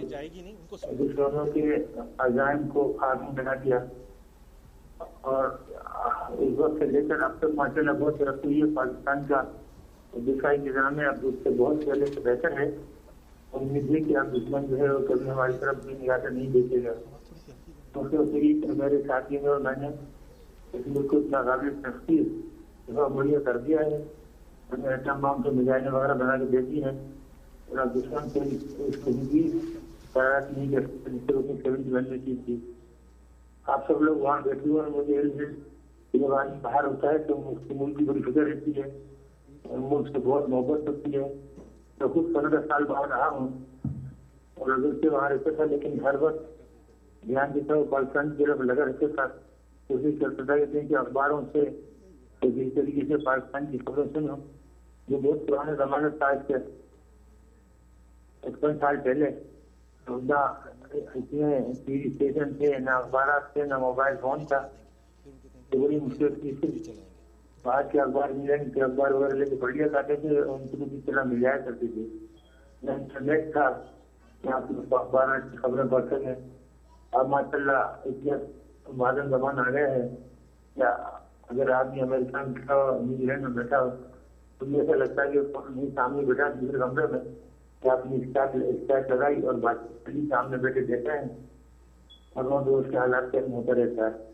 دشمنوں 1.00 1.46
کے 1.46 1.76
عزائم 2.18 2.68
کو 2.68 2.94
خاتمہ 3.00 3.30
بنا 3.36 3.54
دیا۔ 3.64 3.80
اور 5.22 5.44
اس 6.38 6.54
وقت 6.58 6.80
سے 6.80 6.86
لے 6.86 7.02
کر 7.08 7.24
اب 7.24 7.32
تک 7.38 7.46
ماشاء 7.56 7.82
اللہ 7.82 7.92
بہت 7.92 8.20
ترقی 8.20 8.48
ہوئی 8.48 8.62
ہے۔ 8.62 8.76
پاکستان 8.76 9.18
کا 9.28 9.42
دفاعی 10.14 10.58
نظام 10.58 11.00
ہے 11.00 11.06
اب 11.06 11.16
اس 11.24 11.34
سے 11.44 11.50
بہت 11.58 11.86
پہلے 11.86 12.06
سے 12.06 12.20
بہتر 12.20 12.60
ہے۔ 12.60 12.70
امید 13.54 13.92
ہے 13.92 14.00
کہ 14.00 14.18
اب 14.18 14.34
دشمن 14.34 14.66
جو 14.70 14.78
ہے 14.78 14.90
وہ 14.90 15.08
کبھی 15.08 15.30
ہماری 15.30 15.54
طرف 15.60 15.86
بھی 15.86 15.94
نگاہ 16.02 16.30
نہیں 16.32 16.50
دیکھے 16.50 16.84
گا۔ 16.84 16.94
کیونکہ 17.94 18.18
میرے 18.78 19.02
ساتھی 19.08 19.38
میں 19.38 19.50
اور 19.50 19.60
میں 19.60 19.76
نے 19.82 19.88
اس 20.74 20.88
ملک 20.88 21.12
کو 21.12 21.18
اتنا 21.18 21.42
غالب 21.42 21.82
تفصیل 21.84 22.42
بہت 22.94 23.12
بڑھیا 23.12 23.40
کر 23.40 23.58
دیا 23.58 23.80
ہے 23.80 24.04
ہمیں 24.72 24.90
ایٹم 24.90 25.22
بام 25.22 25.42
کے 25.42 25.50
میزائلیں 25.50 25.92
وغیرہ 25.92 26.14
بنا 26.14 26.38
کے 26.38 26.46
دیتی 26.46 26.84
ہیں۔ 26.84 26.92
اور 27.68 27.78
اب 27.78 27.96
دشمن 27.96 28.30
سے 28.30 28.40
اس 28.78 28.96
کو 29.04 29.12
بھی 29.30 29.60
قرارات 30.14 30.58
نہیں 30.58 30.72
کر 30.72 30.82
سکتے 30.82 31.12
جس 31.12 31.22
سے 31.28 31.34
وہ 31.34 31.42
سیونٹی 31.64 31.94
ون 31.94 32.04
میں 32.10 32.18
چیز 32.26 32.38
تھی 32.46 32.58
آپ 33.66 33.88
سب 33.88 34.02
لوگ 34.02 34.18
وہاں 34.18 34.42
بیٹھے 34.44 34.70
ہوئے 34.70 34.82
ہیں 34.82 35.00
مجھے 35.00 35.20
علم 35.20 35.40
ہے 35.40 35.46
کہ 36.14 36.20
جب 36.20 36.34
آدمی 36.34 36.56
باہر 36.62 36.84
ہوتا 36.84 37.10
ہے 37.10 37.18
تو 37.18 37.50
اس 37.50 37.68
کے 37.68 37.74
ملک 37.74 37.98
کی 37.98 38.06
بڑی 38.06 38.22
فکر 38.22 38.42
رہتی 38.42 38.72
ہے 38.78 38.90
ملک 39.78 40.08
سے 40.08 40.20
بہت 40.24 40.50
محبت 40.50 40.88
ہوتی 40.88 41.16
ہے۔ 41.16 41.34
میں 42.02 42.10
خود 42.10 42.26
پندرہ 42.36 42.62
سال 42.68 42.84
باہر 42.84 43.08
رہا 43.08 43.28
ہوں 43.28 43.48
اور 44.54 44.72
اگر 44.72 45.02
سے 45.02 45.10
وہاں 45.10 45.30
رہتا 45.30 45.50
تھا 45.56 45.64
لیکن 45.64 46.00
ہر 46.00 46.16
وقت 46.20 46.42
دھیان 47.28 47.54
دیتا 47.54 47.74
ہوں، 47.76 47.86
پاکستان 47.86 48.36
کی 48.36 48.46
طرف 48.46 48.60
لگا 48.60 48.86
رہتا 48.86 49.06
تھا۔ 49.16 49.28
کوشش 49.88 50.14
کرتا 50.22 50.44
تھا 50.44 50.58
کہتے 50.58 50.82
ہیں 50.82 50.88
کہ 50.88 50.98
اخباروں 50.98 51.42
سے 51.52 51.62
جس 52.42 52.74
طریقے 52.76 53.08
سے 53.08 53.18
پاکستان 53.18 53.66
کی 53.66 53.78
خبریں 53.78 54.06
سنو 54.14 54.36
جو 55.08 55.18
بہت 55.18 55.48
پرانے 55.48 55.76
زمانے 55.76 56.10
سے 56.10 56.26
آج 56.26 56.38
سے 56.48 56.54
پچپن 58.42 58.80
سال 58.80 58.96
پہلے۔ 59.04 59.30
نہ 60.08 60.54
اتنے 60.94 61.74
ٹی 61.86 61.94
وی 61.94 62.02
اسٹیشن 62.06 62.54
تھے، 62.54 62.80
نہ 62.80 62.90
اخبارات 62.90 63.54
تھے، 63.54 63.66
نہ 63.66 63.78
موبائل 63.78 64.16
فون 64.22 64.46
تھا۔ 64.46 64.68
بڑی 65.70 66.00
مشکل 66.00 66.34
تھی۔ 66.42 66.72
باہر 67.66 67.84
کے 67.92 68.00
اخبار 68.02 68.30
ملیں 68.30 68.64
کے 68.74 68.82
اخبار 68.84 69.12
وغیرہ 69.12 69.36
لے 69.36 69.46
کے 69.46 69.56
پڑھ 69.56 69.76
لیا 69.76 69.88
کرتے 69.88 70.16
تھے، 70.16 70.40
ان 70.40 70.68
کو 70.68 70.78
کس 70.78 71.06
طرح 71.06 71.24
مل 71.24 71.42
جایا 71.42 71.58
کرتی 71.66 71.88
تھی 71.88 72.08
نہ 72.84 72.92
انٹرنیٹ 72.92 73.52
تھا 73.54 73.70
کہ 74.44 74.54
آپ 74.54 74.94
اخبار 74.94 75.40
کی 75.42 75.58
خبریں 75.58 75.84
پڑھ 75.92 76.06
سکیں 76.12 76.36
اب 77.14 77.28
ماشاء 77.30 77.58
اللہ 77.58 78.06
اتنے 78.06 78.32
مادن 78.98 79.30
زبان 79.30 79.60
آ 79.60 79.70
گئے 79.72 79.90
ہیں۔ 79.90 80.08
کیا 80.76 80.90
اگر 81.50 81.70
آدمی 81.70 82.02
امریکہ 82.02 82.38
میں 82.38 82.54
بیٹھا 82.54 82.76
ہو 82.76 83.00
نیوزی 83.02 83.26
لینڈ 83.26 83.42
میں 83.42 83.50
بیٹھا 83.56 83.82
ہو، 83.82 83.90
تو 84.60 84.66
مجھے 84.66 84.82
ایسا 84.82 84.96
لگتا 84.96 85.24
ہے 85.24 85.32
کہ 85.32 85.90
سامنے 85.96 86.26
بیٹھا، 86.26 86.48
دوسرے 86.62 86.80
کمرے 86.80 87.06
میں 87.12 87.20
کہ 87.84 87.90
آپ 87.90 88.06
نے 88.06 88.16
اسٹارٹ 88.18 89.10
لگائی 89.10 89.42
اور 89.42 89.54
بات 89.62 90.10
سامنے 90.30 90.58
بیٹھے 90.58 90.82
دیکھتے 90.82 91.12
ہیں 91.12 91.28
اور 92.36 92.44
وہ 92.44 92.80
اس 92.80 92.86
کے 92.90 92.98
حالات 92.98 93.32
کیسے 93.32 93.52
ہوتا 93.54 93.74
رہتا 93.76 94.08
ہے۔ 94.08 94.30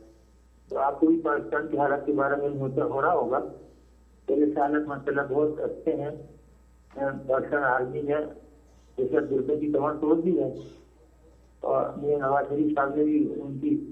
تو 0.70 0.78
آپ 0.78 0.99
کو 0.99 1.07
بھی 1.07 1.22
پاکستان 1.22 1.68
کے 1.68 1.78
حالات 1.78 2.05
کے 2.05 2.13
بارے 2.13 2.36
میں 2.36 2.59
ہوتا 2.59 2.84
ہو 2.84 3.01
رہا 3.01 3.13
ہوگا۔ 3.13 3.39
پہلے 4.26 4.45
سے 4.53 4.59
حالت 4.59 4.88
ماشاء 4.88 5.03
اللہ 5.07 5.22
بہت 5.30 5.59
اچھے 5.59 5.95
ہیں۔ 5.95 6.11
ہاں، 6.97 7.30
پاکستان 7.30 7.63
آرمی 7.63 8.01
نے 8.01 8.13
جیسے 8.97 9.20
دربے 9.20 9.55
کی 9.55 9.72
کمر 9.72 9.93
توڑ 10.01 10.22
دی 10.22 10.39
ہے۔ 10.39 10.53
اور 11.59 11.89
میرے 11.97 12.15
نواز 12.15 12.45
شریف 12.49 12.76
صاحب 12.76 12.95
نے 12.95 13.03
بھی 13.03 13.34
ان 13.41 13.59
کی 13.59 13.91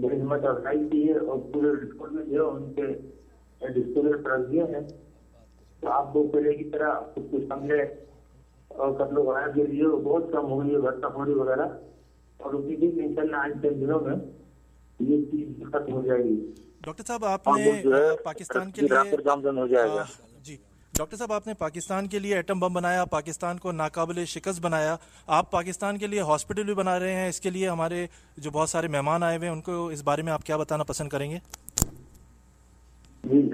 بڑی 0.00 0.20
ہمت 0.20 0.44
افزائی 0.44 0.88
کی 0.88 1.08
ہے 1.08 1.18
اور 1.18 1.38
پورے 1.52 1.74
ڈسکور 1.74 2.08
میں 2.08 2.24
جو 2.24 2.50
ان 2.50 2.72
کے 2.72 2.86
ڈسپلے 3.60 4.12
پر 4.16 4.44
دیے 4.44 4.62
ہیں۔ 4.62 4.80
تو 5.80 5.88
آپ 5.88 6.12
کو 6.12 6.26
پہلے 6.32 6.52
کی 6.52 6.64
طرح 6.64 6.94
خود 7.14 7.30
کو 7.30 7.36
سمجھے 7.48 7.82
اور 8.68 8.92
قتل 8.92 9.18
و 9.18 9.22
غائب 9.22 9.54
کے 9.54 9.66
لیے 9.66 9.86
بہت 9.88 10.24
کم 10.32 10.50
ہو 10.50 10.64
گئی 10.64 10.74
ہے 10.74 10.80
بھرتا 10.80 11.08
خوری 11.08 11.32
وغیرہ۔ 11.32 11.68
اور 12.36 12.54
اسی 12.54 12.76
دن 12.76 12.90
ان 13.04 13.14
شاء 13.14 13.22
اللہ 13.22 13.36
آج 13.36 13.52
چند 13.62 13.80
دنوں 13.80 14.00
میں 14.00 14.16
یہ 15.00 15.24
چیز 15.30 15.62
ختم 15.68 15.92
ہو 15.92 16.02
جائے 16.06 16.24
گی۔ 16.24 16.52
ڈاکٹر 16.80 17.04
صاحب 17.04 17.24
آپ 17.24 17.48
نے 17.48 17.82
پاکستان 18.24 18.70
کے 18.70 18.80
لیے 18.80 19.16
ہو 19.44 19.66
جائے 19.66 19.88
گا۔ 19.88 20.04
جی۔ 20.42 20.56
ڈاکٹر 20.98 21.16
صاحب 21.16 21.32
آپ 21.32 21.46
نے 21.46 21.54
پاکستان 21.54 22.06
کے 22.06 22.18
لیے 22.18 22.34
ایٹم 22.34 22.60
بم 22.60 22.72
بنایا 22.72 23.04
پاکستان 23.04 23.58
کو 23.58 23.72
ناقابل 23.72 24.24
شکست 24.24 24.60
بنایا۔ 24.60 24.96
آپ 25.26 25.50
پاکستان 25.50 25.98
کے 25.98 26.06
لیے 26.06 26.20
ہاسپٹل 26.20 26.62
بھی 26.62 26.74
بنا 26.74 26.98
رہے 26.98 27.12
ہیں۔ 27.12 27.28
اس 27.28 27.40
کے 27.40 27.50
لیے 27.50 27.68
ہمارے 27.68 28.06
جو 28.36 28.50
بہت 28.50 28.68
سارے 28.68 28.88
مہمان 28.88 29.22
آئے 29.22 29.36
ہوئے 29.36 29.48
ہیں 29.48 29.54
ان 29.54 29.60
کو 29.60 29.86
اس 29.86 30.02
بارے 30.04 30.22
میں 30.22 30.32
آپ 30.32 30.44
کیا 30.44 30.56
بتانا 30.56 30.82
پسند 30.82 31.08
کریں 31.08 31.30
گے؟ 31.30 31.38
جی۔ 33.24 33.50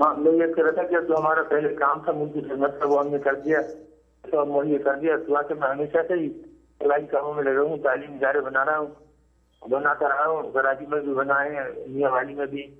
ہاں 0.00 0.14
میں 0.16 0.32
یہ 0.32 0.54
کہہ 0.54 0.64
رہا 0.64 0.70
تھا 0.70 0.82
کہ 0.82 1.08
جو 1.08 1.18
ہمارا 1.18 1.42
پہلے 1.42 1.74
کام 1.74 2.04
تھا 2.04 2.12
ملک 2.12 2.34
کی 2.34 2.40
خدمت 2.40 2.80
کا 2.80 2.88
وہ 2.88 3.00
ہم 3.00 3.08
نے 3.08 3.18
کر 3.18 3.34
دیا۔ 3.34 3.58
تو 4.30 4.42
ہم 4.42 4.52
مہیا 4.52 4.78
کر 4.84 4.94
دیا۔ 4.94 5.14
اس 5.14 5.48
کے 5.48 5.54
میں 5.54 5.68
ہمیشہ 5.68 5.98
سے 6.08 6.14
ہی 6.14 6.28
سلائی 6.78 7.06
کاموں 7.06 7.34
میں 7.34 7.44
لگا 7.44 7.62
ہوں 7.62 7.76
تعلیم 7.76 8.12
ادارے 8.12 8.40
بنا 8.40 8.64
رہا 8.64 8.78
ہوں۔ 8.78 8.86
بناتا 9.70 10.08
رہا 10.08 10.26
ہوں 10.26 10.52
کراچی 10.52 10.86
میں 10.86 11.00
بھی 11.00 11.14
بنائے 11.14 11.54
ہیں 11.56 11.86
میاں 11.88 12.10
والی 12.10 12.34
میں 12.34 12.46
بھی 12.46 12.74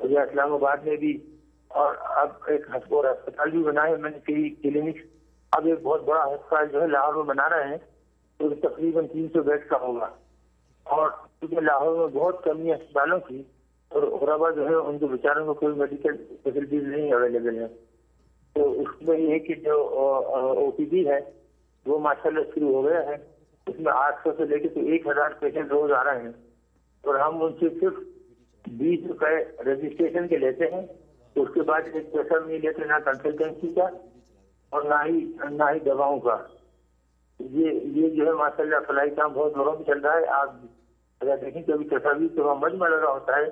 اسلام 0.00 0.52
آباد 0.52 0.76
میں 0.76 0.96
بھی۔ 0.96 1.18
اور 1.68 1.94
اب 2.00 2.28
ایک 2.46 2.66
اور 2.70 3.04
ہسپتال 3.04 3.50
بھی 3.50 3.62
بنا 3.62 3.86
ہے 3.86 3.96
میں 3.96 4.10
نے 4.10 4.18
کئی 4.18 4.50
کلینک 4.50 4.96
اب 5.52 5.66
ایک 5.66 5.78
بہت 5.82 6.02
بڑا 6.04 6.24
ہسپتال 6.24 6.68
جو 6.68 6.82
ہے، 6.82 6.86
لاہور 6.86 7.14
میں 7.14 7.22
بنا 7.22 7.48
رہے 7.48 7.68
ہیں۔ 7.68 7.78
تو 8.38 8.68
تقریباً 8.68 9.06
تین 9.06 9.28
سو 9.28 9.42
بیڈ 9.42 9.68
کا 9.68 9.76
ہوگا۔ 9.80 10.08
اور 10.82 11.10
کیونکہ 11.40 11.60
لاہور 11.60 11.96
میں 11.96 12.06
بہت 12.06 12.44
کمی 12.44 12.70
ہے 12.70 12.74
اسپتالوں 12.74 13.18
کی، 13.18 13.42
اور 13.88 14.02
غربا 14.02 14.50
جو 14.50 14.68
ہے، 14.68 14.74
ان 14.74 14.98
کے 14.98 15.06
بیچاروں 15.06 15.46
کو 15.46 15.54
کوئی 15.54 15.74
میڈیکل 15.74 16.16
فیسلٹیز 16.42 16.82
نہیں 16.82 17.12
اویلیبل 17.12 17.58
ہے 17.58 17.66
تو 18.54 18.80
اس 18.80 19.08
میں 19.08 19.18
یہ 19.18 19.30
ہے 19.30 19.38
کہ 19.38 19.54
جو 19.54 19.82
او 19.82 20.70
پی 20.70 20.84
ڈی 20.84 21.08
ہے، 21.08 21.20
وہ 21.86 21.98
ماشاء 21.98 22.30
اللہ 22.30 22.40
شروع 22.54 22.74
ہو 22.74 22.86
گیا 22.88 23.06
ہے۔ 23.06 23.33
اس 23.66 23.78
میں 23.78 23.92
آٹھ 23.92 24.16
سو 24.24 24.30
سے 24.36 24.44
لے 24.44 24.58
کے 24.58 24.80
ایک 24.80 25.06
ہزار 25.06 25.30
پیشنٹ 25.38 25.70
روز 25.70 25.92
آ 25.92 26.04
رہے 26.04 26.22
ہیں 26.22 26.32
اور 27.04 27.14
ہم 27.14 27.42
ان 27.42 27.52
سے 27.60 27.68
صرف 27.80 27.94
بیس 28.66 29.06
روپے 29.08 29.62
رجسٹریشن 29.62 30.28
کے 30.28 30.36
لیتے 30.36 30.64
ہیں 30.64 30.86
اس 31.36 31.48
کے 31.54 31.62
بعد 31.62 31.82
ایک 31.92 32.12
پیسہ 32.12 32.46
نہیں 32.46 32.58
لیتے، 32.58 32.84
نہ 32.84 32.98
کنسلٹنسی 33.04 33.72
کا 33.72 33.88
اور 34.70 34.82
نہ 34.82 34.94
ہی 35.06 35.32
نہ 35.50 35.62
ہی 35.74 35.78
دواؤں 35.78 36.20
کا۔ 36.20 36.36
یہ 37.40 37.70
یہ 37.70 38.08
جو 38.10 38.26
ہے 38.26 38.32
ماشاء 38.32 38.64
اللہ 38.64 38.76
فلائی 38.86 39.10
کام 39.10 39.32
بہت 39.32 39.52
زوروں 39.52 39.72
میں 39.72 39.84
چل 39.84 40.00
رہا 40.00 40.16
ہے۔ 40.16 40.26
آپ 40.26 40.50
اگر 41.20 41.36
دیکھیں 41.40 41.62
کبھی 41.62 41.88
تصاویر 41.88 42.36
تو 42.36 42.44
وہاں 42.44 42.54
مجمع 42.54 42.88
لگا 42.88 43.12
ہوتا 43.12 43.36
ہے 43.36 43.44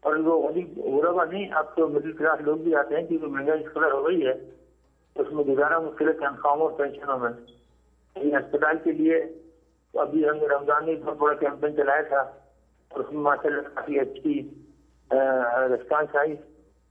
اور 0.00 0.16
وہ 0.16 0.48
غربا 0.76 1.24
نہیں، 1.24 1.48
اب 1.52 1.76
تو 1.76 1.88
مڈل 1.88 2.12
کلاس 2.12 2.40
لوگ 2.40 2.56
بھی 2.56 2.74
آتے 2.74 2.96
ہیں 2.96 3.06
کیونکہ 3.06 3.26
مہنگائی 3.26 3.64
اس 3.64 3.76
ہو 3.76 4.06
گئی 4.06 4.26
ہے۔ 4.26 4.32
اس 5.14 5.32
میں 5.32 5.44
گزارا 5.44 5.78
مشکل 5.78 6.08
ہے 6.08 6.12
تنخواہوں 6.12 6.60
اور 6.60 6.70
پینشنوں 6.70 7.18
میں۔ 7.18 7.30
اسپتال 8.16 8.76
کے 8.84 8.92
لیے 8.92 9.24
تو 9.96 10.00
ابھی 10.02 10.28
ہم 10.28 10.36
نے 10.36 10.46
رمضان 10.48 10.84
میں 10.86 10.94
بہت 11.04 11.16
بڑا 11.18 11.34
کیمپین 11.34 11.76
چلایا 11.76 12.02
تھا 12.08 12.16
اور 12.16 13.00
اس 13.00 13.12
میں 13.12 13.20
ماشاء 13.20 13.48
اللہ 13.48 13.68
کافی 13.74 13.98
اچھی 14.00 14.34
ریسپانس 15.70 16.16
آئی۔ 16.16 16.34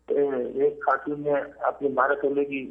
ایک 0.10 0.80
خاتون 0.86 1.22
نے 1.22 1.34
اپنی 1.70 1.90
بارہ 1.98 2.16
چلے 2.22 2.46
کی 2.46 2.62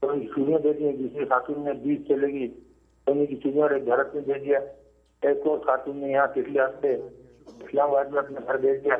چوڑیاں 0.00 0.58
دے 0.58 0.72
دی 0.72 0.92
دوسری 0.96 1.24
خاتون 1.24 1.64
نے 1.64 1.72
بیس 1.82 2.00
چلے 2.08 2.26
گی، 2.26 2.48
سونے 3.06 3.26
کی 3.26 3.36
چوڑیاں 3.36 3.62
اور 3.62 3.70
ایک 3.70 3.86
گھرت 3.86 4.14
میں 4.14 4.22
دے 4.22 4.38
دیا۔ 4.38 4.58
ایک 5.22 5.46
اور 5.46 5.58
خاتون 5.58 5.96
نے 5.96 6.10
یہاں 6.12 6.26
پچھلے 6.34 6.60
ہفتے 6.60 6.94
اسلام 6.94 7.90
آباد 7.90 8.04
میں 8.04 8.18
اپنا 8.18 8.40
گھر 8.46 8.56
بھیج 8.56 8.84
دیا۔ 8.84 8.96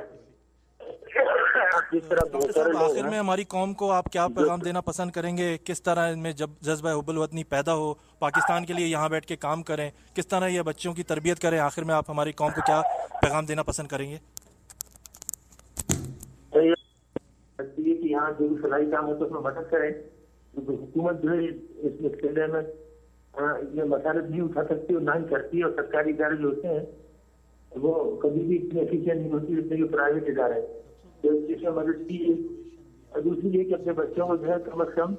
آخر 2.74 3.08
میں 3.08 3.18
ہماری 3.18 3.44
قوم 3.44 3.74
کو 3.74 3.90
آپ 3.92 4.04
کیا 4.04 4.26
پیغام 4.28 4.60
دینا 4.60 4.80
پسند 4.80 5.10
کریں 5.10 5.36
گے؟ 5.36 5.56
کس 5.64 5.82
طرح 5.82 6.14
میں 6.14 6.32
جب 6.32 6.50
جذبہ 6.60 6.98
حب 6.98 7.10
الوطنی 7.10 7.44
پیدا 7.44 7.74
ہو 7.74 7.94
پاکستان 8.18 8.64
کے 8.64 8.72
لیے 8.72 8.86
یہاں 8.86 9.08
بیٹھ 9.08 9.26
کے 9.26 9.36
کام 9.36 9.62
کریں 9.62 9.90
کس 10.14 10.26
طرح 10.26 10.48
یہ 10.48 10.62
بچوں 10.62 10.94
کی 10.94 11.02
تربیت 11.02 11.38
کریں 11.38 11.58
آخر 11.58 11.84
میں 11.84 11.94
آپ 11.94 12.10
ہماری 12.10 12.32
قوم 12.32 12.50
کو 12.50 12.60
کیا 12.66 12.82
پیغام 13.22 13.46
دینا 13.46 13.62
پسند 13.62 13.86
کریں 13.86 14.10
گے؟ 14.10 14.16
یہاں 18.10 18.30
جو 18.38 18.48
بھی 18.48 18.56
سلائی 18.62 18.90
کام 18.90 19.06
ہوتا 19.06 19.20
ہے 19.20 19.24
اس 19.24 19.32
میں 19.32 19.40
مدد 19.40 19.70
کریں 19.70 19.90
کیونکہ 20.54 20.72
حکومت 20.72 21.22
جو 21.22 21.30
ہے 21.30 21.46
اس 21.76 21.92
مسئلے 22.00 22.46
میں 22.46 22.62
یہ 23.74 23.82
نہیں 23.82 24.40
اٹھا 24.40 24.64
سکتی 24.64 24.94
اور 24.94 25.02
نہ 25.02 25.10
ہی 25.10 25.24
کرتی 25.30 25.58
ہے 25.58 25.62
اور 25.62 25.72
سرکاری 25.76 26.10
ادارے 26.10 26.36
جو 26.36 26.48
ہوتے 26.48 26.68
ہیں 26.68 26.84
وہ 27.72 28.20
کبھی 28.20 28.40
بھی 28.40 28.56
اتنی 28.56 28.80
افیشینٹ 28.80 29.20
نہیں 29.20 29.32
ہوتی 29.32 29.56
جتنے 29.56 29.76
کہ 29.76 29.84
پرائیویٹ 29.84 30.28
ادارے 30.28 30.60
میں 31.24 31.70
مدد 31.72 32.08
کیجیے 32.08 32.34
اور 33.12 33.22
دوسری 33.22 33.48
یہ 33.48 33.64
کہ 33.64 33.74
اپنے 33.74 33.92
بچوں 33.92 34.26
کو 34.26 34.36
جو 34.36 34.50
ہے 34.52 34.56
کم 34.64 34.80
از 34.80 34.88
کم 34.94 35.14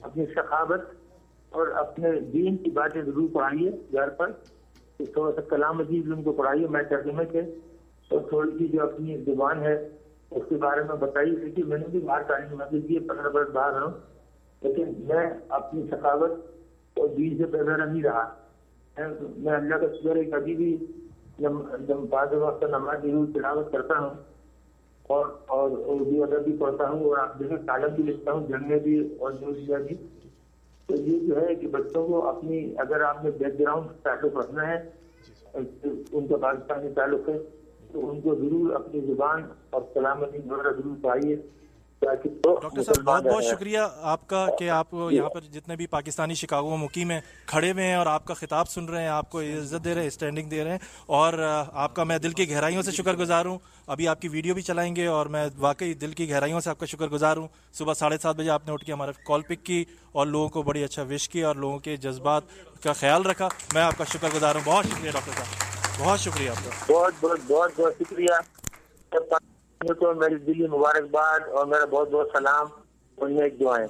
اپنی 0.00 0.26
ثقافت 0.34 0.94
اور 1.52 1.68
اپنے 1.76 2.10
دین 2.32 2.56
کی 2.56 2.70
باتیں 2.70 3.02
ضرور 3.02 3.28
پڑھائیے 3.32 3.70
گھر 3.92 4.08
پر 4.08 4.32
تھوڑا 5.00 5.30
سا 5.34 5.40
کلام 5.50 5.78
مجید 5.78 6.10
ان 6.12 6.22
کو 6.22 6.32
پڑھائیے 6.32 6.66
میں 6.68 6.82
ترجمے 6.82 7.24
کے 7.24 7.40
اور 8.10 8.20
تھوڑی 8.28 8.56
سی 8.58 8.68
جو 8.68 8.82
اپنی 8.82 9.16
زبان 9.24 9.62
ہے 9.62 9.74
اس 10.30 10.42
کے 10.48 10.56
بارے 10.56 10.82
میں 10.82 10.96
بتائیے 10.96 11.34
کیونکہ 11.36 11.64
میں 11.64 11.78
نے 11.78 11.86
بھی 11.90 12.00
باہر 12.00 12.22
تعلیم 12.22 12.60
حاصل 12.60 12.80
کی 12.80 12.94
ہے 12.94 13.00
پندرہ 13.08 13.28
برس 13.28 13.48
باہر 13.48 13.72
رہا 13.72 13.84
ہوں 13.84 13.98
لیکن 14.62 14.92
میں 15.06 15.26
اپنی 15.48 15.86
ثقافت 15.90 16.98
اور 16.98 17.08
دین 17.08 17.36
سے 17.38 17.46
پیدا 17.52 17.76
نہیں 17.76 18.02
رہا 18.02 18.28
میں 18.96 19.52
اللہ 19.52 19.74
کا 19.76 19.86
شکر 19.94 20.16
ہے 20.16 20.24
کبھی 20.30 20.54
بھی 20.56 20.76
جب 21.38 21.52
جب 21.86 21.96
بعض 22.10 22.32
وقت 22.32 22.64
نماز 22.70 23.02
ضرور 23.02 23.26
تلاوت 23.34 23.72
کرتا 23.72 23.98
ہوں 23.98 24.14
اور 25.10 25.26
اور 25.48 25.70
اردو 25.84 26.22
ادب 26.22 26.44
بھی 26.44 26.56
پڑھتا 26.58 26.88
ہوں 26.88 27.04
اور 27.04 27.18
آپ 27.18 27.38
دیکھیں 27.38 27.56
کالم 27.66 27.94
بھی 27.94 28.02
لکھتا 28.02 28.32
ہوں، 28.32 28.46
جنگ 28.46 28.68
میں 28.68 28.78
بھی 28.78 28.98
اور 29.18 29.32
جو 29.32 29.52
بھی 29.86 29.94
تو 30.88 30.96
یہ 30.96 31.18
جو 31.18 31.36
ہے 31.36 31.54
کہ 31.54 31.66
بچوں 31.68 32.06
کو 32.06 32.26
اپنی، 32.28 32.58
اگر 32.78 33.00
آپ 33.00 33.24
نے 33.24 33.30
بیک 33.30 33.58
گراؤنڈ 33.58 33.90
تعلق 34.02 34.36
رکھنا 34.36 34.66
ہے، 34.68 34.76
ان 35.54 36.26
کا 36.26 36.36
پاکستانی 36.36 36.92
تعلق 36.94 37.28
ہے، 37.28 37.38
تو 37.92 38.08
ان 38.10 38.20
کو 38.20 38.34
ضرور 38.34 38.74
اپنی 38.74 39.00
زبان 39.06 39.42
اور 39.70 39.82
سلامتی 39.94 40.38
وغیرہ 40.48 40.72
ضرور 40.72 40.96
پڑھائیے 41.02 41.36
ڈاکٹر 42.02 42.82
صاحب 42.82 43.04
بہت 43.04 43.24
بہت 43.24 43.44
شکریہ 43.44 43.78
آپ 44.00 44.26
کا 44.26 44.46
کہ 44.58 44.70
آپ 44.70 44.94
یہاں 45.10 45.28
پر 45.28 45.40
جتنے 45.40 45.76
بھی 45.76 45.86
پاکستانی 45.86 46.34
شکاگو 46.34 46.76
مقیم 46.76 47.10
ہیں 47.10 47.20
کھڑے 47.46 47.72
ہوئے 47.72 47.84
ہیں 47.84 47.94
اور 47.94 48.06
آپ 48.06 48.24
کا 48.24 48.34
خطاب 48.34 48.68
سن 48.68 48.84
رہے 48.84 49.02
ہیں 49.02 49.08
آپ 49.08 49.30
کو 49.30 49.40
عزت 49.40 49.84
دے 49.84 49.94
رہے 49.94 50.00
ہیں 50.00 50.08
اسٹینڈنگ 50.08 50.48
دے 50.50 50.64
رہے 50.64 50.70
ہیں۔ 50.70 50.78
اور 51.06 51.32
آپ 51.72 51.94
کا 51.96 52.04
میں 52.04 52.18
دل 52.18 52.30
کی 52.30 52.50
گہرائیوں 52.50 52.82
سے 52.82 52.90
شکر 52.90 53.16
گزار 53.16 53.44
ہوں۔ 53.44 53.58
ابھی 53.86 54.08
آپ 54.08 54.20
کی 54.20 54.28
ویڈیو 54.28 54.54
بھی 54.54 54.62
چلائیں 54.62 54.96
گے 54.96 55.06
اور 55.06 55.26
میں 55.26 55.48
واقعی 55.58 55.94
دل 55.94 56.12
کی 56.12 56.30
گہرائیوں 56.30 56.60
سے 56.60 56.70
آپ 56.70 56.78
کا 56.78 56.86
شکر 56.86 57.06
گزار 57.06 57.36
ہوں۔ 57.36 57.48
صبح 57.72 57.94
ساڑھے 57.94 58.18
سات 58.18 58.36
بجے 58.36 58.50
آپ 58.50 58.66
نے 58.66 58.72
اٹھ 58.72 58.84
کے 58.84 58.92
ہمارا 58.92 59.12
کال 59.26 59.40
پک 59.40 59.66
کی 59.66 59.84
اور 60.12 60.26
لوگوں 60.26 60.48
کو 60.48 60.62
بڑی 60.62 60.84
اچھا 60.84 61.02
وش 61.02 61.28
کی 61.28 61.42
اور 61.42 61.54
لوگوں 61.54 61.78
کے 61.78 61.96
جذبات 61.96 62.42
کا 62.82 62.92
خیال 62.92 63.22
رکھا۔ 63.22 63.48
میں 63.74 63.82
آپ 63.82 63.98
کا 63.98 64.04
شکر 64.04 64.28
گزار 64.34 64.54
ہوں۔ 64.54 64.62
بہت 64.64 64.84
شکریہ 64.84 65.10
ڈاکٹر 65.10 65.32
صاحب۔ 65.36 66.06
بہت 66.06 66.20
شکریہ 66.20 66.50
آپ 66.50 66.56
کا۔ 66.64 66.92
بہت 66.92 67.14
بہت 67.20 67.40
بہت 67.48 67.80
بہت 67.80 67.92
شکریہ۔ 67.98 68.34
کو 69.88 70.14
میری 70.14 70.34
دلی 70.34 70.66
مبارکباد 70.66 71.40
اور 71.48 71.66
میرا 71.66 71.84
بہت 71.84 72.10
بہت 72.10 72.28
سلام۔ 72.32 72.66
اور 73.14 73.28
ایک 73.28 73.60
دعائیں 73.60 73.86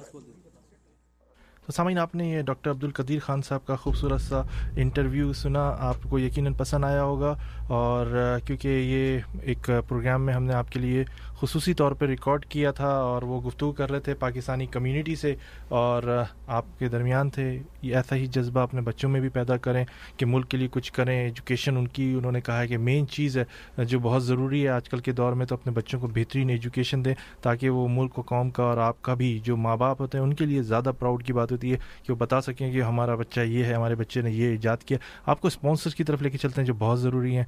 تو 1.65 1.71
سامعین، 1.71 1.99
آپ 1.99 2.15
نے 2.15 2.29
یہ 2.29 2.41
ڈاکٹر 2.41 2.71
عبد 2.71 2.83
القدیر 2.83 3.19
خان 3.19 3.41
صاحب 3.41 3.65
کا 3.65 3.75
خوبصورت 3.75 4.21
سا 4.21 4.41
انٹرویو 4.77 5.33
سنا، 5.33 5.75
آپ 5.79 5.95
کو 6.09 6.19
یقیناً 6.19 6.53
پسند 6.53 6.83
آیا 6.83 7.03
ہوگا۔ 7.03 7.35
اور 7.71 8.37
کیونکہ 8.45 8.67
یہ 8.67 9.19
ایک 9.41 9.69
پروگرام 9.87 10.25
میں 10.25 10.33
ہم 10.33 10.43
نے 10.43 10.53
آپ 10.53 10.71
کے 10.71 10.79
لیے 10.79 11.03
خصوصی 11.39 11.73
طور 11.73 11.91
پہ 11.91 12.05
ریکارڈ 12.05 12.45
کیا 12.45 12.71
تھا 12.71 12.87
اور 12.87 13.21
وہ 13.21 13.41
گفتگو 13.41 13.71
کر 13.71 13.91
رہے 13.91 13.99
تھے 13.99 14.13
پاکستانی 14.13 14.65
کمیونٹی 14.65 15.15
سے 15.15 15.35
اور 15.67 16.23
آپ 16.47 16.65
کے 16.79 16.87
درمیان 16.87 17.29
تھے، 17.29 17.59
یہ 17.81 17.95
ایسا 17.95 18.15
ہی 18.15 18.25
جذبہ 18.25 18.61
اپنے 18.61 18.81
بچوں 18.81 19.09
میں 19.09 19.19
بھی 19.21 19.29
پیدا 19.29 19.57
کریں 19.57 19.85
کہ 20.17 20.25
ملک 20.25 20.49
کے 20.49 20.57
لیے 20.57 20.67
کچھ 20.71 20.93
کریں، 20.93 21.19
ایجوکیشن 21.19 21.77
ان 21.77 21.87
کی، 21.87 22.13
انہوں 22.17 22.31
نے 22.31 22.41
کہا 22.41 22.59
ہے 22.61 22.67
کہ 22.67 22.77
مین 22.77 23.07
چیز 23.07 23.37
ہے، 23.37 23.85
جو 23.85 23.99
بہت 23.99 24.25
ضروری 24.25 24.63
ہے 24.63 24.69
آج 24.69 24.89
کل 24.89 24.99
کے 24.99 25.11
دور 25.11 25.33
میں 25.33 25.45
تو 25.45 25.55
اپنے 25.55 25.71
بچوں 25.71 25.99
کو 25.99 26.07
بہترین 26.07 26.49
ایجوکیشن 26.49 27.05
دیں 27.05 27.15
تاکہ 27.41 27.69
وہ 27.69 27.87
ملک 27.87 28.19
و 28.19 28.21
قوم 28.21 28.49
کا 28.49 28.63
اور 28.63 28.77
آپ 28.77 29.01
کا 29.01 29.13
بھی 29.13 29.39
جو 29.43 29.57
ماں 29.57 29.77
باپ 29.77 30.01
ہوتے 30.01 30.17
ہیں 30.17 30.25
ان 30.25 30.33
کے 30.33 30.45
لیے 30.45 30.61
زیادہ 30.61 30.91
پراؤڈ 30.99 31.23
کی 31.23 31.33
بات 31.33 31.51
ہوتی 31.51 31.71
ہے 31.71 31.77
کہ 32.03 32.13
وہ 32.13 32.17
بتا 32.17 32.41
سکیں 32.41 32.71
کہ 32.71 32.81
ہمارا 32.81 33.15
بچہ 33.15 33.39
یہ 33.39 33.63
ہے، 33.63 33.73
ہمارے 33.73 33.95
بچے 33.95 34.21
نے 34.21 34.31
یہ 34.31 34.49
ایجاد 34.49 34.77
کیا۔ 34.77 34.97
آپ 35.25 35.41
کو 35.41 35.47
اسپانسر 35.47 35.89
کی 35.89 36.03
طرف 36.03 36.21
لے 36.21 36.29
کے 36.29 36.37
چلتے 36.37 36.61
ہیں 36.61 36.67
جو 36.67 36.73
بہت 36.79 36.99
ضروری 36.99 37.37
ہیں۔ 37.37 37.43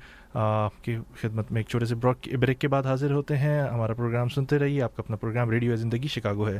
کی 0.81 0.97
خدمت 1.13 1.51
میں 1.51 1.59
ایک 1.59 1.67
چھوٹے 1.67 1.85
سے 1.85 1.95
بریک 2.37 2.59
کے 2.59 2.67
بعد 2.67 2.85
حاضر 2.85 3.11
ہوتے 3.11 3.37
ہیں۔ 3.37 3.61
ہمارا 3.61 3.93
پروگرام 3.93 4.29
سنتے 4.29 4.59
رہیے۔ 4.59 4.81
آپ 4.81 4.95
کا 4.95 5.03
اپنا 5.05 5.15
پروگرام 5.15 5.49
ریڈیو 5.49 5.75
زندگی 5.75 6.07
شکاگو 6.07 6.47
ہے۔ 6.47 6.59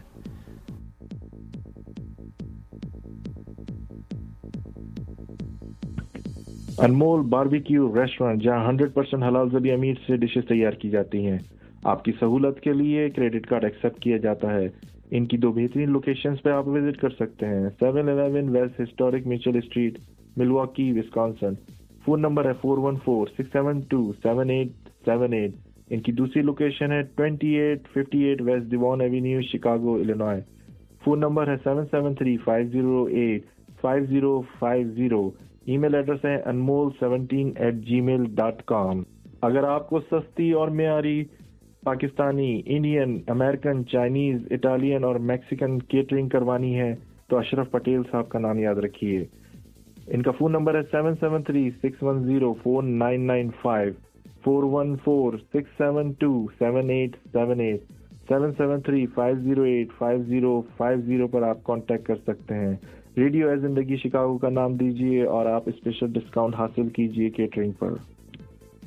انمول 6.78 7.22
باربیکیو 7.22 8.02
ریسٹورینٹ 8.02 8.44
جہاں 8.44 8.70
ہنڈریڈ 8.70 8.94
پرسینٹ 8.94 9.24
حلال 9.24 9.50
زبی 9.50 9.72
امیر 9.72 9.94
سے 10.08 10.18
ڈشز 10.18 10.48
تیار 10.48 10.72
کی 10.72 10.90
جاتی 10.90 11.26
ہیں۔ 11.26 11.38
آپ 11.84 12.04
کی 12.04 12.12
سہولت 12.20 12.60
کے 12.60 12.74
لیے 12.74 13.10
کریڈٹ 13.10 13.48
کارڈ 13.48 13.64
ایکسپٹ 13.64 14.02
کیا 14.02 14.18
جاتا 14.18 14.54
ہے۔ 14.54 14.68
ان 15.12 15.26
کی 15.26 15.38
دو 15.38 15.52
بہترین 15.52 15.92
لوکیشنز 15.92 16.42
پہ 16.42 16.50
آپ 16.50 16.68
وزٹ 16.68 17.02
کر 17.02 17.10
سکتے 17.10 17.46
ہیں۔ 17.46 17.70
Seven 17.80 18.10
eleven 18.10 18.50
west 18.50 18.82
historic 18.82 19.28
Mitchell 19.28 19.58
street 19.58 20.00
Milwaukee 20.38 20.92
Wisconsin 20.92 21.54
phone 22.06 22.22
number 22.22 22.46
ہے 22.46 22.54
four 22.62 22.78
one 22.78 22.96
four 23.06 23.28
six 23.28 23.52
seven 23.54 23.80
two 23.90 24.02
seven 24.24 24.50
eight 24.50 24.90
seven 25.06 25.34
eight 25.34 25.52
ان 25.90 26.00
کی 26.00 26.12
دوسری 26.12 26.42
لوکیشن 26.42 26.92
ہے 26.92 27.02
twenty 27.16 27.48
eight 27.48 27.88
fifty 27.88 28.24
eight 28.24 28.42
west 28.42 28.72
Devon 28.72 29.02
avenue 29.02 29.42
Chicago 29.42 29.94
Illinois 29.94 30.42
phone 31.06 31.20
number 31.20 31.48
ہے 31.48 31.56
seven 31.64 31.86
seven 31.92 32.16
three 32.16 32.38
five 32.38 32.68
zero 32.72 33.04
eight 33.04 33.46
five 33.82 34.06
zero 34.06 34.42
five 34.60 34.88
zero 34.90 35.30
email 35.78 35.96
address 35.96 36.26
ہے 36.26 36.36
Anmol 36.46 36.90
seventeen 37.00 37.52
eight 37.56 37.76
Gmail 38.02 38.24
dot 38.36 38.64
com 38.64 39.04
اگر 39.42 39.64
آپ 39.64 39.90
کو 39.90 40.00
سستی 40.12 40.52
اور 40.52 40.68
معیاری 40.68 41.24
Pakistani 41.84 42.62
Indian 42.66 43.18
American 43.28 43.86
Chinese 43.86 44.42
Italian 44.52 45.04
اور 45.04 45.16
Mexican 45.30 45.80
catering 45.80 46.30
کروانی 46.30 46.80
ہے، 46.80 46.94
تو 47.30 47.38
اشرف 47.38 47.72
پٹیل 47.72 48.02
صاحب 48.12 48.30
کا 48.30 48.40
نام 48.40 48.60
یاد 48.60 48.76
رکھیے۔ 48.76 49.24
ان 50.14 50.22
کا 50.22 50.32
فون 50.32 50.52
نمبر 50.52 50.76
ہے 50.76 50.82
seven 50.92 51.14
seven 51.20 51.44
three 51.44 51.70
six 51.84 52.04
one 52.04 52.24
zero 52.24 52.54
four 52.64 52.84
nine 52.84 53.22
nine 53.22 53.48
five, 53.62 53.94
four 54.44 54.64
one 54.64 54.96
four 55.04 55.34
six 55.34 55.78
seven 55.78 56.12
two 56.12 56.46
seven 56.60 56.90
eight 56.90 57.16
seven 57.32 57.60
eight, 57.60 57.82
seven 58.28 58.52
seven 58.58 58.82
three 58.82 59.06
five 59.06 59.36
zero 59.36 59.62
eight 59.62 59.88
five 59.98 60.24
zero 60.24 60.62
five 60.78 61.02
zero 61.02 61.28
پر 61.28 61.42
آپ 61.42 61.64
contact 61.64 62.06
کر 62.06 62.16
سکتے 62.28 62.56
ہیں۔ 62.56 62.76
Radio 63.18 63.50
اے 63.50 63.56
زندگی 63.56 63.96
Chicago 63.96 64.38
کا 64.38 64.50
نام 64.50 64.74
دیجیے 64.74 65.24
اور 65.24 65.46
آپ 65.46 65.64
اسپیشل 65.66 66.12
ڈسکاؤنٹ 66.14 66.56
حاصل 66.56 66.90
کیجیے 66.90 67.30
کیٹرنگ 67.30 67.72
پر۔ 67.72 67.90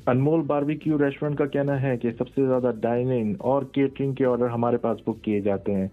انمول 0.07 0.41
باربیکیو 0.41 0.97
ریسٹورینٹ 0.97 1.37
کا 1.37 1.45
کہنا 1.45 1.81
ہے 1.81 1.97
کہ 1.97 2.11
سب 2.17 2.27
سے 2.27 2.45
زیادہ 2.45 2.71
ڈائننگ 2.81 3.33
اور 3.39 3.63
کیٹرنگ 3.71 4.13
کے 4.13 4.25
آرڈر 4.25 4.49
ہمارے 4.49 4.77
پاس 4.77 4.97
بک 5.07 5.23
کیے 5.23 5.39
جاتے 5.39 5.75
ہیں۔ 5.75 5.87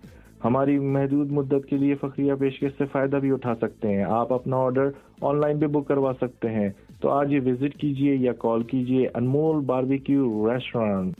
ہماری 0.44 0.78
محدود 0.78 1.30
مدت 1.32 1.66
کے 1.66 1.76
لیے 1.76 1.94
فخریہ 1.94 2.34
پیشکش 2.34 2.78
سے 2.78 2.84
فائدہ 2.92 3.16
بھی 3.16 3.30
اٹھا 3.30 3.54
سکتے 3.54 3.88
ہیں۔ 3.88 4.04
آپ 4.08 4.32
اپنا 4.32 4.56
آرڈر 4.56 4.88
آن 5.20 5.40
لائن 5.40 5.58
بھی 5.58 5.66
بک 5.66 5.88
کروا 5.88 6.12
سکتے 6.20 6.48
ہیں۔ 6.48 6.68
تو 7.00 7.08
آج 7.08 7.32
یہ 7.32 7.40
وزٹ 7.40 7.76
کیجیے 7.76 8.14
یا 8.14 8.32
کال 8.32 8.62
کیجیے 8.62 9.08
انمول 9.14 9.64
باربیکیو 9.64 10.52
ریسٹورانٹ 10.52 11.14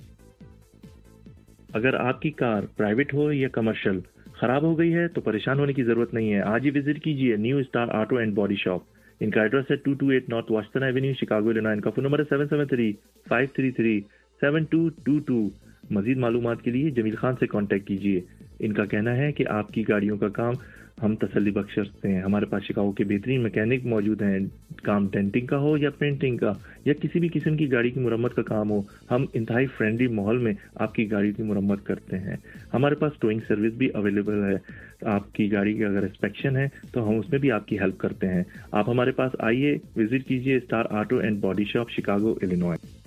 اگر 1.72 1.94
آپ 1.94 2.20
کی 2.22 2.30
کار 2.30 2.62
پرائیویٹ 2.76 3.14
ہو 3.14 3.32
یا 3.32 3.48
کمرشل 3.48 3.98
خراب 4.32 4.62
ہو 4.62 4.78
گئی 4.78 4.94
ہے 4.94 5.08
تو 5.08 5.20
پریشان 5.20 5.58
ہونے 5.58 5.72
کی 5.72 5.82
ضرورت 5.82 6.14
نہیں 6.14 6.32
ہے۔ 6.32 6.40
آج 6.40 6.66
ہی 6.66 6.70
وزٹ 6.70 7.02
کیجیے 7.04 7.36
new 7.36 7.58
star 7.58 7.88
auto 7.88 8.16
and 8.16 8.34
body 8.34 8.54
shop 8.54 8.80
ان 9.20 9.30
کا 9.30 9.42
ایڈریس 9.42 9.70
ہے 9.70 9.76
two 9.76 9.92
two 9.94 10.08
eight 10.08 10.28
north 10.28 10.52
Washington 10.52 10.82
avenue 10.82 11.12
Chicago 11.20 11.52
Illinois 11.52 11.70
ان 11.70 11.80
کا 11.80 11.90
فون 11.90 12.04
نمبر 12.04 12.18
ہے 12.18 12.24
seven 12.28 12.48
seven 12.48 12.66
three 12.66 12.92
five 13.28 13.48
three 13.54 13.70
three 13.70 14.00
seven 14.40 14.64
two 14.64 14.88
two 14.88 15.18
two 15.18 15.48
مزید 15.90 16.18
معلومات 16.18 16.62
کے 16.62 16.70
لیے 16.70 16.90
جمیل 16.90 17.16
خان 17.16 17.34
سے 17.40 17.46
کانٹیکٹ 17.46 17.86
کیجیے 17.86 18.20
ان 18.58 18.72
کا 18.72 18.84
کہنا 18.84 19.16
ہے 19.16 19.32
کہ 19.32 19.44
آپ 19.48 19.72
کی 19.72 19.84
گاڑیوں 19.88 20.16
کا 20.16 20.28
کام 20.28 20.54
ہم 21.02 21.16
تسلی 21.16 21.50
بخش 21.50 21.78
رکھتے 21.78 22.08
ہیں۔ 22.08 22.22
ہمارے 22.22 22.44
پاس 22.44 22.62
شکاو 22.62 22.92
کے 22.92 23.04
بہترین 23.04 23.42
مکینک 23.42 23.86
موجود 23.86 24.22
ہیں۔ 24.22 24.38
کام 24.82 25.08
ڈینٹنگ 25.12 25.46
کا 25.46 25.58
ہو 25.58 25.78
یا 25.78 25.90
پینٹنگ 25.90 26.36
کا 26.36 26.52
یا 26.84 26.92
کسی 26.92 27.20
بھی 27.20 27.28
قسم 27.32 27.56
کی 27.56 27.72
گاڑی 27.72 27.90
کی 27.90 28.00
مرمت 28.00 28.34
کا 28.34 28.42
کام 28.42 28.70
ہو، 28.70 28.82
ہم 29.10 29.24
انتہائی 29.32 29.66
فرینڈلی 29.66 30.06
ماحول 30.06 30.38
میں 30.38 30.52
آپ 30.74 30.94
کی 30.94 31.10
گاڑی 31.10 31.32
کی 31.32 31.42
مرمت 31.42 31.86
کرتے 31.86 32.18
ہیں۔ 32.18 32.36
ہمارے 32.74 32.94
پاس 32.94 33.12
ٹوئنگ 33.20 33.40
سروس 33.48 33.72
بھی 33.72 33.88
اویلیبل 33.88 34.44
ہے۔ 34.44 34.56
آپ 35.02 35.32
کی 35.32 35.52
گاڑی 35.52 35.74
کی 35.74 35.84
اگر 35.84 36.02
انسپیکشن 36.02 36.56
ہے 36.56 36.68
تو 36.92 37.08
ہم 37.08 37.18
اس 37.18 37.30
میں 37.30 37.38
بھی 37.38 37.52
آپ 37.52 37.66
کی 37.66 37.78
ہیلپ 37.78 37.98
کرتے 37.98 38.28
ہیں۔ 38.28 38.42
آپ 38.72 38.88
ہمارے 38.88 39.10
پاس 39.10 39.32
آئیے، 39.38 39.78
وزٹ 39.96 40.28
کیجیے 40.28 40.56
star 40.56 40.84
auto 40.90 41.16
and 41.16 41.40
body 41.40 41.64
shop 41.64 41.90
Chicago 41.90 42.34
Illinois 42.42 43.03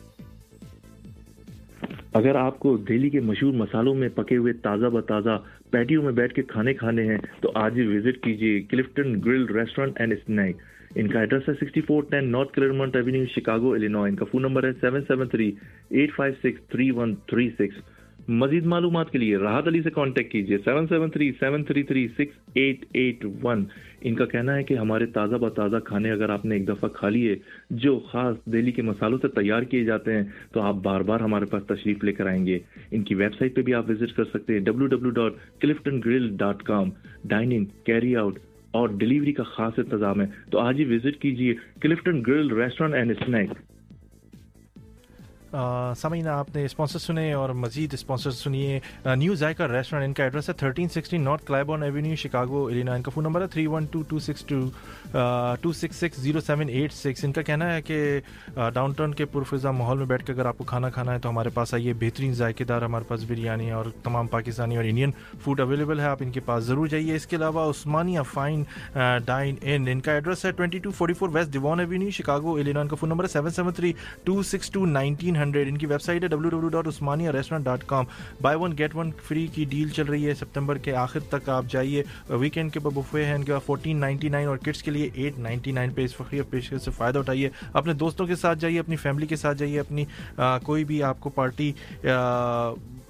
اگر 2.18 2.36
آپ 2.36 2.57
کو 2.59 2.76
دہلی 2.78 3.09
کے 3.09 3.20
مشہور 3.22 3.53
مسالوں 3.53 3.93
میں 3.95 4.07
پکے 4.15 4.38
ہوئے 4.38 4.53
تازہ 4.61 4.86
بتازہ 4.93 5.38
پیٹیوں 5.72 6.03
میں 6.03 6.11
بیٹھ 6.11 6.34
کے 6.34 6.41
کھانے 6.43 6.74
کھانے 6.74 7.03
ہیں، 7.03 7.18
تو 7.41 7.51
آج 7.55 7.80
ہی 7.80 7.86
وزٹ 7.88 8.24
کیجیے 8.24 8.61
Clifton 8.70 9.13
grill 9.26 9.45
restaurant 9.55 9.99
and 10.01 10.13
snack. 10.13 10.61
ان 10.95 11.07
کا 11.07 11.20
ایڈریس 11.20 11.49
ہے 11.49 11.53
sixty 11.53 11.82
four 11.82 12.03
ten 12.11 12.32
north 12.32 12.53
Clermont 12.53 12.95
avenue, 12.95 13.26
Chicago 13.36 13.74
Illinois 13.74 14.01
ان 14.03 14.15
کا 14.15 14.26
فون 14.32 14.41
نمبر 14.41 14.63
ہے 14.63 14.72
seven 14.82 15.01
seven 15.07 15.28
three 15.28 15.51
eight 15.89 16.15
five 16.15 16.34
six 16.43 16.68
three 16.70 16.89
one 16.91 17.15
three 17.28 17.49
six. 17.49 18.30
مزید 18.41 18.65
معلومات 18.65 19.11
کے 19.11 19.18
لیے 19.18 19.38
راحت 19.38 19.68
علی 19.68 19.82
سے 19.82 19.89
کانٹیکٹ 19.89 20.32
کیجیے 20.32 20.57
seven 20.65 20.88
seven 20.88 21.09
three 21.09 21.32
seven 21.39 21.63
three 21.63 21.84
three 21.84 22.07
six 22.18 22.39
eight 22.55 22.86
eight 22.93 23.26
one. 23.43 23.63
ان 24.01 24.15
کا 24.15 24.25
کہنا 24.25 24.55
ہے 24.55 24.63
کہ 24.63 24.73
ہمارے 24.73 25.05
تازہ 25.05 25.35
بتازہ 25.35 25.75
کھانے 25.85 26.11
اگر 26.11 26.29
آپ 26.29 26.45
نے 26.45 26.55
ایک 26.55 26.67
دفعہ 26.67 26.89
کھا 26.89 27.09
لیے، 27.09 27.35
جو 27.69 27.99
خاص 27.99 28.35
دہلی 28.45 28.71
کے 28.71 28.81
مسالوں 28.81 29.17
سے 29.21 29.27
تیار 29.27 29.61
کیے 29.61 29.83
جاتے 29.83 30.13
ہیں، 30.13 30.23
تو 30.53 30.61
آپ 30.61 30.75
بار 30.75 31.01
بار 31.01 31.19
ہمارے 31.19 31.45
پاس 31.45 31.63
تشریف 31.67 32.03
لے 32.03 32.11
کر 32.11 32.27
آئیں 32.27 32.45
گے۔ 32.45 32.59
ان 32.91 33.03
کی 33.03 33.15
ویب 33.15 33.33
سائٹ 33.33 33.55
پہ 33.55 33.61
بھی 33.61 33.73
آپ 33.73 33.89
وزٹ 33.89 34.15
کر 34.15 34.25
سکتے 34.25 34.53
ہیں 34.53 34.59
W 34.59 34.87
W 34.87 35.09
dot 35.09 35.33
Clifton 35.61 35.99
grill 36.05 36.29
dot 36.37 36.63
com 36.63 36.89
dining 37.23 37.65
carry 37.83 38.15
out 38.15 38.39
اور 38.71 38.89
ڈیلیوری 38.89 39.31
کا 39.31 39.43
خاص 39.43 39.73
انتظام 39.77 40.21
ہے۔ 40.21 40.25
تو 40.51 40.59
آج 40.59 40.79
ہی 40.79 40.85
وزٹ 40.85 41.21
کیجیے 41.21 41.53
Clifton 41.81 42.21
grill 42.27 42.51
restaurant 42.51 42.95
and 42.95 43.11
snack 43.11 43.49
سامعین، 45.51 46.27
آپ 46.27 46.55
نے 46.55 46.63
اسپانسر 46.65 46.99
سنے 46.99 47.31
اور 47.33 47.49
مزید 47.55 47.93
اسپانسر 47.93 48.31
سنیے۔ 48.31 48.79
نیو 49.05 49.35
ذائقہ 49.35 49.63
ریسٹورینٹ 49.63 50.07
ان 50.07 50.13
کا 50.13 50.23
ایڈریس 50.23 50.49
ہے 50.49 50.53
thirteen 50.53 50.89
sixty 50.89 51.17
north 51.17 51.45
Clybourn 51.45 51.83
avenue 51.83 52.15
Chicago 52.15 52.65
Illinois 52.67 52.93
ان 52.93 53.01
کا 53.01 53.11
فون 53.13 53.23
نمبر 53.23 53.41
ہے 53.41 53.47
three 53.47 53.65
one 53.67 53.85
two 53.91 54.01
two 54.07 54.19
six 54.19 54.43
two 54.45 54.59
two 55.61 55.71
six 55.73 55.95
six 55.95 56.19
zero 56.21 56.39
seven 56.39 56.69
eight 56.69 56.93
six 56.93 57.23
ان 57.25 57.31
کا 57.31 57.41
کہنا 57.41 57.73
ہے 57.73 57.81
کہ 57.81 58.19
ڈاؤن 58.73 58.91
ٹاؤن 58.97 59.13
کے 59.13 59.25
پرفضا 59.25 59.71
ماحول 59.71 59.97
میں 59.97 60.05
بیٹھ 60.05 60.25
کے 60.25 60.33
اگر 60.33 60.45
آپ 60.45 60.57
کو 60.57 60.63
کھانا 60.63 60.89
کھانا 60.89 61.13
ہے 61.13 61.19
تو 61.19 61.29
ہمارے 61.29 61.49
پاس 61.53 61.73
آئیے۔ 61.73 61.93
بہترین 61.99 62.33
ذائقے 62.33 62.63
دار، 62.63 62.81
ہمارے 62.81 63.05
پاس 63.07 63.23
بریانی 63.27 63.71
اور 63.71 63.85
تمام 64.03 64.27
پاکستانی 64.27 64.77
اور 64.77 64.85
انڈین 64.85 65.11
فوڈ 65.43 65.59
اویلیبل 65.59 65.99
ہے۔ 65.99 66.05
آپ 66.05 66.23
ان 66.23 66.31
کے 66.31 66.39
پاس 66.45 66.63
ضرور 66.63 66.87
جائیے۔ 66.87 67.15
اس 67.15 67.27
کے 67.27 67.35
علاوہ 67.35 67.69
عثمانیہ 67.69 68.21
فائن 68.33 68.63
ڈائن 69.25 69.55
ان 69.61 69.87
ان 69.91 69.99
کا 70.01 70.11
ایڈریس 70.11 70.45
ہے 70.45 70.51
twenty 70.51 70.79
two 70.79 70.91
forty 70.97 71.13
four 71.13 71.29
west 71.33 71.51
Devon 71.51 71.79
avenue 71.79 72.09
Chicago 72.17 72.55
Illinois 72.57 72.81
ان 72.81 72.87
کا 72.87 72.95
فون 72.99 73.09
نمبر 73.09 73.23
ہے 73.23 73.29
seven 73.29 73.49
seven 73.49 73.73
three 73.73 73.93
two 74.23 74.41
six 74.43 74.69
two 74.69 74.85
nineteen 74.85 75.35
hundred 75.38 75.67
ان 75.67 75.77
کی 75.77 75.85
ویب 75.85 76.01
سائٹ 76.01 76.23
ہے 76.23 76.27
W 76.27 76.49
W 76.49 76.69
dot 76.69 76.88
Usmania 76.88 77.29
restaurant 77.31 77.65
dot 77.65 77.83
com 77.88 78.05
buy 78.41 78.57
one 78.59 78.77
get 78.77 78.95
one 78.95 79.11
free 79.27 79.45
کی 79.53 79.65
deal 79.69 79.89
چل 79.89 80.05
رہی 80.05 80.27
ہے 80.27 80.33
سپتمبر 80.33 80.77
کے 80.77 80.95
آخر 80.95 81.19
تک. 81.29 81.49
آپ 81.49 81.65
جائیے. 81.69 82.03
ویکینڈ 82.29 82.73
کے 82.73 82.79
بفے 82.79 83.25
ہیں 83.25 83.33
ان 83.35 83.43
کے 83.43 83.51
بعد 83.51 83.65
فورٹین 83.65 83.99
نائنٹی 83.99 84.29
نائن 84.29 84.47
اور 84.47 84.57
کڈس 84.57 84.83
کے 84.83 84.91
لیے 84.91 85.09
ایٹ 85.13 85.39
نائنٹی 85.39 85.71
نائن 85.71 85.91
پہ 85.95 86.05
اس 86.05 86.15
فقیر 86.15 86.43
پیشے 86.49 86.79
سے 86.79 86.91
فائدہ 86.91 87.19
اٹھائیے. 87.19 87.49
اپنے 87.73 87.93
دوستوں 87.93 88.25
کے 88.27 88.35
ساتھ 88.35 88.59
جائیے، 88.59 88.79
اپنی 88.79 88.95
فیملی 88.95 89.27
کے 89.27 89.35
ساتھ 89.35 89.57
جائیے، 89.57 89.79
اپنی 89.79 90.05
کوئی 90.63 90.83
بھی 90.83 91.01
آپ 91.03 91.19
کو 91.19 91.29
پارٹی 91.29 91.71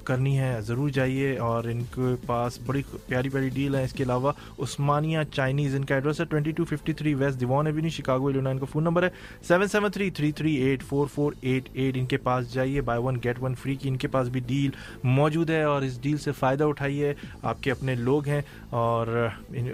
کرنی 0.08 0.40
ہے، 0.40 0.62
ضرور 0.62 0.90
جائیے 0.90 1.38
اور 1.38 1.64
ان 1.64 1.82
کے 1.82 2.16
پاس 2.26 2.60
بڑی 2.66 2.82
پیاری 3.08 3.30
پیاری 3.30 3.50
ڈیل 3.50 3.76
ہے 3.76 3.84
اس 3.84 3.94
کے 3.94 4.04
علاوہ 4.04 4.32
عثمانیہ 4.60 5.20
چائنیز، 5.34 5.76
ان 5.76 5.86
کا 5.86 5.96
ایڈریس 5.96 6.20
ہے 6.20 6.26
twenty 6.26 6.52
two 6.52 6.66
fifty 6.66 6.94
three 6.94 7.14
west 7.14 7.40
Devon 7.40 7.68
avenue, 7.68 7.90
Chicago, 7.90 8.28
Illinois, 8.28 8.50
ان 8.50 8.60
کا 8.60 8.66
فون 8.66 8.84
نمبر 8.84 9.04
ہے۔ 9.04 9.10
Seven 9.48 9.68
seven 9.68 9.92
three 9.92 10.10
three 10.10 10.32
three 10.32 10.56
eight 10.56 10.84
four 10.84 11.08
four 11.08 11.34
eight 11.42 11.70
eight. 11.74 11.98
ان 11.98 12.06
کے 12.06 12.18
پاس 12.18 12.54
جائیے 12.54 12.82
buy 12.82 13.02
one 13.04 13.18
get 13.24 13.44
one 13.44 13.56
free 13.56 13.76
کی 13.76 13.90
ان 13.90 13.98
کے 13.98 14.08
پاس 14.08 14.28
بھی 14.28 14.42
ڈیل 14.48 14.70
موجود 15.04 15.50
ہے 15.50 15.64
اور 15.64 15.82
اس 15.82 16.02
ڈیل 16.02 16.18
سے 16.18 16.32
فائدہ 16.32 16.64
اٹھائیے۔ 16.64 17.14
آپ 17.42 17.64
کے 17.64 17.72
اپنے 17.72 17.96
لوگ 17.96 18.28
ہیں 18.28 18.42
اور 18.70 19.28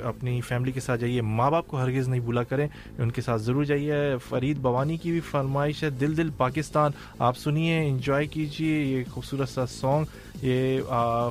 اپنی 0.03 0.41
فیملی 0.41 0.71
کے 0.71 0.79
ساتھ 0.79 1.01
جائیے۔ 1.01 1.21
ماں 1.21 1.51
باپ 1.51 1.67
کو 1.67 1.77
ہرگز 1.77 2.07
نہیں 2.07 2.19
بھولا 2.19 2.43
کریں۔ 2.43 2.67
ان 2.97 3.11
کے 3.11 3.21
ساتھ 3.21 3.41
ضرور 3.41 3.63
جائیے۔ 3.63 3.93
فرید 4.29 4.57
بوانی 4.57 4.97
کی 4.97 5.11
بھی 5.11 5.19
فرمائش 5.19 5.83
ہے، 5.83 5.89
دل 5.89 6.17
دل 6.17 6.29
پاکستان۔ 6.37 6.91
آپ 7.19 7.37
سنیے 7.37 7.87
انجوائے 7.87 8.27
کیجیے۔ 8.27 8.83
یہ 8.83 9.03
خوبصورت 9.11 9.49
سا 9.49 9.65
سانگ 9.65 10.05
یہ 10.43 10.81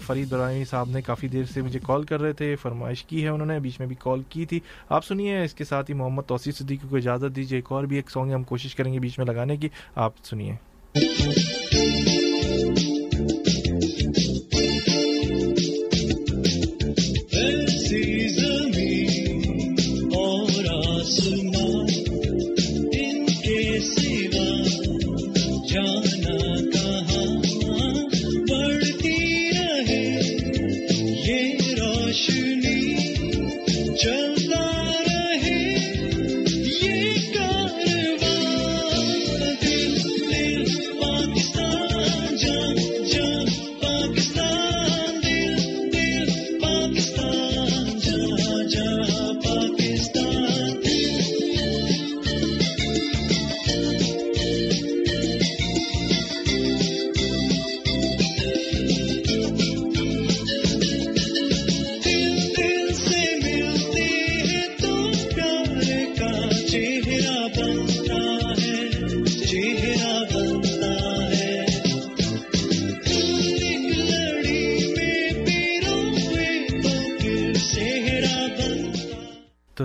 فرید 0.07 0.29
برانی 0.29 0.65
صاحب 0.65 0.91
نے 0.91 1.03
کافی 1.03 1.29
دیر 1.29 1.45
سے 1.45 1.63
مجھے 1.63 1.81
کال 1.83 2.03
کر 2.03 2.21
رہے 2.21 2.33
تھے، 2.33 2.57
فرمائش 2.57 3.05
کی 3.05 3.23
ہے 3.23 3.29
انہوں 3.29 3.47
نے، 3.47 3.61
بیچ 3.61 3.79
میں 3.79 3.89
بھی 3.89 3.97
کال 3.99 4.23
کی 4.29 4.47
تھی۔ 4.47 4.61
آپ 4.89 5.05
سنیے، 5.05 5.43
اس 5.43 5.55
کے 5.55 5.65
ساتھ 5.65 5.91
ہی 5.91 5.97
محمد 5.97 6.23
توسیع 6.27 6.53
صدیقی 6.53 6.89
کو 6.89 6.97
اجازت 6.97 7.37
دیجیے 7.37 7.59
ایک 7.59 7.73
اور 7.73 7.85
بھی 7.85 7.97
ایک 7.97 8.11
سانگ 8.11 8.33
ہم 8.33 8.43
کوشش 8.43 8.75
کریں 8.75 8.93
گے 8.93 8.99
بیچ 8.99 9.19
میں 9.19 9.27
لگانے 9.27 9.57
کی۔ 9.57 9.69
آپ 9.95 10.13
سنیے۔ 10.25 10.55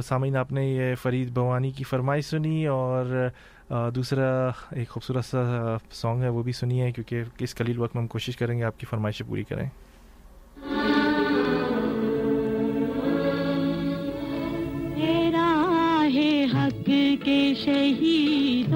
سامعین، 0.07 0.35
آپ 0.35 0.51
نے 0.51 0.65
یہ 0.65 0.95
فرید 0.95 1.29
بھوانی 1.29 1.71
کی 1.71 1.83
فرمائش 1.83 2.25
سنی 2.25 2.65
اور 2.67 3.29
دوسرا 3.95 4.47
ایک 4.71 4.89
خوبصورت 4.89 5.25
سا 5.25 5.77
سانگ 5.91 6.21
ہے 6.21 6.29
وہ 6.29 6.43
بھی 6.43 6.51
سنی 6.51 6.81
ہے 6.81 6.91
کیونکہ 6.91 7.23
اس 7.39 7.55
قلیل 7.55 7.79
وقت 7.79 7.95
میں 7.95 8.01
ہم 8.01 8.07
کوشش 8.07 8.37
کریں 8.37 8.57
گے 8.57 8.63
آپ 8.63 8.79
کی 8.79 8.85
فرمائشیں 8.85 9.27
پوری 9.27 9.43
کریں۔ 9.43 9.69
حق 16.53 16.89
کے 17.23 17.53
شہید 17.63 18.73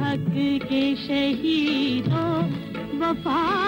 حق 0.00 0.36
کے 0.68 0.94
شہید 1.06 2.08
وفا 3.00 3.67